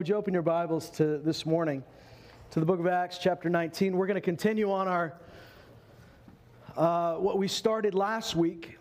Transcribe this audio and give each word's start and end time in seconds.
Would 0.00 0.08
you 0.08 0.14
open 0.14 0.32
your 0.32 0.44
Bibles 0.44 0.90
to 0.90 1.18
this 1.18 1.44
morning 1.44 1.82
to 2.52 2.60
the 2.60 2.66
book 2.66 2.78
of 2.78 2.86
Acts, 2.86 3.18
chapter 3.18 3.50
19? 3.50 3.96
We're 3.96 4.06
going 4.06 4.14
to 4.14 4.20
continue 4.20 4.70
on 4.70 4.86
our 4.86 5.14
uh, 6.76 7.14
what 7.16 7.36
we 7.36 7.48
started 7.48 7.94
last 7.94 8.36
week. 8.36 8.78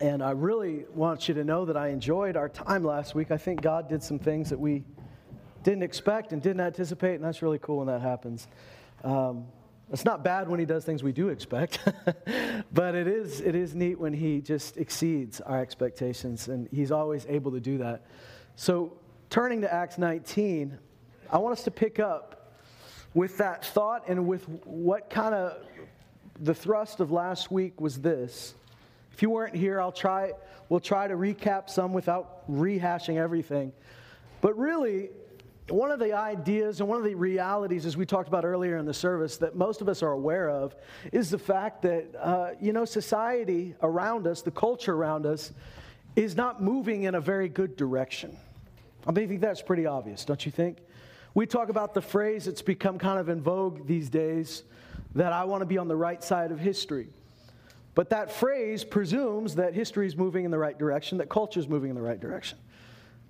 And 0.00 0.22
I 0.22 0.30
really 0.30 0.84
want 0.94 1.26
you 1.26 1.34
to 1.34 1.42
know 1.42 1.64
that 1.64 1.76
I 1.76 1.88
enjoyed 1.88 2.36
our 2.36 2.48
time 2.48 2.84
last 2.84 3.16
week. 3.16 3.32
I 3.32 3.36
think 3.36 3.60
God 3.60 3.88
did 3.88 4.04
some 4.04 4.20
things 4.20 4.50
that 4.50 4.60
we 4.60 4.84
didn't 5.64 5.82
expect 5.82 6.32
and 6.32 6.40
didn't 6.40 6.60
anticipate, 6.60 7.16
and 7.16 7.24
that's 7.24 7.42
really 7.42 7.58
cool 7.58 7.78
when 7.78 7.88
that 7.88 8.02
happens. 8.02 8.46
Um, 9.02 9.46
it's 9.92 10.04
not 10.04 10.22
bad 10.22 10.48
when 10.48 10.60
he 10.60 10.64
does 10.64 10.84
things 10.84 11.02
we 11.02 11.10
do 11.10 11.28
expect, 11.28 11.80
but 12.72 12.94
it 12.94 13.08
is, 13.08 13.40
it 13.40 13.56
is 13.56 13.74
neat 13.74 13.98
when 13.98 14.12
he 14.12 14.42
just 14.42 14.76
exceeds 14.76 15.40
our 15.40 15.60
expectations, 15.60 16.46
and 16.46 16.68
he's 16.70 16.92
always 16.92 17.26
able 17.28 17.50
to 17.50 17.60
do 17.60 17.78
that. 17.78 18.04
So, 18.54 18.96
turning 19.32 19.62
to 19.62 19.72
Acts 19.72 19.96
19, 19.96 20.76
I 21.30 21.38
want 21.38 21.54
us 21.54 21.64
to 21.64 21.70
pick 21.70 21.98
up 21.98 22.52
with 23.14 23.38
that 23.38 23.64
thought 23.64 24.06
and 24.06 24.28
with 24.28 24.46
what 24.66 25.08
kind 25.08 25.34
of 25.34 25.56
the 26.38 26.54
thrust 26.54 27.00
of 27.00 27.10
last 27.10 27.50
week 27.50 27.80
was 27.80 27.98
this. 27.98 28.52
If 29.10 29.22
you 29.22 29.30
weren't 29.30 29.56
here, 29.56 29.80
I'll 29.80 29.90
try 29.90 30.32
we'll 30.68 30.80
try 30.80 31.08
to 31.08 31.14
recap 31.14 31.70
some 31.70 31.94
without 31.94 32.46
rehashing 32.50 33.16
everything. 33.16 33.72
But 34.42 34.58
really, 34.58 35.08
one 35.70 35.90
of 35.90 35.98
the 35.98 36.12
ideas 36.12 36.80
and 36.80 36.88
one 36.90 36.98
of 36.98 37.04
the 37.04 37.14
realities, 37.14 37.86
as 37.86 37.96
we 37.96 38.04
talked 38.04 38.28
about 38.28 38.44
earlier 38.44 38.76
in 38.76 38.84
the 38.84 38.92
service, 38.92 39.38
that 39.38 39.56
most 39.56 39.80
of 39.80 39.88
us 39.88 40.02
are 40.02 40.12
aware 40.12 40.50
of 40.50 40.76
is 41.10 41.30
the 41.30 41.38
fact 41.38 41.80
that, 41.82 42.04
uh, 42.20 42.50
you 42.60 42.74
know, 42.74 42.84
society 42.84 43.74
around 43.82 44.26
us, 44.26 44.42
the 44.42 44.50
culture 44.50 44.92
around 44.92 45.24
us, 45.24 45.52
is 46.16 46.36
not 46.36 46.62
moving 46.62 47.04
in 47.04 47.14
a 47.14 47.20
very 47.20 47.48
good 47.48 47.76
direction. 47.76 48.36
I 49.06 49.10
mean, 49.10 49.24
I 49.24 49.28
think 49.28 49.40
that's 49.40 49.62
pretty 49.62 49.86
obvious, 49.86 50.24
don't 50.24 50.44
you 50.44 50.52
think? 50.52 50.78
We 51.34 51.46
talk 51.46 51.68
about 51.68 51.94
the 51.94 52.02
phrase 52.02 52.44
that's 52.44 52.62
become 52.62 52.98
kind 52.98 53.18
of 53.18 53.28
in 53.28 53.40
vogue 53.42 53.86
these 53.86 54.10
days 54.10 54.64
that 55.14 55.32
I 55.32 55.44
want 55.44 55.62
to 55.62 55.66
be 55.66 55.78
on 55.78 55.88
the 55.88 55.96
right 55.96 56.22
side 56.22 56.52
of 56.52 56.58
history. 56.58 57.08
But 57.94 58.10
that 58.10 58.32
phrase 58.32 58.84
presumes 58.84 59.56
that 59.56 59.74
history 59.74 60.06
is 60.06 60.16
moving 60.16 60.44
in 60.44 60.50
the 60.50 60.58
right 60.58 60.78
direction, 60.78 61.18
that 61.18 61.28
culture 61.28 61.60
is 61.60 61.68
moving 61.68 61.90
in 61.90 61.96
the 61.96 62.02
right 62.02 62.20
direction. 62.20 62.58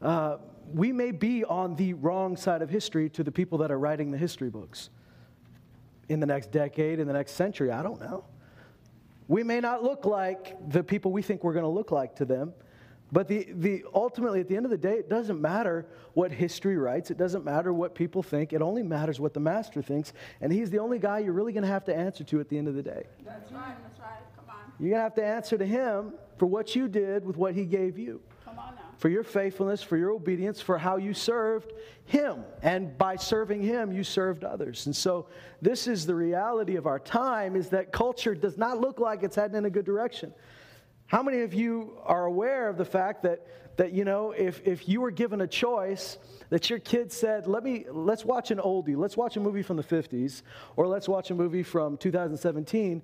Uh, 0.00 0.38
we 0.72 0.92
may 0.92 1.10
be 1.10 1.44
on 1.44 1.74
the 1.76 1.94
wrong 1.94 2.36
side 2.36 2.62
of 2.62 2.70
history 2.70 3.08
to 3.10 3.24
the 3.24 3.32
people 3.32 3.58
that 3.58 3.70
are 3.70 3.78
writing 3.78 4.10
the 4.10 4.18
history 4.18 4.50
books 4.50 4.90
in 6.08 6.20
the 6.20 6.26
next 6.26 6.50
decade, 6.52 6.98
in 6.98 7.06
the 7.06 7.12
next 7.12 7.32
century. 7.32 7.70
I 7.70 7.82
don't 7.82 8.00
know. 8.00 8.24
We 9.28 9.42
may 9.42 9.60
not 9.60 9.82
look 9.82 10.04
like 10.04 10.56
the 10.70 10.82
people 10.82 11.12
we 11.12 11.22
think 11.22 11.42
we're 11.42 11.52
going 11.52 11.64
to 11.64 11.68
look 11.68 11.90
like 11.90 12.16
to 12.16 12.24
them. 12.24 12.52
But 13.12 13.28
the, 13.28 13.46
the, 13.52 13.84
ultimately, 13.94 14.40
at 14.40 14.48
the 14.48 14.56
end 14.56 14.64
of 14.64 14.70
the 14.70 14.78
day, 14.78 14.94
it 14.94 15.10
doesn't 15.10 15.38
matter 15.38 15.86
what 16.14 16.32
history 16.32 16.78
writes. 16.78 17.10
It 17.10 17.18
doesn't 17.18 17.44
matter 17.44 17.70
what 17.72 17.94
people 17.94 18.22
think. 18.22 18.54
It 18.54 18.62
only 18.62 18.82
matters 18.82 19.20
what 19.20 19.34
the 19.34 19.40
master 19.40 19.82
thinks. 19.82 20.14
And 20.40 20.50
he's 20.50 20.70
the 20.70 20.78
only 20.78 20.98
guy 20.98 21.18
you're 21.18 21.34
really 21.34 21.52
going 21.52 21.64
to 21.64 21.68
have 21.68 21.84
to 21.84 21.94
answer 21.94 22.24
to 22.24 22.40
at 22.40 22.48
the 22.48 22.56
end 22.56 22.68
of 22.68 22.74
the 22.74 22.82
day. 22.82 23.04
That's 23.22 23.52
right. 23.52 23.76
That's 23.82 24.00
right. 24.00 24.18
Come 24.34 24.46
on. 24.48 24.72
You're 24.80 24.90
going 24.90 25.00
to 25.00 25.04
have 25.04 25.14
to 25.16 25.24
answer 25.24 25.58
to 25.58 25.66
him 25.66 26.14
for 26.38 26.46
what 26.46 26.74
you 26.74 26.88
did 26.88 27.26
with 27.26 27.36
what 27.36 27.54
he 27.54 27.66
gave 27.66 27.98
you. 27.98 28.22
Come 28.46 28.58
on 28.58 28.76
now. 28.76 28.80
For 28.96 29.10
your 29.10 29.24
faithfulness, 29.24 29.82
for 29.82 29.98
your 29.98 30.12
obedience, 30.12 30.62
for 30.62 30.78
how 30.78 30.96
you 30.96 31.12
served 31.12 31.74
him. 32.06 32.44
And 32.62 32.96
by 32.96 33.16
serving 33.16 33.62
him, 33.62 33.92
you 33.92 34.04
served 34.04 34.42
others. 34.42 34.86
And 34.86 34.96
so 34.96 35.26
this 35.60 35.86
is 35.86 36.06
the 36.06 36.14
reality 36.14 36.76
of 36.76 36.86
our 36.86 36.98
time 36.98 37.56
is 37.56 37.68
that 37.70 37.92
culture 37.92 38.34
does 38.34 38.56
not 38.56 38.80
look 38.80 38.98
like 38.98 39.22
it's 39.22 39.36
heading 39.36 39.56
in 39.56 39.66
a 39.66 39.70
good 39.70 39.84
direction. 39.84 40.32
How 41.12 41.22
many 41.22 41.42
of 41.42 41.52
you 41.52 41.92
are 42.04 42.24
aware 42.24 42.70
of 42.70 42.78
the 42.78 42.86
fact 42.86 43.24
that, 43.24 43.46
that 43.76 43.92
you 43.92 44.02
know, 44.02 44.30
if, 44.30 44.66
if 44.66 44.88
you 44.88 45.02
were 45.02 45.10
given 45.10 45.42
a 45.42 45.46
choice, 45.46 46.16
that 46.48 46.70
your 46.70 46.78
kid 46.78 47.12
said, 47.12 47.46
Let 47.46 47.62
me, 47.62 47.84
let's 47.92 48.24
watch 48.24 48.50
an 48.50 48.56
oldie, 48.56 48.96
let's 48.96 49.14
watch 49.14 49.36
a 49.36 49.40
movie 49.40 49.60
from 49.60 49.76
the 49.76 49.82
50s, 49.82 50.40
or 50.74 50.86
let's 50.86 51.10
watch 51.10 51.30
a 51.30 51.34
movie 51.34 51.64
from 51.64 51.98
2017, 51.98 53.02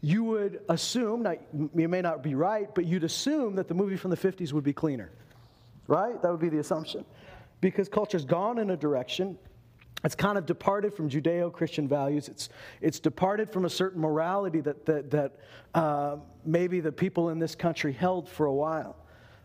you 0.00 0.24
would 0.24 0.62
assume, 0.70 1.22
now 1.22 1.34
you 1.52 1.86
may 1.86 2.00
not 2.00 2.22
be 2.22 2.34
right, 2.34 2.74
but 2.74 2.86
you'd 2.86 3.04
assume 3.04 3.56
that 3.56 3.68
the 3.68 3.74
movie 3.74 3.98
from 3.98 4.10
the 4.10 4.16
50s 4.16 4.54
would 4.54 4.64
be 4.64 4.72
cleaner. 4.72 5.10
Right? 5.86 6.20
That 6.22 6.30
would 6.30 6.40
be 6.40 6.48
the 6.48 6.60
assumption. 6.60 7.04
Because 7.60 7.90
culture's 7.90 8.24
gone 8.24 8.58
in 8.58 8.70
a 8.70 8.76
direction 8.76 9.36
it's 10.02 10.14
kind 10.14 10.38
of 10.38 10.46
departed 10.46 10.94
from 10.94 11.10
Judeo 11.10 11.52
Christian 11.52 11.86
values. 11.86 12.28
It's, 12.28 12.48
it's 12.80 13.00
departed 13.00 13.52
from 13.52 13.66
a 13.66 13.70
certain 13.70 14.00
morality 14.00 14.60
that, 14.60 14.86
that, 14.86 15.10
that 15.10 15.36
uh, 15.74 16.16
maybe 16.44 16.80
the 16.80 16.92
people 16.92 17.28
in 17.28 17.38
this 17.38 17.54
country 17.54 17.92
held 17.92 18.28
for 18.28 18.46
a 18.46 18.52
while. 18.52 18.96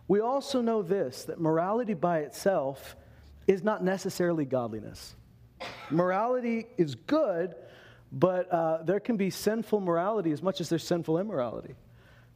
We 0.07 0.22
also 0.22 0.61
know 0.61 0.81
this 0.81 1.23
that 1.25 1.41
morality 1.41 1.94
by 1.94 2.19
itself 2.19 2.95
is 3.47 3.63
not 3.63 3.84
necessarily 3.84 4.45
godliness. 4.45 5.16
Morality 5.89 6.67
is 6.78 6.95
good, 6.95 7.55
but 8.11 8.51
uh, 8.51 8.84
there 8.84 9.00
can 9.00 9.17
be 9.17 9.29
sinful 9.29 9.79
morality 9.81 10.31
as 10.31 10.41
much 10.41 10.61
as 10.61 10.69
there's 10.69 10.85
sinful 10.85 11.17
immorality. 11.17 11.75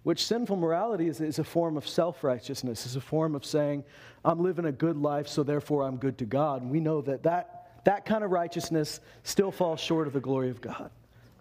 Which 0.04 0.26
sinful 0.26 0.56
morality 0.56 1.08
is, 1.08 1.22
is 1.22 1.40
a 1.40 1.44
form 1.44 1.78
of 1.78 1.88
self 1.88 2.24
righteousness, 2.24 2.86
is 2.86 2.96
a 2.96 3.02
form 3.02 3.36
of 3.36 3.46
saying, 3.46 3.84
I'm 4.26 4.42
living 4.42 4.66
a 4.66 4.72
good 4.72 4.98
life, 4.98 5.28
so 5.28 5.44
therefore 5.44 5.84
I'm 5.84 5.98
good 5.98 6.18
to 6.20 6.26
God. 6.26 6.62
And 6.62 6.72
we 6.72 6.80
know 6.80 7.02
that 7.02 7.24
that 7.24 7.59
that 7.90 8.06
kind 8.06 8.24
of 8.24 8.30
righteousness 8.30 9.00
still 9.24 9.50
falls 9.50 9.80
short 9.80 10.06
of 10.06 10.14
the 10.14 10.20
glory 10.20 10.52
of 10.52 10.62
God. 10.62 10.92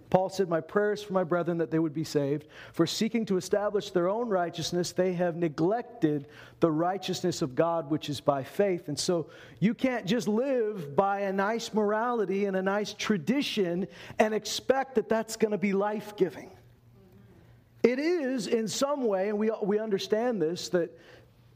Paul 0.09 0.31
said, 0.31 0.49
My 0.49 0.63
prayers 0.63 1.03
for 1.03 1.13
my 1.13 1.23
brethren 1.23 1.59
that 1.59 1.71
they 1.71 1.79
would 1.79 1.93
be 1.93 2.05
saved. 2.05 2.47
For 2.73 2.87
seeking 2.87 3.27
to 3.27 3.37
establish 3.37 3.91
their 3.91 4.09
own 4.09 4.31
righteousness, 4.31 4.93
they 4.93 5.13
have 5.13 5.37
neglected 5.37 6.27
the 6.61 6.71
righteousness 6.71 7.43
of 7.43 7.55
God, 7.55 7.91
which 7.91 8.09
is 8.09 8.23
by 8.23 8.45
faith. 8.45 8.89
And 8.89 8.99
so 8.99 9.29
you 9.61 9.75
can't 9.75 10.07
just 10.07 10.27
live 10.27 10.97
by 10.97 11.21
a 11.21 11.33
nice 11.35 11.75
morality 11.75 12.47
and 12.47 12.57
a 12.57 12.63
nice 12.63 12.95
tradition 12.95 13.87
and 14.19 14.33
expect 14.33 14.95
that 14.95 15.11
that's 15.11 15.37
going 15.37 15.53
to 15.53 15.59
be 15.59 15.75
life 15.75 16.17
giving. 16.17 16.51
It 17.83 17.99
is 17.99 18.47
in 18.47 18.69
some 18.69 19.05
way, 19.05 19.29
and 19.29 19.39
we, 19.39 19.51
we 19.63 19.79
understand 19.79 20.41
this, 20.41 20.71
that, 20.71 20.99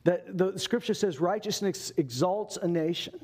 that 0.04 0.36
the 0.36 0.58
scripture 0.58 0.92
says 0.92 1.18
righteousness 1.18 1.94
exalts 1.96 2.58
a 2.58 2.68
nation 2.68 3.18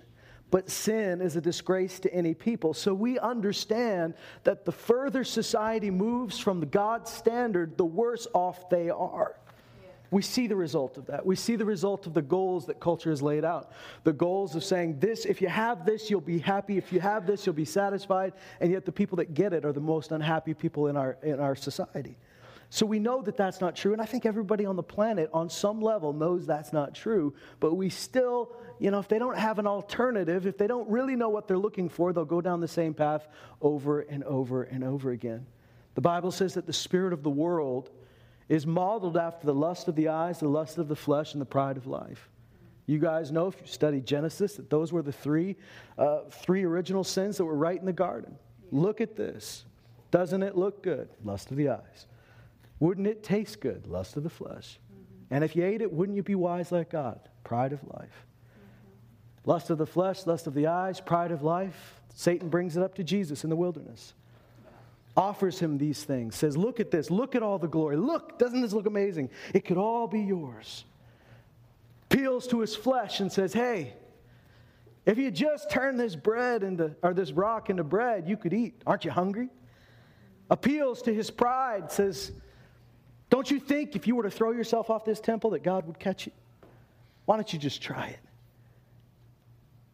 but 0.51 0.71
sin 0.71 1.21
is 1.21 1.37
a 1.37 1.41
disgrace 1.41 2.01
to 2.01 2.15
any 2.15 2.35
people. 2.35 2.73
So 2.75 2.95
we 2.95 3.19
understand 3.19 4.15
that 4.45 4.65
the 4.65 4.73
further 4.73 5.25
society 5.25 5.91
moves 5.91 6.39
from 6.39 6.61
the 6.61 6.67
God 6.67 7.07
standard, 7.07 7.77
the 7.77 7.85
worse 7.85 8.27
off 8.33 8.71
they 8.71 8.91
are. 8.91 9.37
We 10.11 10.23
see 10.23 10.47
the 10.47 10.57
result 10.57 10.97
of 10.97 11.07
that. 11.07 11.27
We 11.27 11.37
see 11.37 11.57
the 11.57 11.67
result 11.67 12.07
of 12.07 12.15
the 12.15 12.23
goals 12.23 12.65
that 12.67 12.81
culture 12.81 13.11
has 13.11 13.21
laid 13.21 13.45
out. 13.45 13.73
The 14.05 14.13
goals 14.13 14.55
of 14.55 14.65
saying, 14.65 15.01
this, 15.01 15.27
if 15.27 15.43
you 15.43 15.49
have 15.49 15.85
this, 15.85 16.09
you'll 16.09 16.23
be 16.23 16.39
happy. 16.39 16.79
If 16.79 16.93
you 16.95 17.01
have 17.01 17.27
this, 17.27 17.45
you'll 17.45 17.55
be 17.55 17.67
satisfied. 17.67 18.33
And 18.61 18.73
yet 18.73 18.87
the 18.87 18.93
people 18.93 19.17
that 19.17 19.35
get 19.35 19.53
it 19.53 19.67
are 19.67 19.73
the 19.73 19.81
most 19.81 20.13
unhappy 20.13 20.55
people 20.55 20.87
in 20.87 20.97
our, 20.97 21.19
in 21.23 21.41
our 21.41 21.55
society. 21.55 22.17
So 22.71 22.85
we 22.85 22.99
know 22.99 23.23
that 23.23 23.37
that's 23.37 23.61
not 23.61 23.77
true. 23.77 23.93
And 23.93 24.01
I 24.01 24.05
think 24.05 24.27
everybody 24.27 24.67
on 24.67 24.77
the 24.77 24.83
planet, 24.83 25.31
on 25.33 25.49
some 25.49 25.81
level, 25.81 26.13
knows 26.13 26.47
that's 26.47 26.73
not 26.73 26.95
true. 26.95 27.35
But 27.61 27.75
we 27.75 27.89
still, 27.89 28.57
you 28.79 28.91
know, 28.91 28.99
if 28.99 29.09
they 29.09 29.19
don't 29.19 29.37
have 29.37 29.59
an 29.59 29.67
alternative, 29.67 30.47
if 30.47 30.57
they 30.57 30.67
don't 30.67 30.89
really 30.89 31.17
know 31.17 31.29
what 31.29 31.49
they're 31.49 31.59
looking 31.59 31.89
for, 31.89 32.13
they'll 32.13 32.25
go 32.25 32.41
down 32.41 32.61
the 32.61 32.69
same 32.69 32.95
path 32.95 33.29
over 33.61 34.01
and 34.01 34.25
over 34.25 34.63
and 34.63 34.85
over 34.85 35.11
again. 35.11 35.47
The 35.95 36.01
Bible 36.01 36.31
says 36.31 36.55
that 36.55 36.67
the 36.67 36.73
spirit 36.73 37.13
of 37.13 37.23
the 37.23 37.31
world 37.31 37.91
is 38.49 38.67
modeled 38.67 39.17
after 39.17 39.47
the 39.47 39.55
lust 39.55 39.89
of 39.89 39.97
the 39.97 40.09
eyes, 40.09 40.41
the 40.41 40.49
lust 40.49 40.79
of 40.79 40.89
the 40.89 40.97
flesh, 40.97 41.35
and 41.35 41.41
the 41.41 41.47
pride 41.47 41.77
of 41.77 41.87
life. 41.87 42.31
You 42.87 42.99
guys 42.99 43.31
know, 43.31 43.49
if 43.49 43.61
you 43.61 43.67
study 43.67 44.01
Genesis, 44.01 44.55
that 44.55 44.71
those 44.71 44.93
were 44.93 45.03
the 45.03 45.13
three, 45.13 45.57
uh, 45.99 46.21
three 46.31 46.65
original 46.65 47.05
sins 47.05 47.37
that 47.37 47.45
were 47.45 47.57
right 47.57 47.79
in 47.79 47.85
the 47.85 47.93
garden. 47.93 48.37
Look 48.71 49.01
at 49.01 49.17
this. 49.17 49.65
Doesn't 50.11 50.43
it 50.43 50.57
look 50.57 50.83
good? 50.83 51.09
Lust 51.23 51.51
of 51.51 51.59
the 51.59 51.69
eyes. 51.69 52.07
Wouldn't 52.81 53.07
it 53.07 53.23
taste 53.23 53.61
good? 53.61 53.87
Lust 53.87 54.17
of 54.17 54.23
the 54.23 54.31
flesh. 54.31 54.79
And 55.31 55.45
if 55.45 55.55
you 55.55 55.65
ate 55.65 55.83
it, 55.83 55.93
wouldn't 55.93 56.17
you 56.17 56.23
be 56.23 56.35
wise 56.35 56.73
like 56.73 56.91
God? 56.91 57.21
Pride 57.45 57.73
of 57.73 57.81
life. 57.85 58.25
Lust 59.49 59.71
of 59.71 59.79
the 59.79 59.87
flesh, 59.87 60.27
lust 60.27 60.47
of 60.47 60.53
the 60.53 60.67
eyes, 60.67 61.01
pride 61.01 61.33
of 61.33 61.43
life. 61.43 62.03
Satan 62.15 62.51
brings 62.51 62.77
it 62.77 62.83
up 62.83 62.95
to 62.97 63.03
Jesus 63.03 63.45
in 63.45 63.51
the 63.51 63.57
wilderness. 63.57 64.13
Offers 65.17 65.59
him 65.59 65.79
these 65.79 66.05
things, 66.05 66.37
says, 66.37 66.55
Look 66.55 66.81
at 66.81 66.91
this, 66.91 67.11
look 67.11 67.35
at 67.35 67.43
all 67.43 67.59
the 67.59 67.67
glory. 67.67 67.97
Look, 67.97 68.39
doesn't 68.39 68.61
this 68.61 68.75
look 68.75 68.85
amazing? 68.85 69.31
It 69.55 69.65
could 69.65 69.79
all 69.79 70.07
be 70.07 70.21
yours. 70.21 70.85
Peels 72.11 72.47
to 72.49 72.61
his 72.61 72.77
flesh 72.77 73.21
and 73.21 73.33
says, 73.33 73.55
Hey, 73.55 73.95
if 75.07 75.17
you 75.17 75.31
just 75.31 75.71
turn 75.71 75.97
this 75.97 76.15
bread 76.15 76.63
into, 76.63 76.95
or 77.03 77.15
this 77.15 77.33
rock 77.33 77.71
into 77.71 77.85
bread, 77.85 78.29
you 78.29 78.37
could 78.37 78.53
eat. 78.53 78.83
Aren't 78.87 79.07
you 79.07 79.11
hungry? 79.11 79.49
Appeals 80.51 81.01
to 81.03 81.15
his 81.15 81.31
pride, 81.31 81.91
says, 81.91 82.33
don't 83.31 83.51
you 83.51 83.61
think 83.61 83.97
if 83.97 84.07
you 84.07 84.15
were 84.15 84.25
to 84.25 84.31
throw 84.31 84.53
yourself 84.53 84.91
off 84.91 85.07
this 85.07 85.21
temple 85.21 85.51
that 85.51 85.63
God 85.63 85.87
would 85.87 85.99
catch 85.99 86.27
you? 86.27 86.33
Why 87.25 87.37
don't 87.37 87.51
you 87.51 87.59
just 87.59 87.81
try 87.81 88.09
it? 88.09 88.28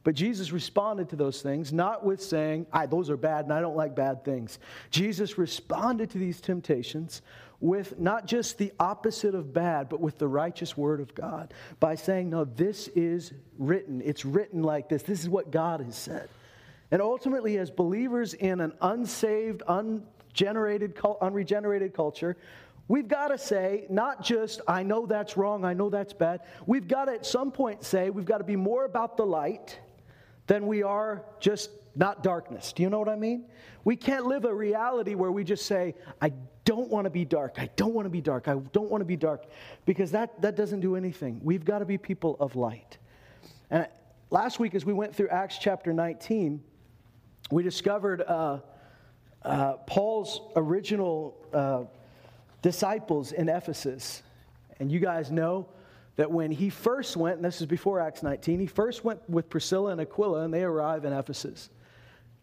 But 0.05 0.15
Jesus 0.15 0.53
responded 0.53 1.09
to 1.09 1.17
those 1.17 1.41
things, 1.41 1.73
not 1.73 2.05
with 2.05 2.23
saying, 2.23 2.67
those 2.91 3.09
are 3.09 3.17
bad 3.17 3.47
and 3.47 3.53
I 3.53 3.61
don't 3.62 3.77
like 3.77 3.97
bad 3.97 4.25
things. 4.25 4.59
Jesus 4.91 5.39
responded 5.39 6.11
to 6.11 6.19
these 6.19 6.41
temptations 6.43 7.23
with 7.61 7.99
not 7.99 8.27
just 8.27 8.59
the 8.59 8.71
opposite 8.79 9.35
of 9.35 9.55
bad, 9.55 9.89
but 9.89 9.99
with 9.99 10.19
the 10.19 10.29
righteous 10.29 10.77
word 10.77 11.01
of 11.01 11.15
God 11.15 11.55
by 11.81 11.95
saying, 11.95 12.29
No, 12.29 12.45
this 12.45 12.89
is 12.89 13.33
written. 13.59 14.03
It's 14.05 14.27
written 14.27 14.62
like 14.62 14.91
this. 14.91 15.03
This 15.03 15.23
is 15.23 15.31
what 15.31 15.51
God 15.51 15.81
has 15.81 15.97
said. 15.97 16.29
And 16.91 17.01
ultimately, 17.01 17.56
as 17.56 17.71
believers 17.71 18.35
in 18.35 18.61
an 18.61 18.75
unsaved, 18.83 19.62
ungenerated, 19.67 20.95
unregenerated 21.23 21.95
culture, 21.95 22.37
we've 22.87 23.09
got 23.09 23.29
to 23.29 23.39
say, 23.39 23.87
not 23.89 24.23
just, 24.23 24.61
I 24.69 24.83
know 24.83 25.06
that's 25.06 25.37
wrong, 25.39 25.65
I 25.65 25.73
know 25.73 25.89
that's 25.89 26.12
bad. 26.12 26.43
We've 26.67 26.87
got 26.87 27.06
to 27.06 27.12
at 27.15 27.25
some 27.25 27.51
point 27.51 27.83
say, 27.83 28.11
we've 28.11 28.27
got 28.27 28.39
to 28.39 28.45
be 28.45 28.56
more 28.56 28.85
about 28.85 29.17
the 29.17 29.25
light 29.25 29.79
than 30.46 30.67
we 30.67 30.82
are 30.82 31.25
just 31.41 31.70
not 31.96 32.23
darkness. 32.23 32.73
Do 32.73 32.82
you 32.82 32.91
know 32.91 32.99
what 32.99 33.08
I 33.08 33.17
mean? 33.17 33.46
We 33.85 33.96
can't 33.96 34.26
live 34.26 34.44
a 34.44 34.55
reality 34.55 35.14
where 35.14 35.31
we 35.31 35.44
just 35.44 35.67
say, 35.67 35.94
I 36.20 36.32
don't 36.64 36.91
want 36.91 37.05
to 37.05 37.11
be 37.11 37.25
dark. 37.25 37.55
I 37.58 37.69
don't 37.76 37.94
want 37.94 38.06
to 38.06 38.11
be 38.11 38.20
dark. 38.20 38.49
I 38.49 38.55
don't 38.55 38.91
want 38.91 39.00
to 39.02 39.06
be 39.06 39.17
dark. 39.17 39.44
Because 39.85 40.11
that, 40.12 40.41
that 40.43 40.56
doesn't 40.56 40.81
do 40.81 40.96
anything. 40.96 41.41
We've 41.43 41.64
got 41.64 41.81
to 41.81 41.85
be 41.85 41.99
people 41.99 42.37
of 42.41 42.56
light. 42.56 42.99
And 43.70 43.87
last 44.31 44.58
week, 44.58 44.75
as 44.75 44.85
we 44.85 44.93
went 44.93 45.14
through 45.14 45.29
Acts 45.29 45.58
chapter 45.58 45.93
19, 45.93 46.62
we 47.50 47.62
discovered 47.62 48.23
uh, 48.23 48.61
uh, 49.43 49.75
Paul's 49.87 50.41
original 50.56 51.37
uh, 51.52 51.85
disciples 52.62 53.32
in 53.32 53.49
Ephesus. 53.49 54.23
And 54.81 54.91
you 54.91 54.99
guys 54.99 55.31
know 55.31 55.69
that 56.17 56.31
when 56.31 56.51
he 56.51 56.71
first 56.71 57.17
went, 57.17 57.37
and 57.37 57.45
this 57.45 57.61
is 57.61 57.67
before 57.67 58.01
Acts 58.01 58.23
19, 58.23 58.61
he 58.61 58.67
first 58.67 59.05
went 59.05 59.29
with 59.29 59.51
Priscilla 59.51 59.91
and 59.91 60.01
Aquila, 60.01 60.45
and 60.45 60.55
they 60.55 60.63
arrive 60.63 61.05
in 61.05 61.13
Ephesus. 61.13 61.71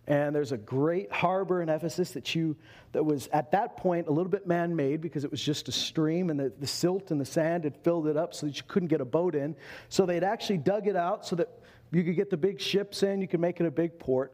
And 0.07 0.35
there's 0.35 0.51
a 0.51 0.57
great 0.57 1.11
harbor 1.11 1.61
in 1.61 1.69
Ephesus 1.69 2.11
that 2.11 2.33
you 2.35 2.57
that 2.91 3.03
was 3.03 3.29
at 3.31 3.51
that 3.51 3.77
point 3.77 4.07
a 4.07 4.11
little 4.11 4.31
bit 4.31 4.47
man-made 4.47 4.99
because 4.99 5.23
it 5.23 5.31
was 5.31 5.41
just 5.41 5.69
a 5.69 5.71
stream 5.71 6.29
and 6.29 6.39
the, 6.39 6.51
the 6.59 6.67
silt 6.67 7.11
and 7.11 7.21
the 7.21 7.25
sand 7.25 7.63
had 7.63 7.77
filled 7.77 8.07
it 8.07 8.17
up 8.17 8.33
so 8.33 8.47
that 8.47 8.57
you 8.57 8.63
couldn't 8.67 8.89
get 8.89 8.99
a 8.99 9.05
boat 9.05 9.35
in. 9.35 9.55
So 9.87 10.05
they'd 10.05 10.23
actually 10.23 10.57
dug 10.57 10.87
it 10.87 10.95
out 10.95 11.25
so 11.25 11.35
that 11.37 11.47
you 11.91 12.03
could 12.03 12.15
get 12.15 12.29
the 12.29 12.37
big 12.37 12.59
ships 12.59 13.03
in, 13.03 13.21
you 13.21 13.27
could 13.27 13.39
make 13.39 13.61
it 13.61 13.65
a 13.65 13.71
big 13.71 13.99
port. 13.99 14.33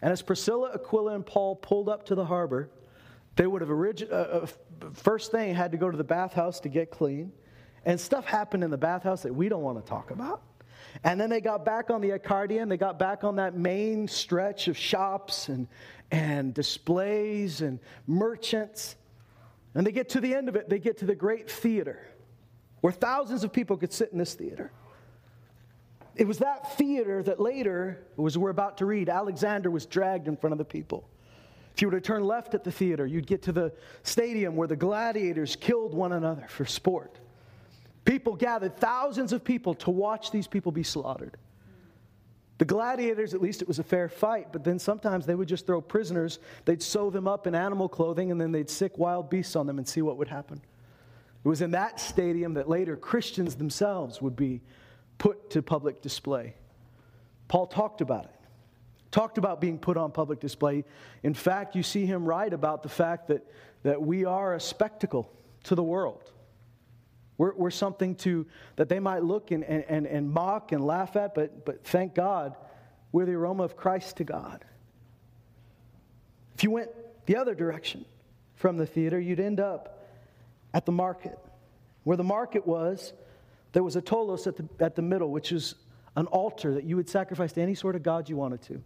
And 0.00 0.10
as 0.10 0.22
Priscilla, 0.22 0.72
Aquila, 0.74 1.14
and 1.14 1.24
Paul 1.24 1.56
pulled 1.56 1.88
up 1.88 2.06
to 2.06 2.14
the 2.14 2.24
harbor, 2.24 2.70
they 3.36 3.46
would 3.46 3.60
have 3.60 3.70
origi- 3.70 4.10
uh, 4.10 4.14
uh, 4.14 4.46
first 4.92 5.30
thing 5.30 5.54
had 5.54 5.70
to 5.72 5.78
go 5.78 5.90
to 5.90 5.96
the 5.96 6.04
bathhouse 6.04 6.58
to 6.60 6.68
get 6.68 6.90
clean. 6.90 7.32
And 7.84 8.00
stuff 8.00 8.24
happened 8.24 8.62
in 8.64 8.70
the 8.70 8.78
bathhouse 8.78 9.22
that 9.22 9.34
we 9.34 9.48
don't 9.48 9.62
want 9.62 9.84
to 9.84 9.88
talk 9.88 10.10
about. 10.10 10.42
And 11.04 11.20
then 11.20 11.30
they 11.30 11.40
got 11.40 11.64
back 11.64 11.90
on 11.90 12.00
the 12.00 12.12
Arcadian. 12.12 12.68
They 12.68 12.76
got 12.76 12.98
back 12.98 13.24
on 13.24 13.36
that 13.36 13.56
main 13.56 14.06
stretch 14.06 14.68
of 14.68 14.76
shops 14.76 15.48
and, 15.48 15.66
and 16.10 16.54
displays 16.54 17.60
and 17.60 17.80
merchants. 18.06 18.96
And 19.74 19.86
they 19.86 19.92
get 19.92 20.10
to 20.10 20.20
the 20.20 20.34
end 20.34 20.48
of 20.48 20.56
it, 20.56 20.68
they 20.68 20.78
get 20.78 20.98
to 20.98 21.06
the 21.06 21.14
great 21.14 21.50
theater 21.50 22.06
where 22.82 22.92
thousands 22.92 23.44
of 23.44 23.52
people 23.52 23.76
could 23.76 23.92
sit 23.92 24.10
in 24.12 24.18
this 24.18 24.34
theater. 24.34 24.70
It 26.14 26.26
was 26.26 26.38
that 26.38 26.76
theater 26.76 27.22
that 27.22 27.40
later, 27.40 28.04
as 28.24 28.36
we're 28.36 28.50
about 28.50 28.78
to 28.78 28.86
read, 28.86 29.08
Alexander 29.08 29.70
was 29.70 29.86
dragged 29.86 30.28
in 30.28 30.36
front 30.36 30.52
of 30.52 30.58
the 30.58 30.64
people. 30.64 31.08
If 31.74 31.80
you 31.80 31.88
were 31.88 31.94
to 31.98 32.00
turn 32.02 32.24
left 32.24 32.54
at 32.54 32.64
the 32.64 32.72
theater, 32.72 33.06
you'd 33.06 33.26
get 33.26 33.42
to 33.42 33.52
the 33.52 33.72
stadium 34.02 34.56
where 34.56 34.68
the 34.68 34.76
gladiators 34.76 35.56
killed 35.56 35.94
one 35.94 36.12
another 36.12 36.44
for 36.48 36.66
sport. 36.66 37.18
People 38.04 38.34
gathered, 38.34 38.76
thousands 38.76 39.32
of 39.32 39.44
people, 39.44 39.74
to 39.74 39.90
watch 39.90 40.30
these 40.30 40.46
people 40.46 40.72
be 40.72 40.82
slaughtered. 40.82 41.36
The 42.58 42.64
gladiators, 42.64 43.34
at 43.34 43.40
least 43.40 43.62
it 43.62 43.68
was 43.68 43.78
a 43.78 43.84
fair 43.84 44.08
fight, 44.08 44.48
but 44.52 44.64
then 44.64 44.78
sometimes 44.78 45.26
they 45.26 45.34
would 45.34 45.48
just 45.48 45.66
throw 45.66 45.80
prisoners, 45.80 46.38
they'd 46.64 46.82
sew 46.82 47.10
them 47.10 47.26
up 47.26 47.46
in 47.46 47.54
animal 47.54 47.88
clothing, 47.88 48.30
and 48.30 48.40
then 48.40 48.52
they'd 48.52 48.70
sick 48.70 48.98
wild 48.98 49.30
beasts 49.30 49.56
on 49.56 49.66
them 49.66 49.78
and 49.78 49.88
see 49.88 50.02
what 50.02 50.16
would 50.16 50.28
happen. 50.28 50.60
It 51.44 51.48
was 51.48 51.60
in 51.60 51.72
that 51.72 51.98
stadium 51.98 52.54
that 52.54 52.68
later 52.68 52.96
Christians 52.96 53.56
themselves 53.56 54.22
would 54.22 54.36
be 54.36 54.60
put 55.18 55.50
to 55.50 55.62
public 55.62 56.02
display. 56.02 56.54
Paul 57.48 57.66
talked 57.66 58.00
about 58.00 58.24
it, 58.24 58.40
talked 59.10 59.38
about 59.38 59.60
being 59.60 59.78
put 59.78 59.96
on 59.96 60.10
public 60.12 60.40
display. 60.40 60.84
In 61.22 61.34
fact, 61.34 61.74
you 61.76 61.82
see 61.82 62.06
him 62.06 62.24
write 62.24 62.52
about 62.52 62.82
the 62.82 62.88
fact 62.88 63.28
that, 63.28 63.44
that 63.82 64.00
we 64.00 64.24
are 64.24 64.54
a 64.54 64.60
spectacle 64.60 65.30
to 65.64 65.74
the 65.74 65.82
world. 65.82 66.31
We're, 67.42 67.54
we're 67.54 67.70
something 67.72 68.14
to, 68.18 68.46
that 68.76 68.88
they 68.88 69.00
might 69.00 69.24
look 69.24 69.50
and, 69.50 69.64
and, 69.64 70.06
and 70.06 70.30
mock 70.30 70.70
and 70.70 70.86
laugh 70.86 71.16
at, 71.16 71.34
but, 71.34 71.66
but 71.66 71.84
thank 71.84 72.14
God, 72.14 72.54
we're 73.10 73.26
the 73.26 73.32
aroma 73.32 73.64
of 73.64 73.76
Christ 73.76 74.18
to 74.18 74.24
God. 74.24 74.64
If 76.54 76.62
you 76.62 76.70
went 76.70 76.90
the 77.26 77.34
other 77.34 77.56
direction 77.56 78.04
from 78.54 78.76
the 78.76 78.86
theater, 78.86 79.18
you'd 79.18 79.40
end 79.40 79.58
up 79.58 80.06
at 80.72 80.86
the 80.86 80.92
market. 80.92 81.36
Where 82.04 82.16
the 82.16 82.22
market 82.22 82.64
was, 82.64 83.12
there 83.72 83.82
was 83.82 83.96
a 83.96 84.00
tholos 84.00 84.46
at 84.46 84.56
the, 84.56 84.68
at 84.78 84.94
the 84.94 85.02
middle, 85.02 85.32
which 85.32 85.50
is 85.50 85.74
an 86.14 86.26
altar 86.26 86.74
that 86.74 86.84
you 86.84 86.94
would 86.94 87.08
sacrifice 87.08 87.52
to 87.54 87.60
any 87.60 87.74
sort 87.74 87.96
of 87.96 88.04
god 88.04 88.28
you 88.28 88.36
wanted 88.36 88.62
to. 88.62 88.80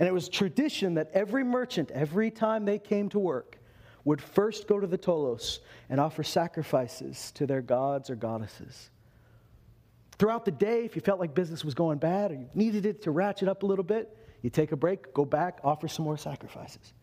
And 0.00 0.08
it 0.08 0.12
was 0.12 0.28
tradition 0.28 0.94
that 0.94 1.12
every 1.14 1.44
merchant, 1.44 1.92
every 1.92 2.32
time 2.32 2.64
they 2.64 2.80
came 2.80 3.08
to 3.10 3.20
work, 3.20 3.57
would 4.08 4.22
first 4.22 4.66
go 4.66 4.80
to 4.80 4.86
the 4.86 4.96
Tholos 4.96 5.58
and 5.90 6.00
offer 6.00 6.22
sacrifices 6.22 7.30
to 7.32 7.46
their 7.46 7.60
gods 7.60 8.08
or 8.08 8.16
goddesses. 8.16 8.88
Throughout 10.12 10.46
the 10.46 10.50
day, 10.50 10.86
if 10.86 10.96
you 10.96 11.02
felt 11.02 11.20
like 11.20 11.34
business 11.34 11.62
was 11.62 11.74
going 11.74 11.98
bad 11.98 12.30
or 12.30 12.34
you 12.36 12.48
needed 12.54 12.86
it 12.86 13.02
to 13.02 13.10
ratchet 13.10 13.48
up 13.48 13.64
a 13.64 13.66
little 13.66 13.84
bit, 13.84 14.16
you 14.40 14.48
take 14.48 14.72
a 14.72 14.76
break, 14.76 15.12
go 15.12 15.26
back, 15.26 15.58
offer 15.62 15.88
some 15.88 16.06
more 16.06 16.16
sacrifices. 16.16 16.94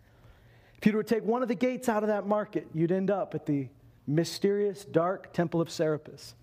If 0.80 0.88
you 0.88 0.94
were 0.94 1.04
to 1.04 1.16
take 1.16 1.24
one 1.24 1.44
of 1.44 1.48
the 1.48 1.54
gates 1.54 1.90
out 1.90 2.02
of 2.02 2.08
that 2.08 2.26
market, 2.26 2.66
you'd 2.74 2.92
end 2.92 3.12
up 3.12 3.36
at 3.36 3.46
the 3.46 3.68
mysterious, 4.08 4.84
dark 4.84 5.32
temple 5.32 5.62
of 5.62 5.70
Serapis, 5.70 6.34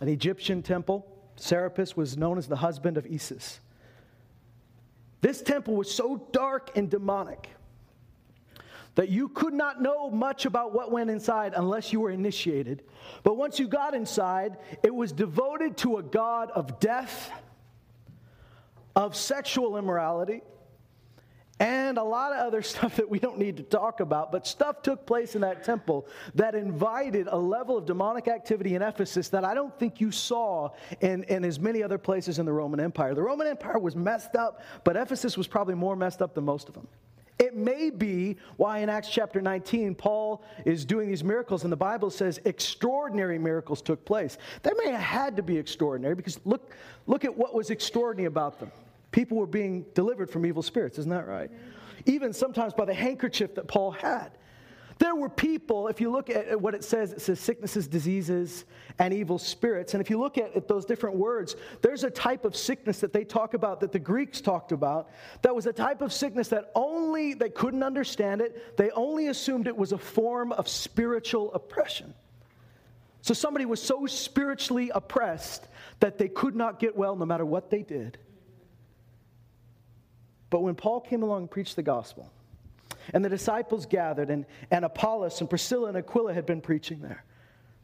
an 0.00 0.08
Egyptian 0.08 0.62
temple. 0.62 1.06
Serapis 1.36 1.94
was 1.94 2.16
known 2.16 2.38
as 2.38 2.48
the 2.48 2.56
husband 2.56 2.96
of 2.96 3.06
Isis. 3.12 3.60
This 5.20 5.42
temple 5.42 5.76
was 5.76 5.94
so 5.94 6.26
dark 6.32 6.70
and 6.74 6.88
demonic 6.88 7.50
that 8.94 9.08
you 9.08 9.28
could 9.28 9.54
not 9.54 9.80
know 9.80 10.10
much 10.10 10.44
about 10.44 10.72
what 10.72 10.90
went 10.90 11.10
inside 11.10 11.54
unless 11.56 11.92
you 11.92 12.00
were 12.00 12.10
initiated. 12.10 12.82
But 13.22 13.36
once 13.36 13.58
you 13.58 13.68
got 13.68 13.94
inside, 13.94 14.58
it 14.82 14.94
was 14.94 15.12
devoted 15.12 15.76
to 15.78 15.98
a 15.98 16.02
God 16.02 16.50
of 16.50 16.78
death, 16.78 17.30
of 18.94 19.16
sexual 19.16 19.78
immorality, 19.78 20.42
and 21.58 21.96
a 21.96 22.02
lot 22.02 22.32
of 22.32 22.40
other 22.40 22.60
stuff 22.72 22.96
that 22.96 23.08
we 23.08 23.18
don't 23.18 23.38
need 23.38 23.56
to 23.56 23.62
talk 23.62 24.00
about. 24.00 24.30
But 24.30 24.46
stuff 24.46 24.82
took 24.82 25.06
place 25.06 25.34
in 25.34 25.40
that 25.40 25.64
temple 25.64 26.06
that 26.34 26.54
invited 26.54 27.28
a 27.28 27.36
level 27.36 27.78
of 27.78 27.86
demonic 27.86 28.28
activity 28.28 28.74
in 28.74 28.82
Ephesus 28.82 29.28
that 29.30 29.44
I 29.44 29.54
don't 29.54 29.76
think 29.78 30.00
you 30.00 30.10
saw 30.10 30.70
in, 31.00 31.24
in 31.24 31.44
as 31.44 31.58
many 31.58 31.82
other 31.82 31.98
places 31.98 32.38
in 32.38 32.46
the 32.46 32.52
Roman 32.52 32.80
Empire. 32.80 33.14
The 33.14 33.22
Roman 33.22 33.46
Empire 33.46 33.78
was 33.78 33.96
messed 33.96 34.34
up, 34.34 34.60
but 34.84 34.96
Ephesus 34.96 35.36
was 35.36 35.46
probably 35.46 35.74
more 35.74 35.96
messed 35.96 36.20
up 36.20 36.34
than 36.34 36.44
most 36.44 36.68
of 36.68 36.74
them. 36.74 36.88
It 37.42 37.56
may 37.56 37.90
be 37.90 38.36
why 38.56 38.78
in 38.78 38.88
Acts 38.88 39.08
chapter 39.08 39.40
19, 39.40 39.96
Paul 39.96 40.44
is 40.64 40.84
doing 40.84 41.08
these 41.08 41.24
miracles, 41.24 41.64
and 41.64 41.72
the 41.72 41.76
Bible 41.76 42.08
says 42.08 42.40
extraordinary 42.44 43.36
miracles 43.36 43.82
took 43.82 44.04
place. 44.04 44.38
They 44.62 44.70
may 44.78 44.92
have 44.92 45.00
had 45.00 45.36
to 45.38 45.42
be 45.42 45.56
extraordinary 45.58 46.14
because 46.14 46.38
look, 46.44 46.72
look 47.08 47.24
at 47.24 47.36
what 47.36 47.52
was 47.52 47.70
extraordinary 47.70 48.28
about 48.28 48.60
them. 48.60 48.70
People 49.10 49.38
were 49.38 49.48
being 49.48 49.84
delivered 49.92 50.30
from 50.30 50.46
evil 50.46 50.62
spirits, 50.62 51.00
isn't 51.00 51.10
that 51.10 51.26
right? 51.26 51.50
Even 52.06 52.32
sometimes 52.32 52.74
by 52.74 52.84
the 52.84 52.94
handkerchief 52.94 53.56
that 53.56 53.66
Paul 53.66 53.90
had. 53.90 54.30
There 55.02 55.16
were 55.16 55.28
people, 55.28 55.88
if 55.88 56.00
you 56.00 56.12
look 56.12 56.30
at 56.30 56.60
what 56.60 56.76
it 56.76 56.84
says, 56.84 57.12
it 57.12 57.20
says 57.20 57.40
sicknesses, 57.40 57.88
diseases, 57.88 58.64
and 59.00 59.12
evil 59.12 59.36
spirits. 59.36 59.94
And 59.94 60.00
if 60.00 60.08
you 60.08 60.20
look 60.20 60.38
at, 60.38 60.68
those 60.68 60.84
different 60.84 61.16
words, 61.16 61.56
there's 61.80 62.04
a 62.04 62.10
type 62.10 62.44
of 62.44 62.54
sickness 62.54 63.00
that 63.00 63.12
they 63.12 63.24
talk 63.24 63.54
about, 63.54 63.80
that 63.80 63.90
the 63.90 63.98
Greeks 63.98 64.40
talked 64.40 64.70
about, 64.70 65.10
that 65.42 65.56
was 65.56 65.66
a 65.66 65.72
type 65.72 66.02
of 66.02 66.12
sickness 66.12 66.46
that 66.50 66.70
only, 66.76 67.34
they 67.34 67.48
couldn't 67.50 67.82
understand 67.82 68.40
it. 68.40 68.76
They 68.76 68.92
only 68.92 69.26
assumed 69.26 69.66
it 69.66 69.76
was 69.76 69.90
a 69.90 69.98
form 69.98 70.52
of 70.52 70.68
spiritual 70.68 71.52
oppression. 71.52 72.14
So 73.22 73.34
somebody 73.34 73.64
was 73.64 73.82
so 73.82 74.06
spiritually 74.06 74.92
oppressed 74.94 75.66
that 75.98 76.16
they 76.16 76.28
could 76.28 76.54
not 76.54 76.78
get 76.78 76.96
well 76.96 77.16
no 77.16 77.26
matter 77.26 77.44
what 77.44 77.70
they 77.70 77.82
did. 77.82 78.18
But 80.48 80.62
when 80.62 80.76
Paul 80.76 81.00
came 81.00 81.24
along 81.24 81.40
and 81.40 81.50
preached 81.50 81.74
the 81.74 81.82
gospel, 81.82 82.30
and 83.12 83.24
the 83.24 83.28
disciples 83.28 83.86
gathered, 83.86 84.30
and, 84.30 84.46
and 84.70 84.84
Apollos 84.84 85.40
and 85.40 85.48
Priscilla 85.48 85.88
and 85.88 85.96
Aquila 85.96 86.34
had 86.34 86.46
been 86.46 86.60
preaching 86.60 87.00
there. 87.00 87.24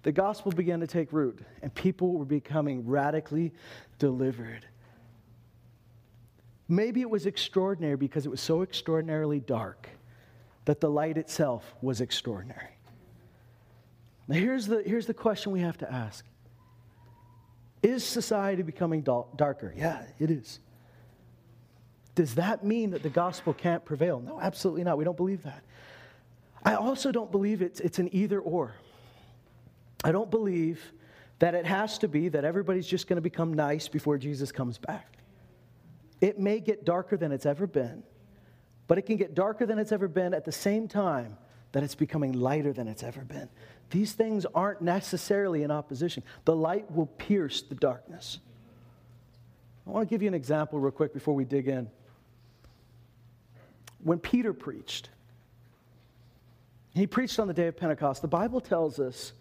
The 0.03 0.13
gospel 0.13 0.53
began 0.53 0.81
to 0.81 0.87
take 0.87 1.13
root, 1.13 1.41
and 1.63 1.75
people 1.75 2.13
were 2.15 2.25
becoming 2.25 2.87
radically 2.87 3.53
delivered. 3.99 4.67
Maybe 6.69 7.01
it 7.01 7.11
was 7.11 7.27
extraordinary 7.27 7.97
because 7.97 8.27
it 8.27 8.29
was 8.29 8.41
so 8.41 8.63
extraordinarily 8.63 9.41
dark 9.41 9.89
that 10.67 10.81
the 10.81 10.91
light 10.91 11.17
itself 11.17 11.75
was 11.81 12.01
extraordinary. 12.01 12.79
Now, 14.29 14.37
here's 14.37 14.67
the, 14.67 14.83
here's 14.83 15.07
the 15.07 15.15
question 15.15 15.51
we 15.51 15.61
have 15.61 15.79
to 15.79 15.91
ask 15.91 16.25
Is 17.83 18.05
society 18.05 18.63
becoming 18.63 19.03
darker? 19.03 19.73
Yeah, 19.77 20.03
it 20.19 20.31
is. 20.31 20.61
Does 22.19 22.35
that 22.35 22.65
mean 22.65 22.91
that 22.91 23.05
the 23.05 23.11
gospel 23.11 23.55
can't 23.55 23.85
prevail? 23.85 24.19
No, 24.19 24.41
absolutely 24.41 24.83
not. 24.83 24.99
We 24.99 25.05
don't 25.05 25.17
believe 25.17 25.45
that. 25.45 25.63
I 26.65 26.75
also 26.75 27.13
don't 27.13 27.31
believe 27.31 27.63
it's, 27.63 27.79
it's 27.79 28.01
an 28.01 28.13
either 28.13 28.41
or. 28.41 28.75
I 30.03 30.11
don't 30.11 30.29
believe 30.29 30.83
that 31.39 31.55
it 31.55 31.65
has 31.65 31.97
to 31.99 32.09
be 32.09 32.29
that 32.31 32.45
everybody's 32.45 32.89
just 32.89 33.07
going 33.07 33.19
to 33.19 33.23
become 33.23 33.55
nice 33.55 33.87
before 33.87 34.19
Jesus 34.19 34.51
comes 34.51 34.79
back. 34.79 35.17
It 36.21 36.41
may 36.41 36.59
get 36.59 36.85
darker 36.85 37.17
than 37.17 37.31
it's 37.31 37.47
ever 37.47 37.69
been, 37.69 38.03
but 38.89 38.99
it 38.99 39.03
can 39.03 39.17
get 39.17 39.37
darker 39.37 39.65
than 39.65 39.79
it's 39.79 39.93
ever 39.93 40.09
been 40.09 40.35
at 40.35 40.45
the 40.45 40.51
same 40.51 40.89
time 40.89 41.37
that 41.71 41.85
it's 41.85 41.95
becoming 41.95 42.33
lighter 42.33 42.73
than 42.73 42.89
it's 42.89 43.05
ever 43.05 43.21
been. 43.21 43.49
These 43.91 44.15
things 44.15 44.45
aren't 44.57 44.83
necessarily 44.83 45.63
in 45.63 45.71
opposition. 45.71 46.25
The 46.47 46.57
light 46.57 46.91
will 46.91 47.07
pierce 47.07 47.63
the 47.63 47.77
darkness. 47.77 48.41
I 49.87 49.91
want 49.91 50.09
to 50.09 50.13
give 50.13 50.21
you 50.21 50.27
an 50.27 50.35
example 50.35 50.81
real 50.81 50.91
quick 50.91 51.15
before 51.15 51.37
we 51.37 51.45
dig 51.45 51.69
in. 51.69 51.89
When 54.03 54.19
Peter 54.19 54.53
preached, 54.53 55.11
he 56.95 57.07
preached 57.07 57.39
on 57.39 57.49
the 57.49 57.55
day 57.55 57.67
of 57.67 57.77
Pentecost. 57.77 58.23
The 58.23 58.29
Bible 58.29 58.61
tells 58.61 58.99
us, 58.99 59.33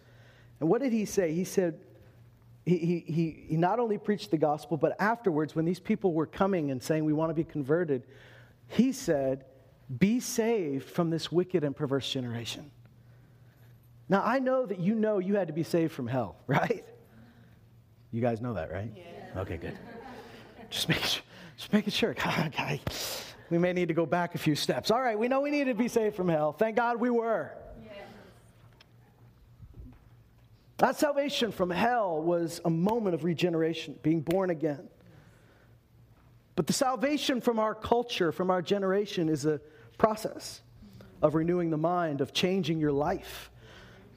and 0.59 0.69
what 0.69 0.81
did 0.81 0.91
he 0.91 1.05
say? 1.05 1.33
He 1.33 1.43
said, 1.43 1.79
he, 2.67 3.03
he, 3.07 3.45
he 3.47 3.55
not 3.55 3.79
only 3.79 3.97
preached 3.97 4.29
the 4.29 4.37
gospel, 4.37 4.75
but 4.75 4.99
afterwards, 4.99 5.55
when 5.55 5.63
these 5.63 5.79
people 5.79 6.13
were 6.13 6.25
coming 6.25 6.69
and 6.69 6.83
saying, 6.83 7.05
We 7.05 7.13
want 7.13 7.29
to 7.29 7.33
be 7.33 7.45
converted, 7.45 8.03
he 8.67 8.91
said, 8.91 9.45
Be 9.99 10.19
saved 10.19 10.83
from 10.83 11.09
this 11.09 11.31
wicked 11.31 11.63
and 11.63 11.73
perverse 11.73 12.11
generation. 12.11 12.69
Now, 14.09 14.21
I 14.23 14.39
know 14.39 14.65
that 14.65 14.79
you 14.79 14.95
know 14.95 15.19
you 15.19 15.35
had 15.35 15.47
to 15.47 15.53
be 15.53 15.63
saved 15.63 15.93
from 15.93 16.07
hell, 16.07 16.35
right? 16.47 16.83
You 18.11 18.19
guys 18.19 18.41
know 18.41 18.53
that, 18.55 18.69
right? 18.69 18.91
Yeah. 18.95 19.41
Okay, 19.41 19.55
good. 19.55 19.77
Just 20.69 20.89
making 20.89 21.05
sure. 21.05 21.23
Just 21.55 21.71
making 21.71 21.91
sure. 21.91 22.13
God, 22.57 22.81
we 23.49 23.57
may 23.57 23.73
need 23.73 23.87
to 23.87 23.93
go 23.93 24.05
back 24.05 24.35
a 24.35 24.37
few 24.37 24.55
steps. 24.55 24.91
All 24.91 25.01
right, 25.01 25.17
we 25.17 25.27
know 25.27 25.41
we 25.41 25.51
need 25.51 25.65
to 25.65 25.73
be 25.73 25.87
saved 25.87 26.15
from 26.15 26.29
hell. 26.29 26.51
Thank 26.51 26.75
God 26.75 26.99
we 26.99 27.09
were. 27.09 27.51
That 30.77 30.95
salvation 30.97 31.51
from 31.51 31.71
hell 31.71 32.21
was 32.21 32.61
a 32.63 32.69
moment 32.69 33.15
of 33.15 33.23
regeneration, 33.23 33.97
being 34.03 34.21
born 34.21 34.51
again. 34.51 34.89
But 36.55 36.67
the 36.67 36.73
salvation 36.73 37.41
from 37.41 37.57
our 37.57 37.73
culture, 37.73 38.31
from 38.31 38.51
our 38.51 38.61
generation, 38.61 39.29
is 39.29 39.45
a 39.45 39.59
process 39.97 40.61
of 41.21 41.33
renewing 41.33 41.71
the 41.71 41.77
mind, 41.77 42.21
of 42.21 42.31
changing 42.31 42.79
your 42.79 42.91
life. 42.91 43.49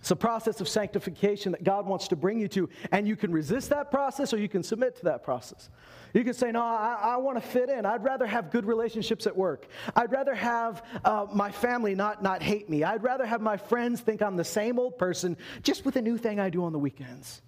It's 0.00 0.10
a 0.10 0.16
process 0.16 0.62
of 0.62 0.68
sanctification 0.68 1.52
that 1.52 1.62
God 1.62 1.86
wants 1.86 2.08
to 2.08 2.16
bring 2.16 2.40
you 2.40 2.48
to. 2.48 2.70
And 2.90 3.06
you 3.06 3.16
can 3.16 3.30
resist 3.32 3.68
that 3.68 3.90
process 3.90 4.32
or 4.32 4.38
you 4.38 4.48
can 4.48 4.62
submit 4.62 4.96
to 4.96 5.04
that 5.04 5.22
process. 5.22 5.68
You 6.14 6.24
can 6.24 6.32
say, 6.32 6.50
No, 6.50 6.62
I, 6.62 6.98
I 7.02 7.16
want 7.18 7.40
to 7.40 7.46
fit 7.46 7.68
in. 7.68 7.84
I'd 7.84 8.02
rather 8.02 8.26
have 8.26 8.50
good 8.50 8.64
relationships 8.64 9.26
at 9.26 9.36
work. 9.36 9.68
I'd 9.94 10.10
rather 10.10 10.34
have 10.34 10.82
uh, 11.04 11.26
my 11.32 11.50
family 11.50 11.94
not, 11.94 12.22
not 12.22 12.42
hate 12.42 12.70
me. 12.70 12.82
I'd 12.82 13.02
rather 13.02 13.26
have 13.26 13.42
my 13.42 13.58
friends 13.58 14.00
think 14.00 14.22
I'm 14.22 14.36
the 14.36 14.44
same 14.44 14.78
old 14.78 14.96
person 14.96 15.36
just 15.62 15.84
with 15.84 15.96
a 15.96 16.02
new 16.02 16.16
thing 16.16 16.40
I 16.40 16.48
do 16.48 16.64
on 16.64 16.72
the 16.72 16.78
weekends. 16.78 17.42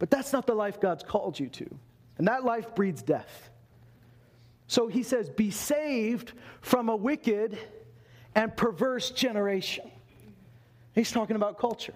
But 0.00 0.10
that's 0.10 0.32
not 0.32 0.48
the 0.48 0.54
life 0.54 0.80
God's 0.80 1.04
called 1.04 1.38
you 1.38 1.48
to. 1.48 1.78
And 2.18 2.26
that 2.26 2.44
life 2.44 2.74
breeds 2.74 3.02
death. 3.02 3.50
So 4.66 4.88
he 4.88 5.04
says, 5.04 5.30
Be 5.30 5.52
saved 5.52 6.32
from 6.60 6.88
a 6.88 6.96
wicked 6.96 7.56
and 8.34 8.56
perverse 8.56 9.12
generation. 9.12 9.88
He's 10.94 11.10
talking 11.10 11.36
about 11.36 11.58
culture. 11.58 11.94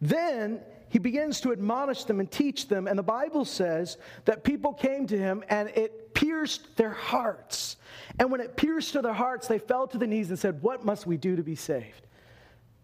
Then 0.00 0.60
he 0.88 0.98
begins 0.98 1.40
to 1.40 1.52
admonish 1.52 2.04
them 2.04 2.20
and 2.20 2.30
teach 2.30 2.68
them, 2.68 2.86
and 2.86 2.98
the 2.98 3.02
Bible 3.02 3.44
says 3.44 3.96
that 4.24 4.44
people 4.44 4.72
came 4.72 5.06
to 5.06 5.18
him 5.18 5.42
and 5.48 5.68
it 5.70 6.12
pierced 6.14 6.76
their 6.76 6.90
hearts. 6.90 7.76
And 8.18 8.30
when 8.30 8.40
it 8.40 8.56
pierced 8.56 8.92
to 8.92 9.02
their 9.02 9.12
hearts, 9.12 9.48
they 9.48 9.58
fell 9.58 9.86
to 9.88 9.98
the 9.98 10.06
knees 10.06 10.28
and 10.28 10.38
said, 10.38 10.62
What 10.62 10.84
must 10.84 11.06
we 11.06 11.16
do 11.16 11.36
to 11.36 11.42
be 11.42 11.54
saved? 11.54 12.06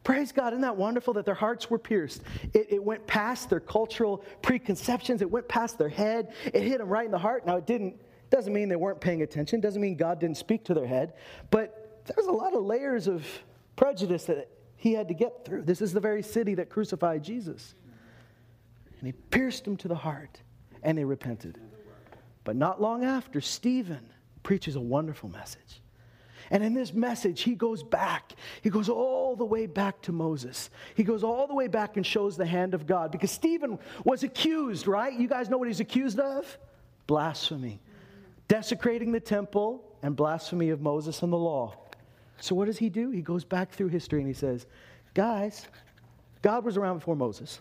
Praise 0.04 0.32
God. 0.32 0.54
Isn't 0.54 0.62
that 0.62 0.76
wonderful 0.76 1.12
that 1.14 1.26
their 1.26 1.34
hearts 1.34 1.68
were 1.68 1.78
pierced? 1.78 2.22
It, 2.54 2.68
it, 2.70 2.82
went 2.82 3.06
past 3.06 3.50
their 3.50 3.60
cultural 3.60 4.24
preconceptions, 4.40 5.20
it 5.20 5.30
went 5.30 5.46
past 5.48 5.76
their 5.76 5.90
head, 5.90 6.32
it 6.46 6.62
hit 6.62 6.78
them 6.78 6.88
right 6.88 7.04
in 7.04 7.10
the 7.10 7.18
heart. 7.18 7.44
Now, 7.44 7.56
it 7.56 7.66
didn't, 7.66 8.00
doesn't 8.30 8.52
mean 8.52 8.70
they 8.70 8.76
weren't 8.76 9.02
paying 9.02 9.20
attention, 9.20 9.60
doesn't 9.60 9.82
mean 9.82 9.96
God 9.96 10.18
didn't 10.18 10.38
speak 10.38 10.64
to 10.64 10.74
their 10.74 10.86
head, 10.86 11.12
but 11.50 12.02
there's 12.06 12.26
a 12.26 12.32
lot 12.32 12.54
of 12.54 12.64
layers 12.64 13.06
of 13.06 13.26
prejudice 13.76 14.24
that 14.24 14.48
he 14.78 14.92
had 14.92 15.08
to 15.08 15.14
get 15.14 15.44
through. 15.44 15.62
This 15.62 15.82
is 15.82 15.92
the 15.92 16.00
very 16.00 16.22
city 16.22 16.54
that 16.54 16.70
crucified 16.70 17.22
Jesus. 17.22 17.74
And 18.98 19.06
he 19.06 19.12
pierced 19.12 19.66
him 19.66 19.76
to 19.78 19.88
the 19.88 19.94
heart, 19.94 20.40
and 20.82 20.96
they 20.96 21.04
repented. 21.04 21.58
But 22.44 22.56
not 22.56 22.80
long 22.80 23.04
after, 23.04 23.40
Stephen 23.40 24.08
preaches 24.42 24.76
a 24.76 24.80
wonderful 24.80 25.28
message. 25.28 25.82
And 26.50 26.62
in 26.62 26.74
this 26.74 26.94
message, 26.94 27.42
he 27.42 27.54
goes 27.54 27.82
back. 27.82 28.32
He 28.62 28.70
goes 28.70 28.88
all 28.88 29.36
the 29.36 29.44
way 29.44 29.66
back 29.66 30.00
to 30.02 30.12
Moses. 30.12 30.70
He 30.94 31.02
goes 31.02 31.22
all 31.22 31.46
the 31.46 31.54
way 31.54 31.66
back 31.66 31.96
and 31.96 32.06
shows 32.06 32.36
the 32.36 32.46
hand 32.46 32.72
of 32.72 32.86
God 32.86 33.10
because 33.10 33.32
Stephen 33.32 33.78
was 34.04 34.22
accused, 34.22 34.86
right? 34.86 35.12
You 35.12 35.28
guys 35.28 35.50
know 35.50 35.58
what 35.58 35.68
he's 35.68 35.80
accused 35.80 36.20
of? 36.20 36.56
Blasphemy, 37.06 37.80
desecrating 38.46 39.12
the 39.12 39.20
temple, 39.20 39.84
and 40.02 40.14
blasphemy 40.14 40.70
of 40.70 40.80
Moses 40.80 41.22
and 41.22 41.32
the 41.32 41.36
law. 41.36 41.74
So, 42.40 42.54
what 42.54 42.66
does 42.66 42.78
he 42.78 42.88
do? 42.88 43.10
He 43.10 43.22
goes 43.22 43.44
back 43.44 43.70
through 43.70 43.88
history 43.88 44.20
and 44.20 44.28
he 44.28 44.34
says, 44.34 44.66
Guys, 45.14 45.66
God 46.42 46.64
was 46.64 46.76
around 46.76 46.98
before 46.98 47.16
Moses, 47.16 47.60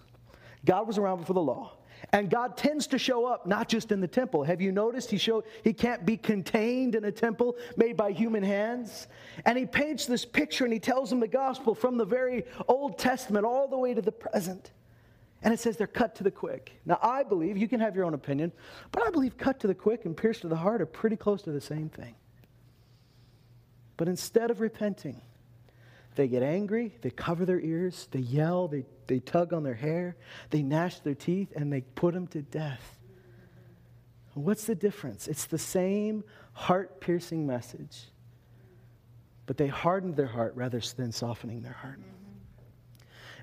God 0.66 0.88
was 0.88 0.98
around 0.98 1.20
before 1.20 1.34
the 1.34 1.42
law. 1.42 1.74
And 2.14 2.30
God 2.30 2.58
tends 2.58 2.86
to 2.88 3.00
show 3.00 3.26
up 3.26 3.48
not 3.48 3.68
just 3.68 3.92
in 3.92 4.00
the 4.02 4.08
temple. 4.08 4.44
Have 4.44 4.62
you 4.62 4.72
noticed 4.72 5.10
he 5.10 5.18
show 5.18 5.44
he 5.64 5.74
can't 5.74 6.06
be 6.06 6.16
contained 6.16 6.94
in 6.94 7.04
a 7.06 7.12
temple 7.12 7.58
made 7.76 7.98
by 7.98 8.12
human 8.12 8.44
hands? 8.44 9.08
And 9.46 9.58
he 9.58 9.66
paints 9.66 10.06
this 10.06 10.24
picture 10.24 10.64
and 10.64 10.72
he 10.72 10.80
tells 10.80 11.10
them 11.10 11.20
the 11.20 11.28
gospel 11.28 11.74
from 11.74 11.98
the 11.98 12.06
very 12.06 12.46
Old 12.68 13.00
Testament 13.00 13.46
all 13.46 13.68
the 13.68 13.78
way 13.78 13.96
to 13.96 14.02
the 14.02 14.12
present. 14.12 14.72
And 15.42 15.54
it 15.54 15.60
says 15.60 15.78
they're 15.78 15.88
cut 15.88 16.16
to 16.16 16.24
the 16.24 16.32
quick. 16.32 16.80
Now 16.86 17.00
I 17.02 17.24
believe 17.24 17.58
you 17.58 17.68
can 17.68 17.80
have 17.80 17.96
your 17.96 18.06
own 18.06 18.14
opinion, 18.14 18.52
but 18.92 19.04
I 19.04 19.10
believe 19.10 19.38
cut 19.38 19.60
to 19.62 19.68
the 19.68 19.76
quick 19.76 20.06
and 20.06 20.16
pierced 20.16 20.42
to 20.42 20.48
the 20.48 20.56
heart 20.56 20.82
are 20.82 20.86
pretty 20.86 21.16
close 21.16 21.42
to 21.44 21.52
the 21.52 21.62
same 21.62 21.90
thing. 21.90 22.16
But 23.98 24.08
instead 24.08 24.52
of 24.52 24.62
repenting, 24.62 25.22
they 26.16 26.28
get 26.28 26.44
angry, 26.44 26.96
they 27.02 27.10
cover 27.10 27.46
their 27.46 27.60
ears, 27.60 28.08
they 28.12 28.20
yell, 28.20 28.68
they, 28.68 28.86
they 29.08 29.20
tug 29.20 29.54
on 29.54 29.64
their 29.64 29.76
hair, 29.76 30.16
they 30.50 30.62
gnash 30.62 31.00
their 31.00 31.16
teeth, 31.16 31.52
and 31.56 31.72
they 31.72 31.82
put 31.82 32.14
them 32.14 32.28
to 32.28 32.42
death. 32.42 32.98
What's 34.34 34.66
the 34.66 34.76
difference? 34.76 35.28
It's 35.28 35.46
the 35.46 35.58
same 35.58 36.24
heart 36.54 37.02
piercing 37.02 37.48
message, 37.48 38.06
but 39.48 39.58
they 39.58 39.68
hardened 39.68 40.16
their 40.16 40.28
heart 40.28 40.54
rather 40.56 40.80
than 40.96 41.12
softening 41.12 41.64
their 41.64 41.74
heart. 41.74 42.00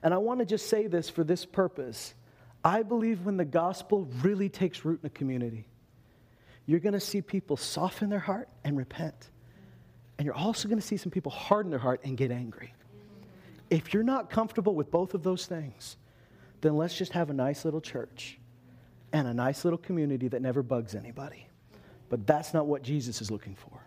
And 0.03 0.15
I 0.15 0.19
want 0.19 0.41
to 0.41 0.47
just 0.47 0.69
say 0.69 0.87
this 0.87 1.09
for 1.09 1.25
this 1.25 1.45
purpose. 1.45 2.15
I 2.63 2.83
believe 2.83 3.25
when 3.25 3.37
the 3.37 3.45
gospel 3.45 4.09
really 4.23 4.49
takes 4.49 4.85
root 4.85 5.01
in 5.03 5.07
a 5.07 5.11
community, 5.11 5.67
you're 6.67 6.81
going 6.81 6.93
to 6.93 7.01
see 7.01 7.23
people 7.23 7.57
soften 7.57 8.09
their 8.09 8.19
heart 8.19 8.49
and 8.65 8.77
repent. 8.77 9.31
And 10.19 10.27
you're 10.27 10.35
also 10.35 10.69
going 10.69 10.81
to 10.81 10.87
see 10.87 10.97
some 10.97 11.11
people 11.11 11.33
harden 11.33 11.71
their 11.71 11.79
heart 11.79 12.01
and 12.05 12.17
get 12.17 12.31
angry. 12.31 12.73
If 13.71 13.93
you're 13.93 14.03
not 14.05 14.31
comfortable 14.31 14.75
with 14.75 14.91
both 14.91 15.15
of 15.15 15.23
those 15.23 15.47
things, 15.47 15.97
then 16.61 16.77
let's 16.77 16.97
just 16.97 17.13
have 17.13 17.31
a 17.31 17.35
nice 17.35 17.65
little 17.65 17.81
church 17.81 18.39
and 19.13 19.27
a 19.27 19.35
nice 19.35 19.65
little 19.65 19.79
community 19.79 20.29
that 20.29 20.43
never 20.43 20.63
bugs 20.63 20.95
anybody. 20.95 21.49
But 22.09 22.27
that's 22.27 22.55
not 22.55 22.67
what 22.67 22.83
Jesus 22.83 23.21
is 23.21 23.31
looking 23.31 23.55
for. 23.55 23.81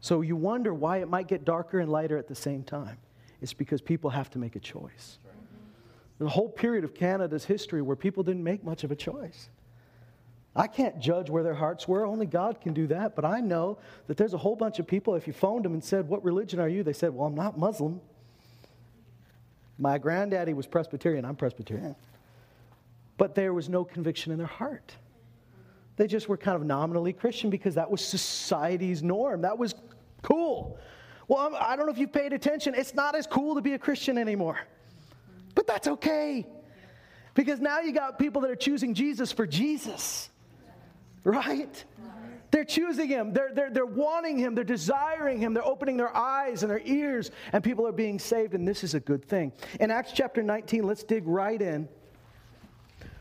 So 0.00 0.22
you 0.22 0.36
wonder 0.36 0.72
why 0.72 0.98
it 0.98 1.08
might 1.08 1.28
get 1.28 1.44
darker 1.44 1.80
and 1.80 1.90
lighter 1.90 2.16
at 2.16 2.26
the 2.26 2.34
same 2.34 2.62
time. 2.62 2.96
It's 3.42 3.52
because 3.52 3.80
people 3.80 4.10
have 4.10 4.30
to 4.30 4.38
make 4.38 4.56
a 4.56 4.60
choice. 4.60 5.18
There's 6.18 6.28
a 6.28 6.32
whole 6.32 6.48
period 6.48 6.84
of 6.84 6.94
Canada's 6.94 7.44
history 7.44 7.82
where 7.82 7.96
people 7.96 8.22
didn't 8.22 8.44
make 8.44 8.64
much 8.64 8.84
of 8.84 8.90
a 8.90 8.96
choice. 8.96 9.48
I 10.54 10.66
can't 10.66 10.98
judge 10.98 11.30
where 11.30 11.44
their 11.44 11.54
hearts 11.54 11.86
were. 11.86 12.04
Only 12.04 12.26
God 12.26 12.60
can 12.60 12.74
do 12.74 12.88
that. 12.88 13.14
But 13.14 13.24
I 13.24 13.40
know 13.40 13.78
that 14.08 14.16
there's 14.16 14.34
a 14.34 14.38
whole 14.38 14.56
bunch 14.56 14.78
of 14.78 14.86
people, 14.86 15.14
if 15.14 15.26
you 15.26 15.32
phoned 15.32 15.64
them 15.64 15.74
and 15.74 15.84
said, 15.84 16.08
What 16.08 16.24
religion 16.24 16.58
are 16.58 16.68
you? 16.68 16.82
They 16.82 16.92
said, 16.92 17.14
Well, 17.14 17.26
I'm 17.26 17.34
not 17.34 17.58
Muslim. 17.58 18.00
My 19.78 19.96
granddaddy 19.98 20.52
was 20.52 20.66
Presbyterian. 20.66 21.24
I'm 21.24 21.36
Presbyterian. 21.36 21.94
But 23.16 23.34
there 23.34 23.54
was 23.54 23.68
no 23.68 23.84
conviction 23.84 24.32
in 24.32 24.38
their 24.38 24.46
heart. 24.46 24.94
They 25.96 26.06
just 26.06 26.28
were 26.28 26.36
kind 26.36 26.56
of 26.56 26.64
nominally 26.64 27.12
Christian 27.12 27.48
because 27.50 27.76
that 27.76 27.90
was 27.90 28.04
society's 28.04 29.02
norm. 29.02 29.42
That 29.42 29.56
was 29.56 29.74
cool. 30.22 30.78
Well, 31.28 31.54
I 31.54 31.76
don't 31.76 31.86
know 31.86 31.92
if 31.92 31.98
you've 31.98 32.12
paid 32.12 32.32
attention. 32.32 32.74
It's 32.74 32.94
not 32.94 33.14
as 33.14 33.26
cool 33.26 33.54
to 33.54 33.60
be 33.60 33.74
a 33.74 33.78
Christian 33.78 34.18
anymore. 34.18 34.58
But 35.54 35.66
that's 35.66 35.86
okay. 35.86 36.46
Because 37.34 37.60
now 37.60 37.80
you 37.80 37.92
got 37.92 38.18
people 38.18 38.42
that 38.42 38.50
are 38.50 38.56
choosing 38.56 38.94
Jesus 38.94 39.30
for 39.30 39.46
Jesus 39.46 40.29
right? 41.24 41.84
They're 42.50 42.64
choosing 42.64 43.08
him. 43.08 43.32
They're, 43.32 43.52
they're, 43.54 43.70
they're 43.70 43.86
wanting 43.86 44.38
him. 44.38 44.54
They're 44.54 44.64
desiring 44.64 45.38
him. 45.38 45.54
They're 45.54 45.64
opening 45.64 45.96
their 45.96 46.14
eyes 46.14 46.62
and 46.62 46.70
their 46.70 46.82
ears, 46.84 47.30
and 47.52 47.62
people 47.62 47.86
are 47.86 47.92
being 47.92 48.18
saved, 48.18 48.54
and 48.54 48.66
this 48.66 48.82
is 48.82 48.94
a 48.94 49.00
good 49.00 49.24
thing. 49.24 49.52
In 49.78 49.90
Acts 49.90 50.12
chapter 50.12 50.42
19, 50.42 50.84
let's 50.84 51.04
dig 51.04 51.26
right 51.26 51.60
in. 51.60 51.88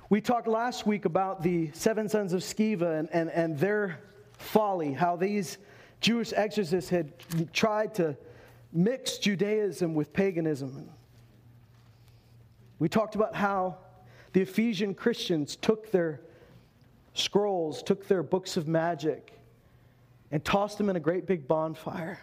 We 0.10 0.22
talked 0.22 0.48
last 0.48 0.88
week 0.88 1.06
about 1.06 1.44
the 1.44 1.70
seven 1.74 2.10
sons 2.10 2.34
of 2.34 2.42
Sceva 2.42 3.00
and, 3.00 3.10
and, 3.12 3.30
and 3.30 3.60
their 3.60 4.00
folly, 4.40 4.94
how 4.94 5.16
these 5.16 5.60
Jewish 6.02 6.34
exorcists 6.34 6.90
had 6.90 7.14
tried 7.54 7.94
to 7.96 8.18
mix 8.74 9.20
Judaism 9.20 9.94
with 9.94 10.12
paganism. 10.12 10.90
We 12.80 12.90
talked 12.90 13.14
about 13.14 13.36
how 13.36 13.78
the 14.34 14.42
Ephesian 14.42 14.96
Christians 14.96 15.56
took 15.56 15.92
their 15.92 16.22
scrolls, 17.20 17.84
took 17.84 18.08
their 18.08 18.24
books 18.24 18.58
of 18.58 18.68
magic, 18.68 19.34
and 20.32 20.44
tossed 20.44 20.78
them 20.78 20.90
in 20.90 20.96
a 20.96 21.00
great 21.00 21.26
big 21.28 21.48
bonfire 21.48 22.20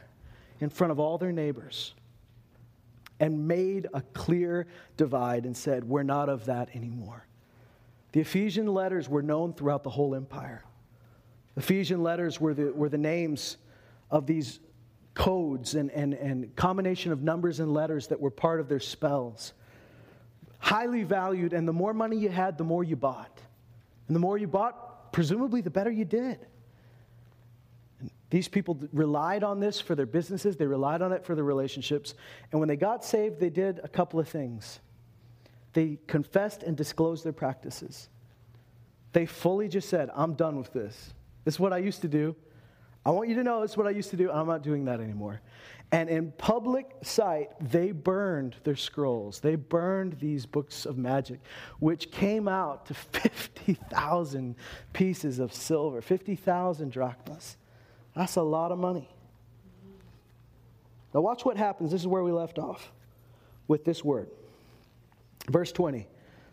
in 0.61 0.71
front 0.71 0.91
of 0.91 0.99
all 0.99 1.19
their 1.19 1.33
neighbors 1.33 1.95
and 3.21 3.49
made 3.49 3.87
a 3.95 4.03
clear 4.13 4.67
divide 4.97 5.45
and 5.45 5.57
said, 5.57 5.85
We're 5.85 6.03
not 6.03 6.29
of 6.29 6.47
that 6.47 6.75
anymore. 6.75 7.27
The 8.13 8.21
Ephesian 8.21 8.67
letters 8.67 9.09
were 9.09 9.23
known 9.23 9.53
throughout 9.53 9.83
the 9.83 9.91
whole 9.91 10.15
empire. 10.15 10.65
Ephesian 11.57 12.03
letters 12.03 12.41
were 12.41 12.55
the, 12.55 12.73
were 12.73 12.89
the 12.89 12.99
names 12.99 13.57
of 14.11 14.27
these 14.27 14.61
codes 15.15 15.75
and, 15.75 15.91
and, 15.91 16.15
and 16.15 16.55
combination 16.57 17.11
of 17.13 17.23
numbers 17.23 17.61
and 17.61 17.73
letters 17.73 18.07
that 18.09 18.21
were 18.21 18.31
part 18.31 18.61
of 18.61 18.69
their 18.69 18.81
spells. 18.81 19.55
Highly 20.59 21.03
valued, 21.03 21.53
and 21.53 21.67
the 21.67 21.73
more 21.73 21.95
money 21.95 22.17
you 22.17 22.29
had, 22.29 22.59
the 22.59 22.65
more 22.65 22.85
you 22.85 22.97
bought. 22.97 23.41
And 24.09 24.15
the 24.15 24.21
more 24.21 24.37
you 24.37 24.47
bought, 24.47 24.86
presumably, 25.17 25.63
the 25.63 25.71
better 25.71 25.91
you 25.91 26.05
did. 26.05 26.47
And 28.01 28.11
these 28.29 28.49
people 28.49 28.79
relied 28.93 29.43
on 29.45 29.61
this 29.61 29.81
for 29.81 29.95
their 29.95 30.05
businesses, 30.05 30.59
they 30.59 30.67
relied 30.67 31.01
on 31.01 31.11
it 31.11 31.25
for 31.25 31.35
their 31.35 31.43
relationships. 31.43 32.13
And 32.53 32.61
when 32.61 32.69
they 32.69 32.77
got 32.77 33.03
saved, 33.03 33.41
they 33.41 33.49
did 33.49 33.81
a 33.83 33.89
couple 33.89 34.21
of 34.21 34.29
things. 34.29 34.79
They 35.73 35.97
confessed 36.07 36.65
and 36.65 36.77
disclosed 36.77 37.25
their 37.25 37.33
practices. 37.33 38.11
They 39.15 39.25
fully 39.25 39.69
just 39.69 39.89
said, 39.89 40.11
I'm 40.15 40.35
done 40.35 40.59
with 40.59 40.75
this. 40.75 41.15
This 41.47 41.55
is 41.55 41.61
what 41.61 41.73
I 41.73 41.79
used 41.79 42.03
to 42.03 42.09
do. 42.09 42.37
I 43.07 43.09
want 43.09 43.31
you 43.31 43.37
to 43.37 43.43
know 43.43 43.63
this 43.63 43.71
is 43.71 43.77
what 43.79 43.87
I 43.87 43.93
used 43.93 44.11
to 44.11 44.19
do. 44.19 44.31
I'm 44.31 44.47
not 44.47 44.63
doing 44.63 44.85
that 44.85 45.01
anymore. 45.01 45.41
And 45.93 46.09
in 46.11 46.33
public 46.33 46.91
sight, 47.03 47.51
they 47.61 47.93
burned 47.93 48.57
their 48.65 48.77
scrolls. 48.77 49.39
They 49.39 49.55
burned 49.55 50.15
these 50.19 50.45
books 50.45 50.85
of 50.85 50.99
magic, 50.99 51.39
which 51.79 52.11
came 52.11 52.49
out 52.49 52.87
to 52.87 52.95
50,000 52.95 54.57
pieces 54.93 55.39
of 55.39 55.53
silver, 55.53 56.01
50,000 56.03 56.91
drachmas. 56.91 57.57
That's 58.15 58.37
a 58.37 58.43
lot 58.43 58.73
of 58.73 58.79
money. 58.79 59.09
Now, 61.15 61.21
watch 61.21 61.45
what 61.45 61.57
happens. 61.57 61.93
This 61.93 62.01
is 62.01 62.07
where 62.07 62.25
we 62.25 62.33
left 62.33 62.59
off 62.59 62.93
with 63.69 63.85
this 63.85 64.05
word. 64.05 64.29
Verse 65.49 65.71
20. 65.71 66.09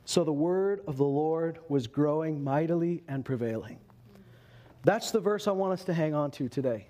So 0.06 0.24
the 0.24 0.34
word 0.34 0.82
of 0.88 0.98
the 0.98 1.06
Lord 1.06 1.60
was 1.70 1.88
growing 1.88 2.44
mightily 2.44 3.04
and 3.08 3.26
prevailing. 3.26 3.80
That's 4.84 5.12
the 5.12 5.20
verse 5.20 5.48
I 5.48 5.52
want 5.52 5.74
us 5.74 5.84
to 5.86 5.94
hang 5.94 6.14
on 6.14 6.30
to 6.32 6.50
today. 6.50 6.88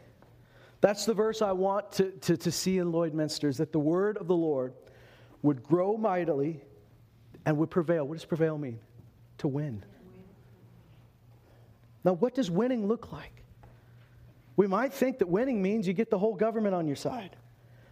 That's 0.84 1.06
the 1.06 1.14
verse 1.14 1.42
I 1.42 1.54
want 1.54 1.94
to, 1.94 2.12
to, 2.12 2.36
to 2.36 2.52
see 2.52 2.78
in 2.78 2.92
Lloydminster 2.92 3.48
is 3.48 3.56
that 3.60 3.72
the 3.72 3.80
word 3.80 4.18
of 4.18 4.28
the 4.28 4.36
Lord 4.36 4.74
would 5.42 5.64
grow 5.64 5.96
mightily 5.96 6.60
and 7.46 7.56
would 7.56 7.72
prevail. 7.72 8.06
What 8.06 8.16
does 8.16 8.26
prevail 8.26 8.58
mean? 8.58 8.82
To 9.38 9.48
win. 9.48 9.86
Now, 12.04 12.12
what 12.12 12.36
does 12.36 12.52
winning 12.52 12.86
look 12.86 13.14
like? 13.14 13.46
We 14.58 14.68
might 14.68 14.94
think 14.94 15.20
that 15.20 15.30
winning 15.30 15.62
means 15.62 15.88
you 15.88 15.94
get 15.94 16.10
the 16.10 16.20
whole 16.20 16.36
government 16.36 16.76
on 16.76 16.86
your 16.86 16.98
side, 16.98 17.38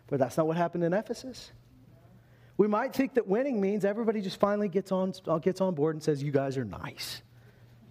but 0.07 0.19
that's 0.19 0.35
not 0.35 0.45
what 0.45 0.57
happened 0.57 0.83
in 0.83 0.91
Ephesus. 0.91 1.53
We 2.57 2.67
might 2.67 2.93
think 2.93 3.13
that 3.13 3.25
winning 3.25 3.61
means 3.61 3.85
everybody 3.85 4.19
just 4.19 4.37
finally 4.37 4.67
gets 4.67 4.91
on, 4.91 5.13
uh, 5.29 5.37
gets 5.37 5.61
on 5.61 5.75
board 5.75 5.95
and 5.95 6.03
says, 6.03 6.21
You 6.21 6.33
guys 6.33 6.57
are 6.57 6.65
nice. 6.65 7.21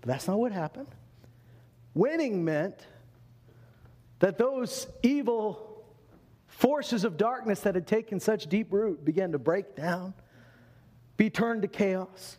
But 0.02 0.08
that's 0.08 0.28
not 0.28 0.38
what 0.38 0.52
happened. 0.52 0.88
Winning 1.94 2.44
meant 2.44 2.86
that 4.20 4.38
those 4.38 4.86
evil 5.02 5.84
forces 6.46 7.04
of 7.04 7.16
darkness 7.16 7.60
that 7.60 7.74
had 7.74 7.86
taken 7.86 8.20
such 8.20 8.46
deep 8.46 8.72
root 8.72 9.04
began 9.04 9.32
to 9.32 9.38
break 9.38 9.74
down, 9.74 10.14
be 11.16 11.28
turned 11.28 11.62
to 11.62 11.68
chaos. 11.68 12.38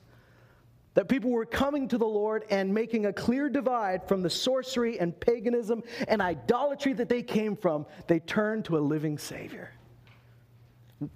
That 0.94 1.08
people 1.08 1.32
were 1.32 1.46
coming 1.46 1.88
to 1.88 1.98
the 1.98 2.08
Lord 2.08 2.44
and 2.50 2.74
making 2.74 3.06
a 3.06 3.14
clear 3.14 3.50
divide 3.50 4.08
from 4.10 4.22
the 4.22 4.30
sorcery 4.30 5.00
and 5.00 5.18
paganism 5.18 5.84
and 6.08 6.22
idolatry 6.22 6.92
that 6.94 7.08
they 7.08 7.24
came 7.24 7.56
from. 7.56 7.86
They 8.08 8.20
turned 8.20 8.66
to 8.66 8.78
a 8.78 8.80
living 8.80 9.18
Savior. 9.18 9.72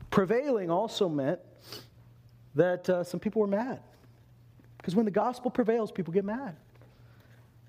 Prevailing 0.09 0.71
also 0.71 1.09
meant 1.09 1.41
that 2.55 2.89
uh, 2.89 3.03
some 3.03 3.19
people 3.19 3.41
were 3.41 3.47
mad. 3.47 3.81
Because 4.77 4.95
when 4.95 5.03
the 5.03 5.11
gospel 5.11 5.51
prevails, 5.51 5.91
people 5.91 6.13
get 6.13 6.23
mad. 6.23 6.55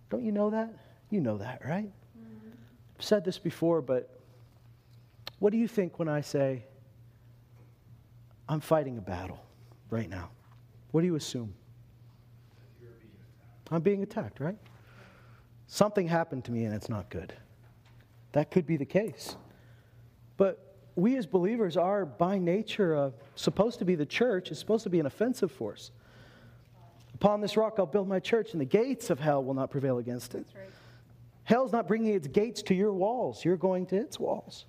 Don't 0.08 0.24
you 0.24 0.30
know 0.30 0.50
that? 0.50 0.72
You 1.10 1.20
know 1.20 1.38
that, 1.38 1.62
right? 1.66 1.90
I've 2.96 3.04
said 3.04 3.24
this 3.24 3.38
before, 3.38 3.82
but 3.82 4.18
what 5.38 5.52
do 5.52 5.58
you 5.58 5.68
think 5.68 5.98
when 5.98 6.08
I 6.08 6.22
say, 6.22 6.64
I'm 8.48 8.60
fighting 8.60 8.96
a 8.96 9.02
battle 9.02 9.44
right 9.90 10.08
now? 10.08 10.30
What 10.92 11.02
do 11.02 11.06
you 11.06 11.16
assume? 11.16 11.52
I'm 13.70 13.82
being 13.82 14.02
attacked, 14.02 14.40
right? 14.40 14.56
Something 15.66 16.06
happened 16.06 16.44
to 16.44 16.52
me 16.52 16.64
and 16.64 16.74
it's 16.74 16.88
not 16.88 17.10
good. 17.10 17.34
That 18.32 18.50
could 18.50 18.66
be 18.66 18.76
the 18.76 18.86
case. 18.86 19.36
But 20.36 20.76
we 20.94 21.16
as 21.16 21.26
believers 21.26 21.76
are, 21.76 22.06
by 22.06 22.38
nature, 22.38 22.96
uh, 22.96 23.10
supposed 23.34 23.78
to 23.80 23.84
be 23.84 23.94
the 23.94 24.06
church, 24.06 24.50
is 24.50 24.58
supposed 24.58 24.84
to 24.84 24.90
be 24.90 25.00
an 25.00 25.06
offensive 25.06 25.50
force. 25.50 25.90
Upon 27.14 27.40
this 27.40 27.56
rock 27.56 27.74
I'll 27.78 27.86
build 27.86 28.08
my 28.08 28.20
church, 28.20 28.52
and 28.52 28.60
the 28.60 28.66
gates 28.66 29.10
of 29.10 29.18
hell 29.18 29.42
will 29.42 29.54
not 29.54 29.70
prevail 29.70 29.98
against 29.98 30.34
it. 30.34 30.46
Right. 30.54 30.70
Hell's 31.46 31.70
not 31.70 31.86
bringing 31.86 32.12
its 32.12 32.26
gates 32.26 32.60
to 32.62 32.74
your 32.74 32.92
walls, 32.92 33.44
you're 33.44 33.56
going 33.56 33.86
to 33.86 33.96
its 33.96 34.18
walls. 34.18 34.66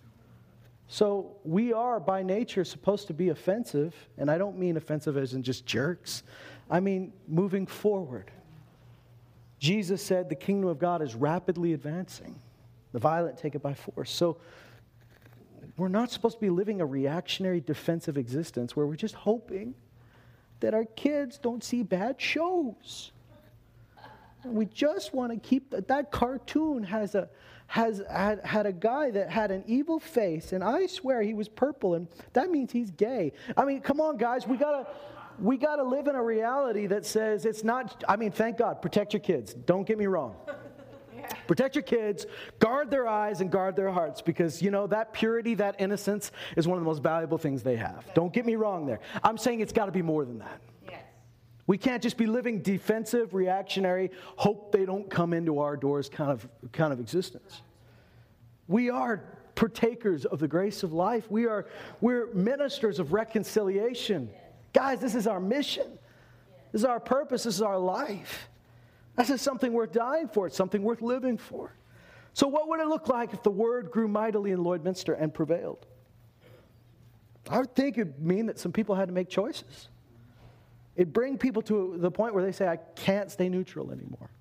So 0.88 1.38
we 1.44 1.74
are, 1.74 2.00
by 2.00 2.22
nature, 2.22 2.64
supposed 2.64 3.08
to 3.08 3.16
be 3.16 3.30
offensive, 3.30 3.96
and 4.20 4.30
I 4.30 4.38
don't 4.38 4.60
mean 4.60 4.78
offensive 4.78 5.18
as 5.18 5.34
in 5.34 5.42
just 5.42 5.66
jerks. 5.66 6.22
I 6.70 6.80
mean 6.80 7.14
moving 7.28 7.66
forward. 7.66 8.30
Jesus 9.58 10.04
said 10.04 10.30
the 10.30 10.36
kingdom 10.36 10.70
of 10.70 10.78
God 10.78 11.02
is 11.02 11.16
rapidly 11.16 11.74
advancing. 11.74 12.40
The 12.92 13.00
violent 13.00 13.40
take 13.40 13.56
it 13.56 13.64
by 13.64 13.74
force. 13.74 14.12
So 14.12 14.38
we're 15.78 15.88
not 15.88 16.12
supposed 16.12 16.36
to 16.36 16.42
be 16.42 16.52
living 16.52 16.80
a 16.80 16.86
reactionary 16.86 17.60
defensive 17.60 18.20
existence 18.20 18.76
where 18.76 18.86
we're 18.86 18.96
just 18.96 19.16
hoping 19.16 19.74
that 20.60 20.76
our 20.76 20.86
kids 20.86 21.40
don't 21.40 21.64
see 21.64 21.82
bad 21.82 22.22
shows. 22.22 23.12
We 24.46 24.66
just 24.66 25.14
want 25.14 25.32
to 25.32 25.40
keep 25.40 25.72
that, 25.72 25.88
that 25.88 26.12
cartoon 26.12 26.84
has 26.84 27.16
a 27.16 27.30
has 27.70 28.02
had, 28.10 28.40
had 28.46 28.66
a 28.66 28.72
guy 28.72 29.12
that 29.12 29.30
had 29.30 29.52
an 29.52 29.64
evil 29.68 30.00
face 30.00 30.54
and 30.54 30.64
I 30.64 30.88
swear 30.88 31.22
he 31.22 31.34
was 31.34 31.50
purple 31.50 31.96
and 31.96 32.08
that 32.32 32.50
means 32.50 32.72
he's 32.72 32.92
gay. 32.92 33.34
I 33.58 33.66
mean, 33.66 33.82
come 33.82 34.00
on 34.00 34.18
guys, 34.18 34.48
we 34.48 34.58
got 34.58 34.72
to 34.72 34.88
we 35.40 35.58
got 35.58 35.76
to 35.76 35.84
live 35.84 36.08
in 36.08 36.16
a 36.16 36.24
reality 36.24 36.88
that 36.88 37.06
says 37.06 37.46
it's 37.46 37.64
not 37.64 38.04
I 38.08 38.16
mean, 38.16 38.32
thank 38.32 38.58
God, 38.58 38.82
protect 38.82 39.14
your 39.14 39.20
kids. 39.20 39.54
Don't 39.54 39.86
get 39.86 39.98
me 39.98 40.08
wrong. 40.08 40.36
Protect 41.46 41.76
your 41.76 41.84
kids, 41.84 42.26
guard 42.60 42.90
their 42.90 43.08
eyes 43.08 43.42
and 43.42 43.52
guard 43.52 43.76
their 43.76 43.92
hearts 43.92 44.22
because, 44.22 44.62
you 44.62 44.72
know, 44.72 44.88
that 44.88 45.14
purity, 45.14 45.56
that 45.56 45.76
innocence 45.80 46.32
is 46.56 46.68
one 46.68 46.78
of 46.78 46.84
the 46.84 46.88
most 46.88 47.04
valuable 47.04 47.38
things 47.38 47.64
they 47.64 47.76
have. 47.76 48.06
Don't 48.14 48.32
get 48.32 48.46
me 48.46 48.56
wrong 48.56 48.86
there. 48.86 49.00
I'm 49.24 49.38
saying 49.38 49.62
it's 49.62 49.74
got 49.74 49.86
to 49.86 49.92
be 49.92 50.02
more 50.02 50.26
than 50.26 50.40
that. 50.40 50.62
We 51.68 51.78
can't 51.78 52.02
just 52.02 52.18
be 52.18 52.26
living 52.26 52.62
defensive, 52.62 53.34
reactionary, 53.34 54.12
hope 54.38 54.72
they 54.72 54.86
don't 54.86 55.10
come 55.10 55.34
into 55.34 55.60
our 55.60 55.76
doors 55.76 56.08
kind 56.08 56.32
of, 56.32 56.48
kind 56.72 56.94
of 56.94 57.00
existence. 57.02 57.62
We 58.70 58.90
are 58.90 59.24
partakers 59.56 60.24
of 60.26 60.40
the 60.40 60.48
grace 60.48 60.84
of 60.84 60.94
life. 60.94 61.30
We 61.30 61.46
are 61.46 61.68
we're 62.00 62.34
ministers 62.34 63.00
of 63.00 63.12
reconciliation. 63.12 64.30
Guys, 64.72 65.02
this 65.02 65.14
is 65.14 65.28
our 65.28 65.42
mission. 65.42 66.00
This 66.72 66.82
is 66.82 66.86
our 66.86 67.02
purpose. 67.02 67.44
This 67.44 67.56
is 67.56 67.62
our 67.62 67.80
life. 67.80 68.48
This 69.18 69.30
is 69.30 69.42
something 69.42 69.74
worth 69.74 69.92
dying 69.92 70.30
for. 70.30 70.48
It's 70.48 70.56
something 70.56 70.84
worth 70.84 71.02
living 71.02 71.38
for. 71.38 71.74
So, 72.34 72.48
what 72.48 72.70
would 72.70 72.80
it 72.80 72.88
look 72.88 73.10
like 73.10 73.34
if 73.34 73.42
the 73.42 73.52
word 73.52 73.90
grew 73.92 74.08
mightily 74.08 74.52
in 74.52 74.60
Lloydminster 74.60 75.20
and 75.20 75.34
prevailed? 75.34 75.86
I 77.50 77.60
would 77.60 77.76
think 77.76 77.98
it'd 77.98 78.22
mean 78.24 78.46
that 78.46 78.60
some 78.60 78.72
people 78.72 78.94
had 78.94 79.08
to 79.08 79.14
make 79.14 79.28
choices. 79.28 79.90
It'd 80.98 81.14
bring 81.14 81.38
people 81.38 81.62
to 81.62 81.96
the 82.00 82.10
point 82.10 82.34
where 82.34 82.44
they 82.44 82.52
say, 82.52 82.68
I 82.68 82.78
can't 82.96 83.32
stay 83.32 83.50
neutral 83.50 83.92
anymore. 83.92 84.32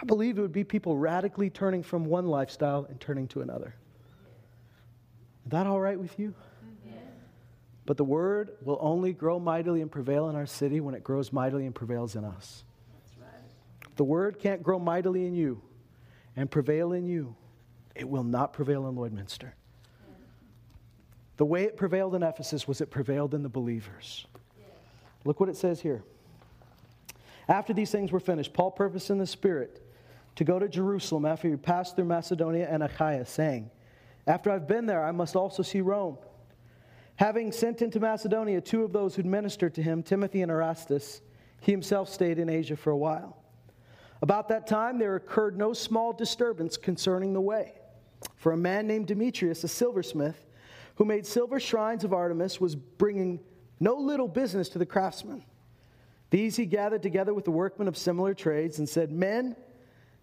I 0.00 0.04
believe 0.04 0.38
it 0.38 0.42
would 0.42 0.52
be 0.52 0.64
people 0.64 0.98
radically 0.98 1.48
turning 1.48 1.82
from 1.82 2.04
one 2.04 2.26
lifestyle 2.26 2.86
and 2.88 3.00
turning 3.00 3.26
to 3.28 3.40
another. 3.40 3.74
Is 5.46 5.50
that 5.52 5.66
all 5.66 5.80
right 5.80 5.98
with 5.98 6.18
you? 6.18 6.28
Mm-hmm. 6.28 6.96
But 7.86 7.96
the 7.96 8.04
word 8.04 8.52
will 8.62 8.78
only 8.82 9.14
grow 9.14 9.40
mightily 9.40 9.80
and 9.80 9.90
prevail 9.90 10.28
in 10.28 10.36
our 10.36 10.46
city 10.46 10.80
when 10.80 10.94
it 10.94 11.02
grows 11.02 11.32
mightily 11.32 11.64
and 11.64 11.74
prevails 11.74 12.16
in 12.16 12.24
us 12.24 12.64
Right. 13.18 13.96
the 13.96 14.04
word 14.04 14.38
can't 14.38 14.62
grow 14.62 14.78
mightily 14.78 15.26
in 15.26 15.34
you 15.34 15.60
and 16.36 16.50
prevail 16.50 16.92
in 16.92 17.06
you, 17.06 17.34
it 17.94 18.08
will 18.08 18.24
not 18.24 18.52
prevail 18.52 18.88
in 18.88 18.94
Lloydminster. 18.94 19.52
The 21.38 21.44
way 21.46 21.64
it 21.64 21.78
prevailed 21.78 22.14
in 22.14 22.22
Ephesus 22.22 22.68
was 22.68 22.82
it 22.82 22.90
prevailed 22.90 23.34
in 23.34 23.42
the 23.42 23.48
believers. 23.48 24.26
Look 25.24 25.40
what 25.40 25.48
it 25.48 25.56
says 25.56 25.80
here. 25.80 26.02
After 27.48 27.72
these 27.72 27.90
things 27.90 28.12
were 28.12 28.20
finished, 28.20 28.52
Paul 28.52 28.70
purposed 28.70 29.10
in 29.10 29.18
the 29.18 29.26
Spirit 29.26 29.84
to 30.36 30.44
go 30.44 30.58
to 30.58 30.68
Jerusalem 30.68 31.26
after 31.26 31.48
he 31.48 31.56
passed 31.56 31.96
through 31.96 32.04
Macedonia 32.04 32.68
and 32.70 32.82
Achaia, 32.82 33.26
saying, 33.26 33.70
After 34.26 34.50
I've 34.50 34.68
been 34.68 34.86
there, 34.86 35.04
I 35.04 35.10
must 35.10 35.36
also 35.36 35.62
see 35.62 35.80
Rome. 35.80 36.16
Having 37.16 37.52
sent 37.52 37.82
into 37.82 38.00
Macedonia 38.00 38.60
two 38.60 38.82
of 38.82 38.92
those 38.92 39.14
who'd 39.14 39.26
ministered 39.26 39.74
to 39.74 39.82
him, 39.82 40.02
Timothy 40.02 40.42
and 40.42 40.50
Erastus, 40.50 41.20
he 41.60 41.72
himself 41.72 42.08
stayed 42.08 42.38
in 42.38 42.48
Asia 42.48 42.76
for 42.76 42.90
a 42.90 42.96
while. 42.96 43.36
About 44.22 44.48
that 44.48 44.66
time, 44.66 44.98
there 44.98 45.16
occurred 45.16 45.58
no 45.58 45.72
small 45.72 46.12
disturbance 46.12 46.76
concerning 46.76 47.32
the 47.32 47.40
way. 47.40 47.74
For 48.36 48.52
a 48.52 48.56
man 48.56 48.86
named 48.86 49.06
Demetrius, 49.06 49.64
a 49.64 49.68
silversmith, 49.68 50.46
who 50.94 51.04
made 51.04 51.26
silver 51.26 51.58
shrines 51.58 52.04
of 52.04 52.12
Artemis, 52.12 52.60
was 52.60 52.74
bringing 52.76 53.40
no 53.80 53.94
little 53.96 54.28
business 54.28 54.68
to 54.70 54.78
the 54.78 54.86
craftsmen. 54.86 55.42
These 56.28 56.56
he 56.56 56.66
gathered 56.66 57.02
together 57.02 57.34
with 57.34 57.44
the 57.44 57.50
workmen 57.50 57.88
of 57.88 57.96
similar 57.96 58.34
trades 58.34 58.78
and 58.78 58.88
said, 58.88 59.10
Men, 59.10 59.56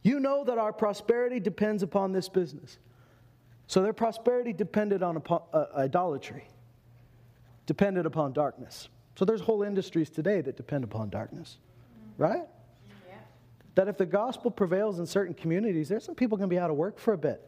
you 0.03 0.19
know 0.19 0.45
that 0.45 0.57
our 0.57 0.71
prosperity 0.71 1.39
depends 1.39 1.83
upon 1.83 2.13
this 2.13 2.29
business. 2.29 2.77
So 3.65 3.81
their 3.81 3.93
prosperity 3.93 4.53
depended 4.53 5.03
on 5.03 5.21
uh, 5.29 5.65
idolatry, 5.75 6.47
depended 7.65 8.05
upon 8.05 8.31
darkness. 8.31 8.87
So 9.17 9.25
there's 9.25 9.41
whole 9.41 9.63
industries 9.63 10.09
today 10.09 10.39
that 10.41 10.55
depend 10.55 10.85
upon 10.85 11.09
darkness, 11.09 11.57
right? 12.17 12.43
Yeah. 13.09 13.15
That 13.75 13.87
if 13.89 13.97
the 13.97 14.05
gospel 14.05 14.51
prevails 14.51 14.99
in 14.99 15.05
certain 15.05 15.33
communities, 15.33 15.89
there's 15.89 16.05
some 16.05 16.15
people 16.15 16.37
going 16.37 16.49
to 16.49 16.53
be 16.53 16.59
out 16.59 16.69
of 16.69 16.77
work 16.77 16.99
for 16.99 17.13
a 17.13 17.17
bit. 17.17 17.41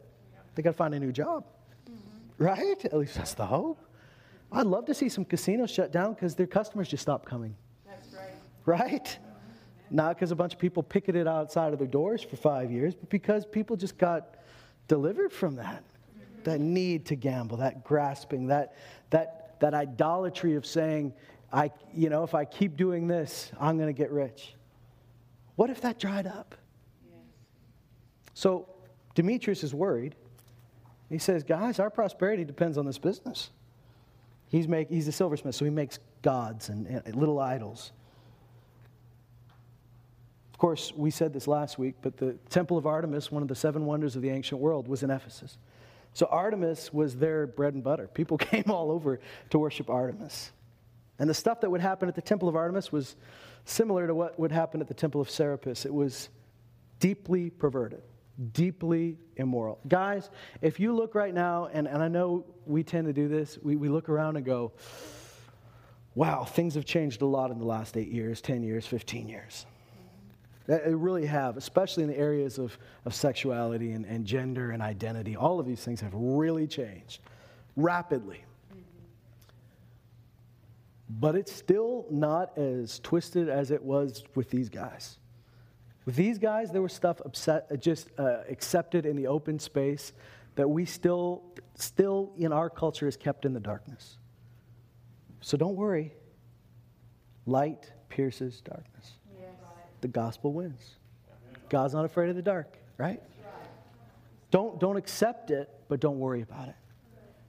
They 0.56 0.64
got 0.64 0.72
to 0.72 0.78
find 0.78 0.94
a 0.94 1.00
new 1.00 1.14
job, 1.14 1.46
mm-hmm. 1.90 2.44
right? 2.44 2.84
At 2.84 2.98
least 2.98 3.16
that's 3.16 3.36
the 3.36 3.46
hope. 3.46 3.80
I'd 4.52 4.66
love 4.66 4.86
to 4.86 4.94
see 4.94 5.10
some 5.10 5.26
casinos 5.26 5.70
shut 5.70 5.92
down 5.92 6.14
because 6.14 6.36
their 6.36 6.48
customers 6.48 6.88
just 6.88 7.02
stop 7.02 7.26
coming. 7.26 7.56
That's 7.86 8.14
right. 8.14 8.32
Right? 8.66 9.20
Not 9.92 10.16
because 10.16 10.32
a 10.32 10.36
bunch 10.36 10.54
of 10.54 10.60
people 10.60 10.84
picketed 10.84 11.28
outside 11.28 11.74
of 11.74 11.80
their 11.80 11.88
doors 11.88 12.22
for 12.22 12.36
five 12.36 12.72
years, 12.72 12.96
but 12.96 13.10
because 13.10 13.46
people 13.46 13.76
just 13.76 13.98
got 13.98 14.36
delivered 14.88 15.32
from 15.32 15.56
that 15.56 15.84
that 16.44 16.60
need 16.60 17.06
to 17.08 17.16
gamble, 17.16 17.58
that 17.58 17.84
grasping, 17.84 18.48
that, 18.48 18.76
that, 19.10 19.56
that 19.60 19.74
idolatry 19.74 20.56
of 20.56 20.66
saying, 20.66 21.14
I, 21.52 21.72
you 21.94 22.10
know, 22.10 22.24
if 22.24 22.34
I 22.34 22.46
keep 22.46 22.78
doing 22.78 23.08
this, 23.08 23.52
I'm 23.60 23.78
going 23.78 23.88
to 23.88 23.98
get 23.98 24.12
rich. 24.12 24.56
What 25.56 25.70
if 25.70 25.82
that 25.82 26.00
dried 26.00 26.28
up? 26.28 26.56
Yes. 27.06 27.18
So 28.34 28.70
Demetrius 29.16 29.64
is 29.64 29.74
worried. 29.74 30.16
He 31.10 31.18
says, 31.18 31.44
guys, 31.44 31.80
our 31.80 31.90
prosperity 31.90 32.46
depends 32.46 32.78
on 32.78 32.86
this 32.86 32.98
business. 32.98 33.50
He's, 34.50 34.68
make, 34.68 34.90
he's 34.90 35.08
a 35.08 35.12
silversmith, 35.12 35.56
so 35.56 35.64
he 35.64 35.72
makes 35.72 36.00
gods 36.22 36.70
and, 36.70 36.88
and 36.88 37.16
little 37.16 37.40
idols. 37.40 37.92
Of 40.54 40.58
course, 40.60 40.92
we 40.94 41.12
said 41.12 41.32
this 41.32 41.48
last 41.48 41.80
week, 41.80 41.96
but 42.02 42.18
the 42.18 42.34
Temple 42.50 42.78
of 42.78 42.86
Artemis, 42.86 43.32
one 43.32 43.42
of 43.42 43.48
the 43.48 43.56
seven 43.56 43.86
wonders 43.86 44.16
of 44.16 44.22
the 44.22 44.30
ancient 44.30 44.60
world, 44.60 44.88
was 44.88 45.04
in 45.04 45.12
Ephesus. 45.12 45.58
So 46.14 46.26
Artemis 46.26 46.92
was 46.92 47.16
their 47.16 47.48
bread 47.48 47.76
and 47.76 47.84
butter. 47.84 48.08
People 48.08 48.38
came 48.40 48.66
all 48.68 48.92
over 48.92 49.20
to 49.52 49.60
worship 49.60 49.90
Artemis. 49.90 50.52
And 51.20 51.30
the 51.30 51.34
stuff 51.34 51.62
that 51.62 51.70
would 51.70 51.82
happen 51.82 52.10
at 52.10 52.16
the 52.16 52.22
temple 52.22 52.50
of 52.50 52.56
Artemis 52.56 52.92
was 52.92 53.16
similar 53.66 54.08
to 54.08 54.16
what 54.16 54.40
would 54.40 54.52
happen 54.52 54.82
at 54.82 54.88
the 54.88 54.94
temple 54.94 55.22
of 55.22 55.30
Serapis. 55.30 55.86
It 55.86 55.94
was 55.94 56.30
deeply 57.00 57.50
perverted, 57.50 58.02
deeply 58.54 59.18
immoral. 59.36 59.80
Guys, 59.88 60.30
if 60.62 60.80
you 60.80 60.96
look 60.96 61.16
right 61.16 61.34
now, 61.34 61.70
and, 61.72 61.88
and 61.88 62.02
I 62.02 62.08
know 62.08 62.46
we 62.66 62.84
tend 62.84 63.08
to 63.08 63.14
do 63.14 63.28
this, 63.28 63.58
we, 63.62 63.76
we 63.76 63.90
look 63.90 64.10
around 64.10 64.38
and 64.38 64.46
go, 64.46 64.72
wow, 66.16 66.44
things 66.44 66.76
have 66.76 66.86
changed 66.86 67.22
a 67.22 67.26
lot 67.26 67.52
in 67.52 67.60
the 67.60 67.66
last 67.66 67.98
eight 67.98 68.10
years, 68.10 68.42
10 68.42 68.64
years, 68.64 68.86
15 68.86 69.28
years. 69.28 69.66
They 70.68 70.94
really 70.94 71.26
have, 71.26 71.58
especially 71.58 72.04
in 72.04 72.10
the 72.10 72.18
areas 72.18 72.60
of, 72.60 72.78
of 73.06 73.16
sexuality 73.16 73.94
and, 73.94 74.06
and 74.06 74.24
gender 74.26 74.72
and 74.72 74.84
identity. 74.84 75.36
All 75.36 75.60
of 75.60 75.66
these 75.66 75.84
things 75.84 76.00
have 76.02 76.14
really 76.14 76.68
changed 76.68 77.22
rapidly. 77.76 78.44
But 81.10 81.36
it's 81.36 81.52
still 81.52 82.06
not 82.12 82.56
as 82.58 83.00
twisted 83.00 83.50
as 83.50 83.72
it 83.72 83.82
was 83.82 84.24
with 84.36 84.52
these 84.52 84.70
guys. 84.70 85.19
With 86.06 86.16
these 86.16 86.38
guys, 86.38 86.72
there 86.72 86.82
was 86.82 86.94
stuff 86.94 87.22
upset, 87.24 87.68
just 87.82 88.10
uh, 88.18 88.40
accepted 88.50 89.06
in 89.06 89.16
the 89.16 89.28
open 89.28 89.60
space 89.60 90.14
that 90.56 90.68
we 90.68 90.86
still, 90.86 91.44
still 91.76 92.32
in 92.38 92.52
our 92.52 92.70
culture 92.70 93.08
is 93.08 93.16
kept 93.16 93.46
in 93.46 93.54
the 93.54 93.60
darkness. 93.60 94.18
So 95.42 95.58
don't 95.58 95.76
worry. 95.76 96.14
Light 97.46 97.92
pierces 98.10 98.62
darkness 98.62 99.14
the 100.02 100.08
gospel 100.08 100.54
wins. 100.54 100.96
God's 101.70 101.94
not 101.94 102.06
afraid 102.06 102.30
of 102.30 102.36
the 102.36 102.42
dark, 102.42 102.78
right? 102.98 103.22
Don't, 104.52 104.80
don't 104.80 104.98
accept 104.98 105.52
it, 105.52 105.70
but 105.88 106.00
don't 106.00 106.20
worry 106.20 106.42
about 106.42 106.70
it 106.70 106.76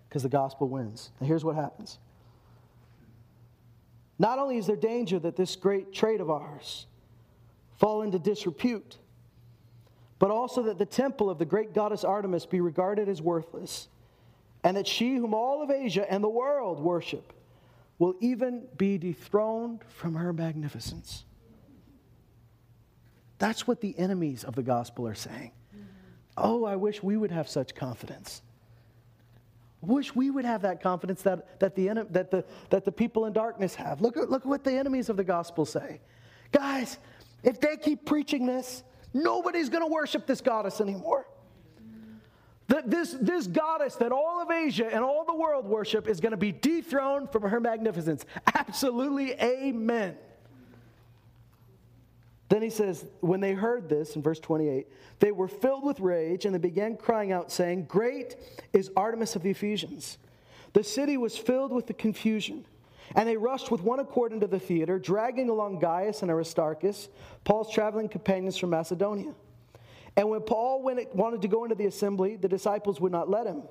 because 0.08 0.22
the 0.22 0.28
gospel 0.28 0.68
wins. 0.68 1.10
And 1.18 1.26
here's 1.26 1.44
what 1.44 1.56
happens. 1.56 1.98
Not 4.18 4.38
only 4.38 4.58
is 4.58 4.66
there 4.66 4.76
danger 4.76 5.18
that 5.20 5.36
this 5.36 5.56
great 5.56 5.94
trade 5.94 6.20
of 6.20 6.28
ours 6.28 6.86
fall 7.80 8.02
into 8.02 8.18
disrepute, 8.18 8.98
but 10.18 10.30
also 10.30 10.62
that 10.64 10.78
the 10.78 10.86
temple 10.86 11.30
of 11.30 11.38
the 11.38 11.46
great 11.46 11.72
goddess 11.72 12.04
Artemis 12.04 12.44
be 12.46 12.60
regarded 12.60 13.08
as 13.08 13.22
worthless, 13.22 13.88
and 14.62 14.76
that 14.76 14.86
she, 14.86 15.16
whom 15.16 15.32
all 15.32 15.62
of 15.62 15.70
Asia 15.70 16.10
and 16.12 16.22
the 16.22 16.28
world 16.28 16.78
worship, 16.78 17.32
will 17.98 18.14
even 18.20 18.66
be 18.76 18.98
dethroned 18.98 19.80
from 19.88 20.14
her 20.14 20.32
magnificence. 20.32 21.24
That's 23.38 23.66
what 23.66 23.80
the 23.80 23.98
enemies 23.98 24.44
of 24.44 24.54
the 24.54 24.62
gospel 24.62 25.08
are 25.08 25.14
saying. 25.14 25.52
Oh, 26.36 26.64
I 26.64 26.76
wish 26.76 27.02
we 27.02 27.16
would 27.16 27.30
have 27.30 27.48
such 27.48 27.74
confidence. 27.74 28.42
Wish 29.80 30.14
we 30.14 30.30
would 30.30 30.44
have 30.44 30.62
that 30.62 30.82
confidence 30.82 31.22
that, 31.22 31.58
that, 31.60 31.74
the, 31.74 32.06
that, 32.10 32.30
the, 32.30 32.44
that 32.68 32.84
the 32.84 32.92
people 32.92 33.24
in 33.24 33.32
darkness 33.32 33.74
have. 33.74 34.02
Look 34.02 34.16
look 34.16 34.42
at 34.42 34.46
what 34.46 34.62
the 34.62 34.72
enemies 34.72 35.08
of 35.08 35.16
the 35.16 35.24
gospel 35.24 35.64
say. 35.64 36.00
Guys, 36.52 36.98
if 37.42 37.60
they 37.60 37.76
keep 37.76 38.04
preaching 38.04 38.46
this, 38.46 38.82
nobody's 39.12 39.68
going 39.68 39.82
to 39.82 39.92
worship 39.92 40.26
this 40.26 40.40
goddess 40.40 40.80
anymore. 40.80 41.26
That 42.68 42.88
this, 42.88 43.16
this 43.20 43.48
goddess 43.48 43.96
that 43.96 44.12
all 44.12 44.40
of 44.40 44.50
Asia 44.50 44.86
and 44.86 45.02
all 45.02 45.24
the 45.24 45.34
world 45.34 45.66
worship 45.66 46.06
is 46.06 46.20
going 46.20 46.30
to 46.30 46.36
be 46.36 46.52
dethroned 46.52 47.32
from 47.32 47.42
her 47.42 47.58
magnificence. 47.58 48.24
Absolutely, 48.54 49.32
amen. 49.32 50.16
Then 52.48 52.62
he 52.62 52.70
says, 52.70 53.06
when 53.20 53.40
they 53.40 53.54
heard 53.54 53.88
this, 53.88 54.16
in 54.16 54.22
verse 54.22 54.40
28, 54.40 54.86
they 55.20 55.30
were 55.32 55.48
filled 55.48 55.84
with 55.84 56.00
rage 56.00 56.44
and 56.44 56.54
they 56.54 56.58
began 56.58 56.96
crying 56.96 57.32
out, 57.32 57.50
saying, 57.50 57.84
Great 57.84 58.36
is 58.72 58.90
Artemis 58.96 59.36
of 59.36 59.42
the 59.42 59.50
Ephesians. 59.50 60.18
The 60.72 60.84
city 60.84 61.16
was 61.16 61.36
filled 61.36 61.72
with 61.72 61.86
the 61.86 61.94
confusion. 61.94 62.64
And 63.16 63.28
they 63.28 63.36
rushed 63.36 63.70
with 63.70 63.82
one 63.82 64.00
accord 64.00 64.32
into 64.32 64.46
the 64.46 64.58
theater, 64.58 64.98
dragging 64.98 65.50
along 65.50 65.80
Gaius 65.80 66.22
and 66.22 66.30
Aristarchus, 66.30 67.08
Paul's 67.44 67.72
traveling 67.72 68.08
companions 68.08 68.56
from 68.56 68.70
Macedonia. 68.70 69.34
And 70.16 70.28
when 70.28 70.42
Paul 70.42 70.82
went, 70.82 71.14
wanted 71.14 71.42
to 71.42 71.48
go 71.48 71.64
into 71.64 71.76
the 71.76 71.86
assembly, 71.86 72.36
the 72.36 72.48
disciples 72.48 73.00
would 73.00 73.12
not 73.12 73.28
let 73.28 73.46
him. 73.46 73.62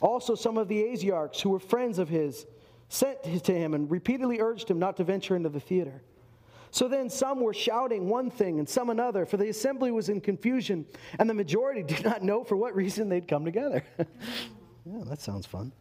Also, 0.00 0.34
some 0.34 0.58
of 0.58 0.68
the 0.68 0.82
Asiarchs, 0.82 1.40
who 1.40 1.50
were 1.50 1.58
friends 1.58 1.98
of 1.98 2.08
his, 2.08 2.46
sent 2.88 3.22
to 3.44 3.52
him 3.52 3.74
and 3.74 3.90
repeatedly 3.90 4.40
urged 4.40 4.70
him 4.70 4.78
not 4.78 4.96
to 4.98 5.04
venture 5.04 5.36
into 5.36 5.48
the 5.48 5.60
theater. 5.60 6.02
So 6.70 6.88
then 6.88 7.08
some 7.08 7.40
were 7.40 7.54
shouting 7.54 8.08
one 8.08 8.30
thing 8.30 8.58
and 8.58 8.68
some 8.68 8.90
another, 8.90 9.24
for 9.24 9.36
the 9.36 9.48
assembly 9.48 9.90
was 9.90 10.08
in 10.08 10.20
confusion, 10.20 10.84
and 11.18 11.28
the 11.28 11.34
majority 11.34 11.82
did 11.94 12.04
not 12.04 12.22
know 12.22 12.44
for 12.44 12.56
what 12.56 12.74
reason 12.74 13.08
they'd 13.08 13.28
come 13.28 13.44
together. 13.44 13.82
yeah, 13.98 15.04
that 15.04 15.20
sounds 15.20 15.46
fun. 15.46 15.72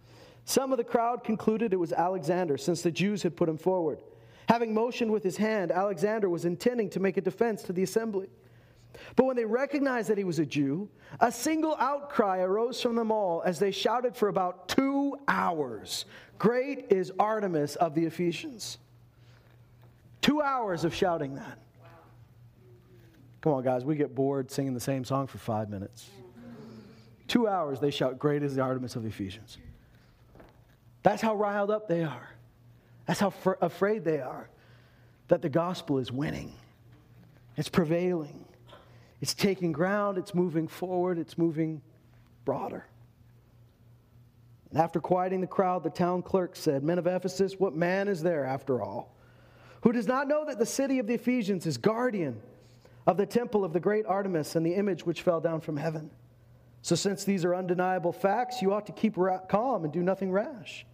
Some 0.45 0.71
of 0.71 0.77
the 0.77 0.83
crowd 0.83 1.23
concluded 1.23 1.73
it 1.73 1.79
was 1.79 1.91
Alexander, 1.91 2.57
since 2.57 2.83
the 2.83 2.91
Jews 2.91 3.23
had 3.23 3.35
put 3.35 3.49
him 3.49 3.57
forward. 3.57 3.99
Having 4.47 4.75
motioned 4.75 5.11
with 5.11 5.23
his 5.23 5.37
hand, 5.37 5.71
Alexander 5.71 6.29
was 6.29 6.45
intending 6.45 6.89
to 6.91 6.99
make 6.99 7.17
a 7.17 7.21
defense 7.21 7.63
to 7.63 7.73
the 7.73 7.81
assembly. 7.81 8.29
But 9.15 9.25
when 9.25 9.35
they 9.35 9.43
recognized 9.43 10.09
that 10.09 10.17
he 10.17 10.23
was 10.23 10.39
a 10.39 10.45
Jew, 10.45 10.87
a 11.19 11.31
single 11.31 11.75
outcry 11.79 12.39
arose 12.39 12.79
from 12.79 12.95
them 12.95 13.11
all 13.11 13.41
as 13.43 13.59
they 13.59 13.71
shouted 13.71 14.15
for 14.15 14.29
about 14.29 14.69
two 14.69 15.17
hours 15.27 16.05
Great 16.37 16.91
is 16.91 17.13
Artemis 17.17 17.77
of 17.77 17.95
the 17.95 18.05
Ephesians. 18.05 18.77
Two 20.21 20.41
hours 20.41 20.83
of 20.83 20.93
shouting 20.93 21.35
that. 21.35 21.59
Come 23.39 23.53
on, 23.53 23.63
guys, 23.63 23.85
we 23.85 23.95
get 23.95 24.13
bored 24.13 24.51
singing 24.51 24.73
the 24.73 24.79
same 24.81 25.05
song 25.05 25.27
for 25.27 25.37
five 25.37 25.69
minutes. 25.69 26.09
Two 27.27 27.47
hours 27.47 27.79
they 27.79 27.89
shout, 27.89 28.19
Great 28.19 28.43
is 28.43 28.55
the 28.55 28.61
Artemis 28.61 28.95
of 28.97 29.03
the 29.03 29.09
Ephesians. 29.09 29.57
That's 31.05 31.21
how 31.21 31.35
riled 31.35 31.69
up 31.69 31.87
they 31.87 32.03
are. 32.03 32.29
That's 33.05 33.19
how 33.19 33.29
fr- 33.29 33.53
afraid 33.61 34.03
they 34.03 34.19
are 34.19 34.49
that 35.27 35.43
the 35.43 35.49
gospel 35.49 35.99
is 35.99 36.11
winning, 36.11 36.51
it's 37.55 37.69
prevailing, 37.69 38.45
it's 39.21 39.35
taking 39.35 39.71
ground, 39.71 40.17
it's 40.17 40.33
moving 40.33 40.67
forward, 40.67 41.19
it's 41.19 41.37
moving 41.37 41.81
broader. 42.43 42.85
And 44.71 44.79
after 44.79 44.99
quieting 44.99 45.41
the 45.41 45.47
crowd, 45.47 45.83
the 45.83 45.91
town 45.91 46.23
clerk 46.23 46.55
said, 46.55 46.83
Men 46.83 46.97
of 46.97 47.05
Ephesus, 47.05 47.59
what 47.59 47.75
man 47.75 48.07
is 48.07 48.23
there 48.23 48.43
after 48.43 48.81
all? 48.81 49.15
who 49.81 49.91
does 49.91 50.07
not 50.07 50.27
know 50.27 50.43
that 50.45 50.57
the 50.57 50.65
city 50.65 50.97
of 50.97 51.05
the 51.05 51.13
Ephesians 51.13 51.67
is 51.67 51.77
guardian 51.77 52.41
of 53.05 53.17
the 53.17 53.25
temple 53.27 53.63
of 53.63 53.71
the 53.71 53.79
great 53.79 54.03
Artemis 54.07 54.55
and 54.55 54.65
the 54.65 54.73
image 54.73 55.05
which 55.05 55.21
fell 55.21 55.39
down 55.39 55.61
from 55.61 55.77
heaven. 55.77 56.09
So, 56.81 56.95
since 56.95 57.23
these 57.23 57.45
are 57.45 57.53
undeniable 57.53 58.11
facts, 58.11 58.63
you 58.63 58.73
ought 58.73 58.87
to 58.87 58.91
keep 58.91 59.15
calm 59.47 59.83
and 59.83 59.93
do 59.93 60.01
nothing 60.01 60.31
rash. 60.31 60.87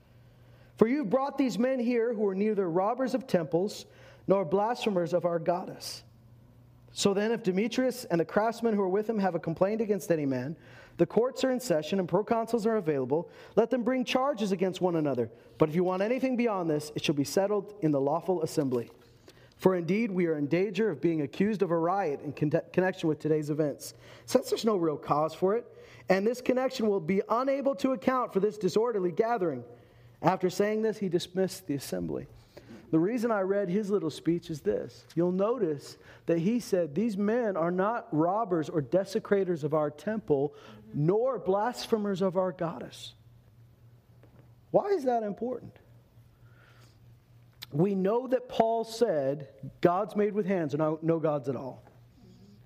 For 0.82 0.88
you 0.88 1.06
brought 1.06 1.38
these 1.38 1.60
men 1.60 1.78
here 1.78 2.12
who 2.12 2.28
are 2.28 2.34
neither 2.34 2.68
robbers 2.68 3.14
of 3.14 3.28
temples 3.28 3.86
nor 4.26 4.44
blasphemers 4.44 5.14
of 5.14 5.26
our 5.26 5.38
goddess. 5.38 6.04
So 6.92 7.14
then, 7.14 7.32
if 7.32 7.44
Demetrius 7.44 8.06
and 8.06 8.20
the 8.20 8.26
craftsmen 8.26 8.74
who 8.74 8.82
are 8.82 8.90
with 8.90 9.08
him 9.08 9.20
have 9.20 9.36
a 9.36 9.40
complaint 9.40 9.80
against 9.80 10.12
any 10.12 10.26
man, 10.26 10.56
the 10.98 11.06
courts 11.06 11.44
are 11.44 11.52
in 11.52 11.60
session 11.60 12.00
and 12.00 12.10
proconsuls 12.10 12.66
are 12.66 12.78
available. 12.78 13.30
Let 13.56 13.70
them 13.70 13.84
bring 13.84 14.04
charges 14.04 14.52
against 14.52 14.82
one 14.82 14.96
another. 14.96 15.30
But 15.60 15.70
if 15.70 15.76
you 15.76 15.84
want 15.84 16.02
anything 16.02 16.36
beyond 16.36 16.68
this, 16.68 16.92
it 16.96 17.04
shall 17.04 17.14
be 17.14 17.26
settled 17.26 17.76
in 17.84 17.92
the 17.92 18.02
lawful 18.02 18.42
assembly. 18.42 18.90
For 19.58 19.76
indeed, 19.76 20.10
we 20.10 20.26
are 20.26 20.40
in 20.40 20.48
danger 20.48 20.90
of 20.90 21.00
being 21.00 21.22
accused 21.22 21.62
of 21.62 21.70
a 21.70 21.78
riot 21.78 22.22
in 22.24 22.34
connection 22.34 23.08
with 23.08 23.20
today's 23.20 23.52
events, 23.52 23.94
since 24.26 24.50
there's 24.50 24.66
no 24.66 24.78
real 24.78 24.98
cause 24.98 25.36
for 25.36 25.56
it. 25.56 25.64
And 26.10 26.26
this 26.26 26.42
connection 26.42 26.90
will 26.90 27.00
be 27.00 27.22
unable 27.30 27.76
to 27.76 27.92
account 27.92 28.34
for 28.34 28.40
this 28.40 28.58
disorderly 28.58 29.12
gathering. 29.12 29.64
After 30.22 30.50
saying 30.50 30.84
this, 30.84 31.00
he 31.00 31.10
dismissed 31.10 31.68
the 31.68 31.76
assembly. 31.76 32.28
The 32.92 33.00
reason 33.00 33.32
I 33.32 33.42
read 33.42 33.70
his 33.70 33.90
little 33.90 34.10
speech 34.10 34.50
is 34.50 34.62
this. 34.62 35.06
You'll 35.16 35.32
notice 35.32 35.98
that 36.26 36.40
he 36.40 36.60
said, 36.60 36.94
These 36.94 37.18
men 37.18 37.56
are 37.56 37.72
not 37.72 38.08
robbers 38.12 38.70
or 38.70 38.82
desecrators 38.82 39.64
of 39.64 39.74
our 39.74 39.90
temple, 39.90 40.54
nor 40.94 41.40
blasphemers 41.40 42.22
of 42.22 42.36
our 42.38 42.52
goddess. 42.52 43.14
Why 44.72 44.88
is 44.88 45.06
that 45.06 45.24
important? 45.24 45.74
We 47.72 47.96
know 47.96 48.28
that 48.28 48.50
Paul 48.50 48.84
said, 48.84 49.48
Gods 49.80 50.18
made 50.18 50.34
with 50.34 50.46
hands 50.46 50.76
are 50.76 50.98
no 51.02 51.20
gods 51.20 51.48
at 51.48 51.56
all. 51.56 51.84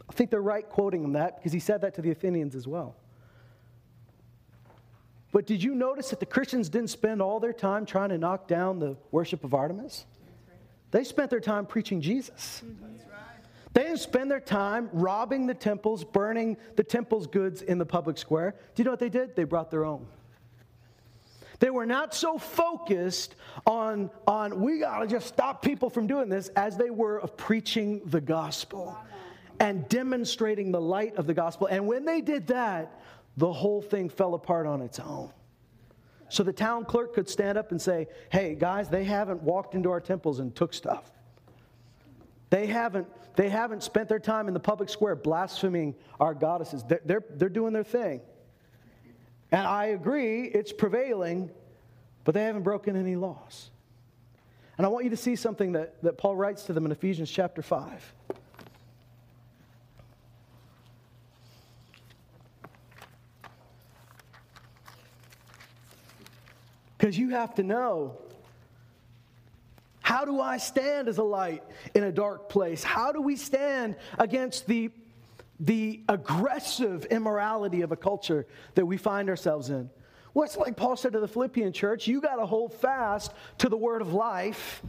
I 0.09 0.13
think 0.13 0.31
they're 0.31 0.41
right 0.41 0.67
quoting 0.67 1.03
him 1.03 1.13
that 1.13 1.37
because 1.37 1.53
he 1.53 1.59
said 1.59 1.81
that 1.81 1.93
to 1.95 2.01
the 2.01 2.09
Athenians 2.11 2.55
as 2.55 2.67
well. 2.67 2.95
But 5.35 5.45
did 5.45 5.61
you 5.61 5.75
notice 5.75 6.11
that 6.11 6.21
the 6.21 6.25
Christians 6.25 6.69
didn't 6.69 6.91
spend 6.91 7.21
all 7.21 7.41
their 7.41 7.51
time 7.51 7.85
trying 7.85 8.07
to 8.07 8.17
knock 8.17 8.47
down 8.47 8.79
the 8.79 8.95
worship 9.11 9.43
of 9.43 9.53
Artemis? 9.53 10.05
They 10.91 11.03
spent 11.03 11.29
their 11.29 11.41
time 11.41 11.65
preaching 11.65 11.99
Jesus. 11.99 12.63
They 13.73 13.83
didn't 13.83 13.99
spend 13.99 14.31
their 14.31 14.39
time 14.39 14.89
robbing 14.93 15.45
the 15.45 15.53
temples, 15.53 16.05
burning 16.05 16.55
the 16.77 16.85
temple's 16.85 17.27
goods 17.27 17.61
in 17.61 17.77
the 17.79 17.85
public 17.85 18.17
square. 18.17 18.55
Do 18.75 18.81
you 18.81 18.85
know 18.85 18.91
what 18.91 19.01
they 19.01 19.09
did? 19.09 19.35
They 19.35 19.43
brought 19.43 19.71
their 19.71 19.83
own. 19.83 20.07
They 21.59 21.69
were 21.69 21.85
not 21.85 22.15
so 22.15 22.37
focused 22.37 23.35
on, 23.65 24.11
on 24.25 24.61
we 24.61 24.79
got 24.79 24.99
to 24.99 25.07
just 25.07 25.27
stop 25.27 25.61
people 25.61 25.89
from 25.89 26.07
doing 26.07 26.29
this 26.29 26.47
as 26.55 26.77
they 26.77 26.91
were 26.91 27.19
of 27.19 27.35
preaching 27.35 27.99
the 28.05 28.21
gospel 28.21 28.97
and 29.59 29.87
demonstrating 29.89 30.71
the 30.71 30.81
light 30.81 31.17
of 31.17 31.27
the 31.27 31.33
gospel. 31.33 31.67
And 31.67 31.87
when 31.87 32.05
they 32.05 32.21
did 32.21 32.47
that, 32.47 33.01
the 33.37 33.51
whole 33.51 33.81
thing 33.81 34.09
fell 34.09 34.33
apart 34.33 34.65
on 34.65 34.81
its 34.81 34.99
own. 34.99 35.31
So 36.29 36.43
the 36.43 36.53
town 36.53 36.85
clerk 36.85 37.13
could 37.13 37.29
stand 37.29 37.57
up 37.57 37.71
and 37.71 37.81
say, 37.81 38.07
Hey, 38.31 38.55
guys, 38.55 38.89
they 38.89 39.03
haven't 39.03 39.41
walked 39.41 39.75
into 39.75 39.91
our 39.91 40.01
temples 40.01 40.39
and 40.39 40.55
took 40.55 40.73
stuff. 40.73 41.11
They 42.49 42.67
haven't, 42.67 43.07
they 43.35 43.49
haven't 43.49 43.83
spent 43.83 44.07
their 44.07 44.19
time 44.19 44.47
in 44.47 44.53
the 44.53 44.59
public 44.59 44.89
square 44.89 45.15
blaspheming 45.15 45.95
our 46.19 46.33
goddesses. 46.33 46.83
They're, 46.83 47.01
they're, 47.05 47.23
they're 47.31 47.49
doing 47.49 47.73
their 47.73 47.83
thing. 47.83 48.21
And 49.51 49.65
I 49.65 49.87
agree, 49.87 50.45
it's 50.45 50.71
prevailing, 50.71 51.51
but 52.23 52.33
they 52.33 52.43
haven't 52.43 52.63
broken 52.63 52.95
any 52.95 53.15
laws. 53.15 53.69
And 54.77 54.85
I 54.85 54.89
want 54.89 55.05
you 55.05 55.11
to 55.11 55.17
see 55.17 55.35
something 55.35 55.73
that, 55.73 56.01
that 56.03 56.17
Paul 56.17 56.35
writes 56.35 56.63
to 56.63 56.73
them 56.73 56.85
in 56.85 56.91
Ephesians 56.91 57.31
chapter 57.31 57.61
5. 57.61 58.13
Because 67.05 67.19
you 67.19 67.29
have 67.29 67.53
to 67.53 67.61
know 67.61 68.17
how 70.01 70.25
do 70.25 70.41
I 70.41 70.57
stand 70.57 71.07
as 71.07 71.19
a 71.19 71.23
light 71.23 71.61
in 71.93 72.03
a 72.03 72.11
dark 72.11 72.49
place? 72.49 72.83
How 72.83 73.11
do 73.11 73.21
we 73.21 73.35
stand 73.35 73.95
against 74.17 74.65
the, 74.65 74.89
the 75.59 76.01
aggressive 76.09 77.05
immorality 77.05 77.83
of 77.83 77.91
a 77.91 77.95
culture 77.95 78.47
that 78.73 78.87
we 78.87 78.97
find 78.97 79.29
ourselves 79.29 79.69
in? 79.69 79.87
Well, 80.33 80.45
it's 80.45 80.57
like 80.57 80.75
Paul 80.77 80.95
said 80.95 81.13
to 81.13 81.19
the 81.19 81.27
Philippian 81.27 81.73
church 81.73 82.07
you 82.07 82.21
got 82.21 82.37
to 82.37 82.45
hold 82.47 82.73
fast 82.73 83.33
to 83.59 83.69
the 83.69 83.77
word 83.77 84.01
of 84.01 84.11
life 84.13 84.81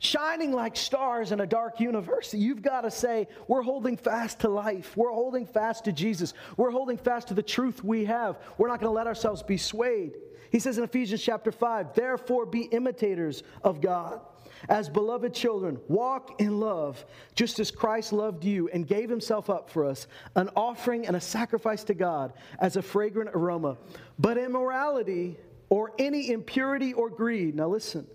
shining 0.00 0.50
like 0.50 0.76
stars 0.76 1.30
in 1.30 1.40
a 1.40 1.46
dark 1.46 1.78
universe. 1.78 2.34
You've 2.34 2.62
got 2.62 2.80
to 2.80 2.90
say, 2.90 3.28
we're 3.46 3.62
holding 3.62 3.96
fast 3.96 4.40
to 4.40 4.48
life. 4.48 4.96
We're 4.96 5.12
holding 5.12 5.46
fast 5.46 5.84
to 5.84 5.92
Jesus. 5.92 6.34
We're 6.56 6.70
holding 6.70 6.96
fast 6.96 7.28
to 7.28 7.34
the 7.34 7.42
truth 7.42 7.84
we 7.84 8.06
have. 8.06 8.38
We're 8.58 8.68
not 8.68 8.80
going 8.80 8.90
to 8.90 8.96
let 8.96 9.06
ourselves 9.06 9.42
be 9.42 9.58
swayed. 9.58 10.14
He 10.50 10.58
says 10.58 10.78
in 10.78 10.84
Ephesians 10.84 11.22
chapter 11.22 11.52
5, 11.52 11.94
therefore 11.94 12.46
be 12.46 12.62
imitators 12.62 13.42
of 13.62 13.80
God. 13.80 14.20
As 14.68 14.88
beloved 14.88 15.34
children, 15.34 15.78
walk 15.86 16.40
in 16.40 16.60
love, 16.60 17.04
just 17.34 17.60
as 17.60 17.70
Christ 17.70 18.12
loved 18.12 18.44
you 18.44 18.68
and 18.72 18.86
gave 18.86 19.08
himself 19.08 19.48
up 19.50 19.70
for 19.70 19.84
us, 19.84 20.06
an 20.34 20.48
offering 20.56 21.06
and 21.06 21.14
a 21.14 21.20
sacrifice 21.20 21.84
to 21.84 21.94
God 21.94 22.32
as 22.58 22.76
a 22.76 22.82
fragrant 22.82 23.30
aroma. 23.34 23.76
But 24.18 24.38
immorality 24.38 25.36
or 25.68 25.92
any 25.98 26.30
impurity 26.30 26.94
or 26.94 27.10
greed, 27.10 27.54
now 27.54 27.68
listen, 27.68 28.06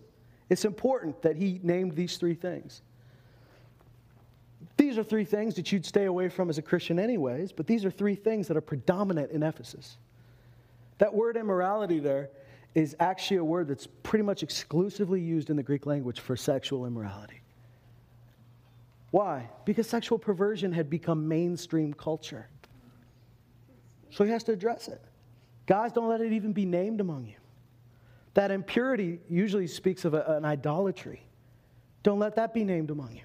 it's 0.50 0.66
important 0.66 1.22
that 1.22 1.36
he 1.36 1.60
named 1.64 1.96
these 1.96 2.18
three 2.18 2.36
things. 2.36 2.82
These 4.78 4.98
are 4.98 5.04
three 5.04 5.26
things 5.26 5.56
that 5.56 5.72
you'd 5.72 5.86
stay 5.86 6.06
away 6.06 6.30
from 6.30 6.50
as 6.50 6.58
a 6.58 6.62
Christian, 6.62 7.00
anyways, 7.00 7.52
but 7.52 7.66
these 7.66 7.86
are 7.86 7.92
three 7.92 8.16
things 8.16 8.48
that 8.48 8.58
are 8.58 8.62
predominant 8.62 9.32
in 9.32 9.42
Ephesus. 9.42 9.98
That 10.98 11.14
word 11.14 11.38
immorality 11.38 12.00
there 12.00 12.30
is 12.74 12.96
actually 13.00 13.38
a 13.38 13.44
word 13.44 13.70
that's 13.70 13.88
pretty 14.04 14.24
much 14.24 14.44
exclusively 14.44 15.22
used 15.22 15.50
in 15.50 15.56
the 15.56 15.64
Greek 15.64 15.86
language 15.86 16.20
for 16.20 16.36
sexual 16.36 16.86
immorality. 16.86 17.42
Why? 19.12 19.50
Because 19.64 19.88
sexual 19.88 20.20
perversion 20.20 20.74
had 20.74 20.90
become 20.90 21.26
mainstream 21.26 21.94
culture. 21.94 22.50
So 24.10 24.26
he 24.26 24.32
has 24.32 24.44
to 24.44 24.52
address 24.52 24.90
it. 24.90 25.02
Guys, 25.68 25.94
don't 25.94 26.10
let 26.10 26.20
it 26.20 26.34
even 26.34 26.52
be 26.52 26.66
named 26.66 27.00
among 27.00 27.26
you. 27.26 27.36
That 28.36 28.52
impurity 28.52 29.20
usually 29.30 29.68
speaks 29.68 30.06
of 30.06 30.14
a, 30.14 30.24
an 30.38 30.46
idolatry. 30.46 31.26
Don't 32.04 32.20
let 32.20 32.36
that 32.36 32.54
be 32.54 32.64
named 32.64 32.92
among 32.92 33.14
you. 33.14 33.24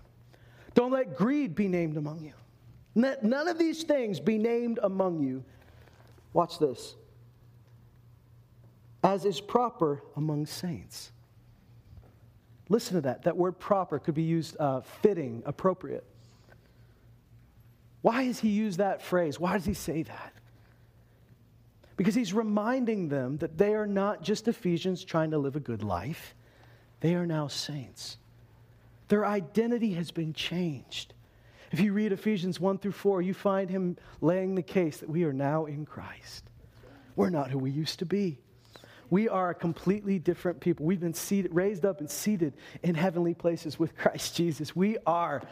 Don't 0.75 0.90
let 0.90 1.16
greed 1.16 1.55
be 1.55 1.68
named 1.68 1.96
among 1.96 2.25
you. 2.25 2.33
Let 2.94 3.23
none 3.23 3.46
of 3.46 3.59
these 3.59 3.83
things 3.83 4.18
be 4.18 4.38
named 4.38 4.79
among 4.83 5.20
you. 5.20 5.44
Watch 6.33 6.59
this 6.59 6.96
as 9.03 9.25
is 9.25 9.40
proper 9.40 10.03
among 10.16 10.46
saints. 10.46 11.12
Listen 12.68 12.94
to 12.96 13.01
that. 13.03 13.23
That 13.23 13.37
word 13.37 13.59
proper 13.59 13.99
could 13.99 14.14
be 14.14 14.23
used 14.23 14.57
uh, 14.61 14.81
fitting, 15.03 15.42
appropriate. 15.46 16.05
Why 18.03 18.27
does 18.27 18.38
he 18.38 18.49
use 18.49 18.77
that 18.77 19.03
phrase? 19.03 19.40
Why 19.40 19.55
does 19.55 19.64
he 19.64 19.75
say 19.75 20.03
that? 20.05 20.33
Because 22.00 22.14
he's 22.14 22.32
reminding 22.32 23.10
them 23.10 23.36
that 23.36 23.58
they 23.58 23.74
are 23.74 23.86
not 23.86 24.22
just 24.22 24.48
Ephesians 24.48 25.04
trying 25.04 25.32
to 25.32 25.36
live 25.36 25.54
a 25.54 25.60
good 25.60 25.82
life, 25.82 26.34
they 27.00 27.14
are 27.14 27.26
now 27.26 27.46
saints. 27.46 28.16
Their 29.08 29.26
identity 29.26 29.92
has 29.92 30.10
been 30.10 30.32
changed. 30.32 31.12
If 31.70 31.78
you 31.78 31.92
read 31.92 32.12
Ephesians 32.12 32.58
1 32.58 32.78
through 32.78 32.92
4, 32.92 33.20
you 33.20 33.34
find 33.34 33.68
him 33.68 33.98
laying 34.22 34.54
the 34.54 34.62
case 34.62 34.96
that 35.00 35.10
we 35.10 35.24
are 35.24 35.32
now 35.34 35.66
in 35.66 35.84
Christ. 35.84 36.44
We're 37.16 37.28
not 37.28 37.50
who 37.50 37.58
we 37.58 37.70
used 37.70 37.98
to 37.98 38.06
be. 38.06 38.38
We 39.10 39.28
are 39.28 39.50
a 39.50 39.54
completely 39.54 40.18
different 40.18 40.58
people. 40.58 40.86
We've 40.86 40.98
been 40.98 41.12
seated, 41.12 41.54
raised 41.54 41.84
up 41.84 42.00
and 42.00 42.10
seated 42.10 42.54
in 42.82 42.94
heavenly 42.94 43.34
places 43.34 43.78
with 43.78 43.94
Christ 43.98 44.34
Jesus. 44.34 44.74
We 44.74 44.96
are 45.06 45.42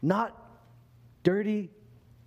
not 0.00 0.42
dirty, 1.22 1.68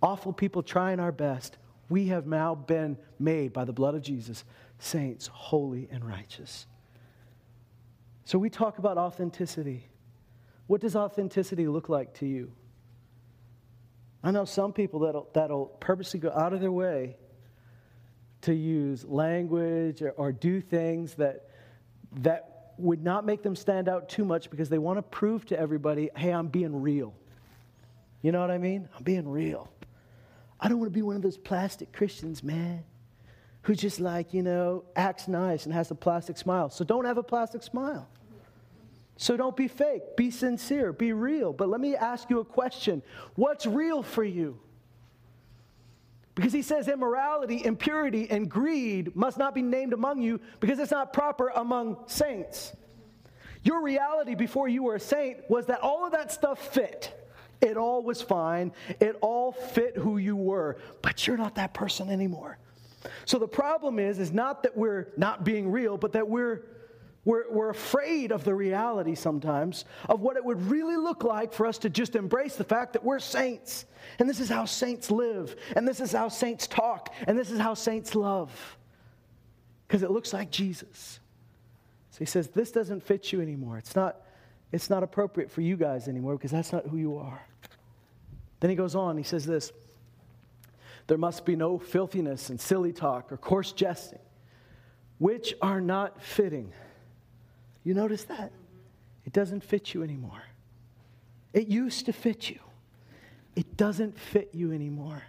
awful 0.00 0.32
people 0.32 0.62
trying 0.62 1.00
our 1.00 1.10
best. 1.10 1.56
We 1.90 2.06
have 2.06 2.26
now 2.26 2.54
been 2.54 2.96
made 3.18 3.52
by 3.52 3.64
the 3.64 3.72
blood 3.74 3.94
of 3.94 4.00
Jesus 4.00 4.44
saints, 4.78 5.26
holy 5.26 5.88
and 5.90 6.02
righteous. 6.02 6.66
So 8.24 8.38
we 8.38 8.48
talk 8.48 8.78
about 8.78 8.96
authenticity. 8.96 9.88
What 10.68 10.80
does 10.80 10.96
authenticity 10.96 11.66
look 11.66 11.88
like 11.88 12.14
to 12.14 12.26
you? 12.26 12.52
I 14.22 14.30
know 14.30 14.44
some 14.44 14.72
people 14.72 15.00
that'll, 15.00 15.28
that'll 15.34 15.66
purposely 15.66 16.20
go 16.20 16.30
out 16.30 16.52
of 16.52 16.60
their 16.60 16.72
way 16.72 17.16
to 18.42 18.54
use 18.54 19.04
language 19.04 20.00
or, 20.00 20.10
or 20.10 20.32
do 20.32 20.60
things 20.60 21.14
that, 21.14 21.50
that 22.20 22.72
would 22.78 23.02
not 23.02 23.26
make 23.26 23.42
them 23.42 23.56
stand 23.56 23.88
out 23.88 24.08
too 24.08 24.24
much 24.24 24.48
because 24.48 24.68
they 24.68 24.78
want 24.78 24.98
to 24.98 25.02
prove 25.02 25.44
to 25.46 25.58
everybody, 25.58 26.10
hey, 26.16 26.30
I'm 26.30 26.46
being 26.46 26.80
real. 26.80 27.14
You 28.22 28.32
know 28.32 28.40
what 28.40 28.50
I 28.50 28.58
mean? 28.58 28.88
I'm 28.96 29.02
being 29.02 29.28
real. 29.28 29.70
I 30.60 30.68
don't 30.68 30.78
want 30.78 30.92
to 30.92 30.94
be 30.94 31.02
one 31.02 31.16
of 31.16 31.22
those 31.22 31.38
plastic 31.38 31.92
Christians, 31.92 32.44
man, 32.44 32.84
who 33.62 33.74
just 33.74 33.98
like, 33.98 34.34
you 34.34 34.42
know, 34.42 34.84
acts 34.94 35.26
nice 35.26 35.64
and 35.64 35.74
has 35.74 35.90
a 35.90 35.94
plastic 35.94 36.36
smile. 36.36 36.68
So 36.68 36.84
don't 36.84 37.06
have 37.06 37.16
a 37.16 37.22
plastic 37.22 37.62
smile. 37.62 38.06
So 39.16 39.36
don't 39.36 39.56
be 39.56 39.68
fake. 39.68 40.16
Be 40.16 40.30
sincere. 40.30 40.92
Be 40.92 41.12
real. 41.12 41.52
But 41.52 41.68
let 41.68 41.80
me 41.80 41.96
ask 41.96 42.28
you 42.30 42.40
a 42.40 42.44
question 42.44 43.02
What's 43.34 43.66
real 43.66 44.02
for 44.02 44.24
you? 44.24 44.58
Because 46.34 46.52
he 46.52 46.62
says 46.62 46.88
immorality, 46.88 47.62
impurity, 47.64 48.30
and 48.30 48.50
greed 48.50 49.14
must 49.14 49.36
not 49.36 49.54
be 49.54 49.62
named 49.62 49.92
among 49.92 50.22
you 50.22 50.40
because 50.60 50.78
it's 50.78 50.90
not 50.90 51.12
proper 51.12 51.48
among 51.48 51.98
saints. 52.06 52.74
Your 53.62 53.82
reality 53.82 54.34
before 54.34 54.68
you 54.68 54.84
were 54.84 54.94
a 54.94 55.00
saint 55.00 55.38
was 55.50 55.66
that 55.66 55.80
all 55.80 56.06
of 56.06 56.12
that 56.12 56.32
stuff 56.32 56.72
fit. 56.72 57.19
It 57.60 57.76
all 57.76 58.02
was 58.02 58.22
fine. 58.22 58.72
It 59.00 59.16
all 59.20 59.52
fit 59.52 59.96
who 59.96 60.18
you 60.18 60.36
were. 60.36 60.78
But 61.02 61.26
you're 61.26 61.36
not 61.36 61.56
that 61.56 61.74
person 61.74 62.08
anymore. 62.08 62.58
So 63.24 63.38
the 63.38 63.48
problem 63.48 63.98
is, 63.98 64.18
is 64.18 64.32
not 64.32 64.62
that 64.62 64.76
we're 64.76 65.08
not 65.16 65.44
being 65.44 65.70
real, 65.70 65.96
but 65.96 66.12
that 66.12 66.28
we're 66.28 66.64
we're, 67.24 67.50
we're 67.50 67.68
afraid 67.68 68.32
of 68.32 68.44
the 68.44 68.54
reality 68.54 69.14
sometimes 69.14 69.84
of 70.08 70.20
what 70.20 70.36
it 70.36 70.44
would 70.44 70.70
really 70.70 70.96
look 70.96 71.22
like 71.22 71.52
for 71.52 71.66
us 71.66 71.76
to 71.78 71.90
just 71.90 72.16
embrace 72.16 72.56
the 72.56 72.64
fact 72.64 72.94
that 72.94 73.04
we're 73.04 73.18
saints. 73.18 73.84
And 74.18 74.28
this 74.28 74.40
is 74.40 74.48
how 74.48 74.64
saints 74.64 75.10
live. 75.10 75.54
And 75.76 75.86
this 75.86 76.00
is 76.00 76.12
how 76.12 76.28
saints 76.28 76.66
talk. 76.66 77.14
And 77.26 77.38
this 77.38 77.50
is 77.50 77.58
how 77.58 77.74
saints 77.74 78.14
love. 78.14 78.78
Because 79.86 80.02
it 80.02 80.10
looks 80.10 80.32
like 80.32 80.50
Jesus. 80.50 81.20
So 82.10 82.18
he 82.20 82.24
says, 82.24 82.48
This 82.48 82.70
doesn't 82.70 83.02
fit 83.02 83.32
you 83.32 83.42
anymore. 83.42 83.76
It's 83.76 83.94
not, 83.94 84.22
it's 84.72 84.90
not 84.90 85.02
appropriate 85.02 85.50
for 85.50 85.60
you 85.60 85.76
guys 85.76 86.08
anymore 86.08 86.36
because 86.36 86.50
that's 86.50 86.72
not 86.72 86.86
who 86.86 86.96
you 86.96 87.16
are. 87.16 87.46
Then 88.60 88.70
he 88.70 88.76
goes 88.76 88.94
on, 88.94 89.16
he 89.16 89.24
says 89.24 89.46
this 89.46 89.72
There 91.06 91.18
must 91.18 91.44
be 91.44 91.56
no 91.56 91.78
filthiness 91.78 92.50
and 92.50 92.60
silly 92.60 92.92
talk 92.92 93.32
or 93.32 93.36
coarse 93.36 93.72
jesting, 93.72 94.20
which 95.18 95.54
are 95.60 95.80
not 95.80 96.22
fitting 96.22 96.72
you 97.84 97.94
notice 97.94 98.24
that? 98.24 98.52
It 99.24 99.32
doesn't 99.32 99.64
fit 99.64 99.94
you 99.94 100.02
anymore. 100.02 100.42
It 101.52 101.68
used 101.68 102.06
to 102.06 102.12
fit 102.12 102.48
you, 102.48 102.60
it 103.56 103.76
doesn't 103.76 104.18
fit 104.18 104.50
you 104.52 104.72
anymore. 104.72 105.22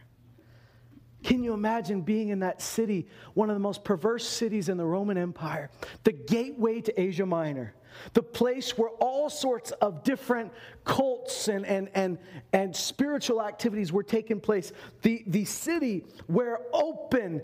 Can 1.24 1.44
you 1.44 1.54
imagine 1.54 2.02
being 2.02 2.30
in 2.30 2.40
that 2.40 2.64
city, 2.64 3.08
one 3.36 3.52
of 3.52 3.56
the 3.56 3.60
most 3.60 3.84
perverse 3.84 4.28
cities 4.28 4.70
in 4.70 4.78
the 4.78 4.86
Roman 4.86 5.20
Empire, 5.20 5.70
the 6.04 6.12
gateway 6.12 6.82
to 6.82 7.00
Asia 7.00 7.28
Minor, 7.28 7.76
the 8.14 8.24
place 8.24 8.78
where 8.78 8.90
all 9.00 9.30
sorts 9.30 9.72
of 9.72 10.04
different 10.04 10.52
cults 10.84 11.48
and, 11.48 11.66
and, 11.66 11.90
and, 11.94 12.18
and 12.54 12.76
spiritual 12.76 13.42
activities 13.42 13.92
were 13.92 14.04
taking 14.04 14.40
place, 14.40 14.72
the, 15.02 15.24
the 15.28 15.46
city 15.46 16.06
where 16.28 16.60
open 16.74 17.42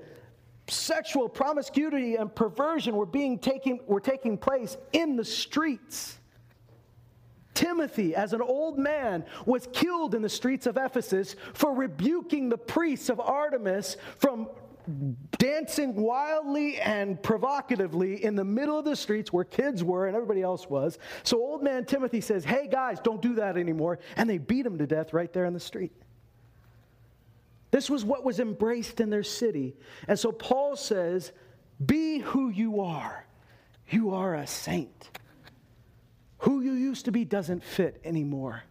sexual 0.69 1.29
promiscuity 1.29 2.15
and 2.15 2.33
perversion 2.33 2.95
were 2.95 3.05
being 3.05 3.39
taking, 3.39 3.79
were 3.87 4.01
taking 4.01 4.37
place 4.37 4.77
in 4.93 5.15
the 5.15 5.25
streets. 5.25 6.17
Timothy, 7.53 8.13
as 8.13 8.33
an 8.33 8.41
old 8.41 8.77
man, 8.77 9.25
was 9.47 9.67
killed 9.73 10.13
in 10.13 10.21
the 10.21 10.29
streets 10.29 10.67
of 10.67 10.77
Ephesus 10.77 11.35
for 11.53 11.73
rebuking 11.73 12.49
the 12.49 12.57
priests 12.57 13.09
of 13.09 13.19
Artemis 13.19 13.97
from 14.17 14.47
dancing 15.37 15.95
wildly 15.95 16.79
and 16.79 17.21
provocatively 17.21 18.23
in 18.23 18.35
the 18.35 18.43
middle 18.43 18.79
of 18.79 18.85
the 18.85 18.95
streets 18.95 19.33
where 19.33 19.43
kids 19.43 19.83
were 19.83 20.07
and 20.07 20.15
everybody 20.15 20.41
else 20.41 20.69
was. 20.69 20.97
So 21.23 21.37
old 21.37 21.63
man 21.63 21.85
Timothy 21.85 22.21
says, 22.21 22.45
Hey 22.45 22.67
guys, 22.67 22.99
don't 22.99 23.21
do 23.21 23.35
that 23.35 23.57
anymore. 23.57 23.99
And 24.15 24.29
they 24.29 24.37
beat 24.37 24.65
him 24.65 24.77
to 24.77 24.87
death 24.87 25.13
right 25.13 25.31
there 25.31 25.45
in 25.45 25.53
the 25.53 25.59
street. 25.59 25.91
This 27.71 27.89
was 27.89 28.05
what 28.05 28.23
was 28.23 28.39
embraced 28.39 29.01
in 29.01 29.09
their 29.09 29.23
city. 29.23 29.75
And 30.07 30.17
so 30.17 30.31
Paul 30.31 30.75
says, 30.75 31.31
Be 31.85 32.19
who 32.19 32.49
you 32.49 32.81
are. 32.81 33.25
You 33.89 34.13
are 34.13 34.35
a 34.35 34.47
saint. 34.47 35.09
Who 36.39 36.61
you 36.61 36.73
used 36.73 37.05
to 37.05 37.11
be 37.11 37.25
doesn't 37.25 37.63
fit 37.63 37.99
anymore. 38.03 38.63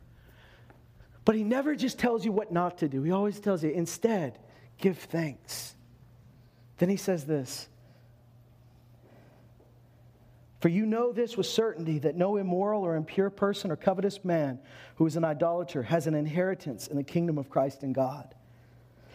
But 1.24 1.34
he 1.34 1.44
never 1.44 1.74
just 1.74 1.98
tells 1.98 2.24
you 2.24 2.32
what 2.32 2.52
not 2.52 2.78
to 2.78 2.88
do, 2.88 3.02
he 3.02 3.12
always 3.12 3.38
tells 3.40 3.62
you, 3.62 3.70
instead, 3.70 4.38
give 4.78 4.98
thanks. 4.98 5.75
Then 6.78 6.88
he 6.88 6.96
says 6.96 7.24
this 7.24 7.68
For 10.60 10.68
you 10.68 10.86
know 10.86 11.12
this 11.12 11.36
with 11.36 11.46
certainty 11.46 11.98
that 12.00 12.16
no 12.16 12.36
immoral 12.36 12.82
or 12.82 12.96
impure 12.96 13.30
person 13.30 13.70
or 13.70 13.76
covetous 13.76 14.24
man 14.24 14.58
who 14.96 15.06
is 15.06 15.16
an 15.16 15.24
idolater 15.24 15.82
has 15.82 16.06
an 16.06 16.14
inheritance 16.14 16.86
in 16.86 16.96
the 16.96 17.04
kingdom 17.04 17.38
of 17.38 17.50
Christ 17.50 17.82
and 17.82 17.94
God. 17.94 18.34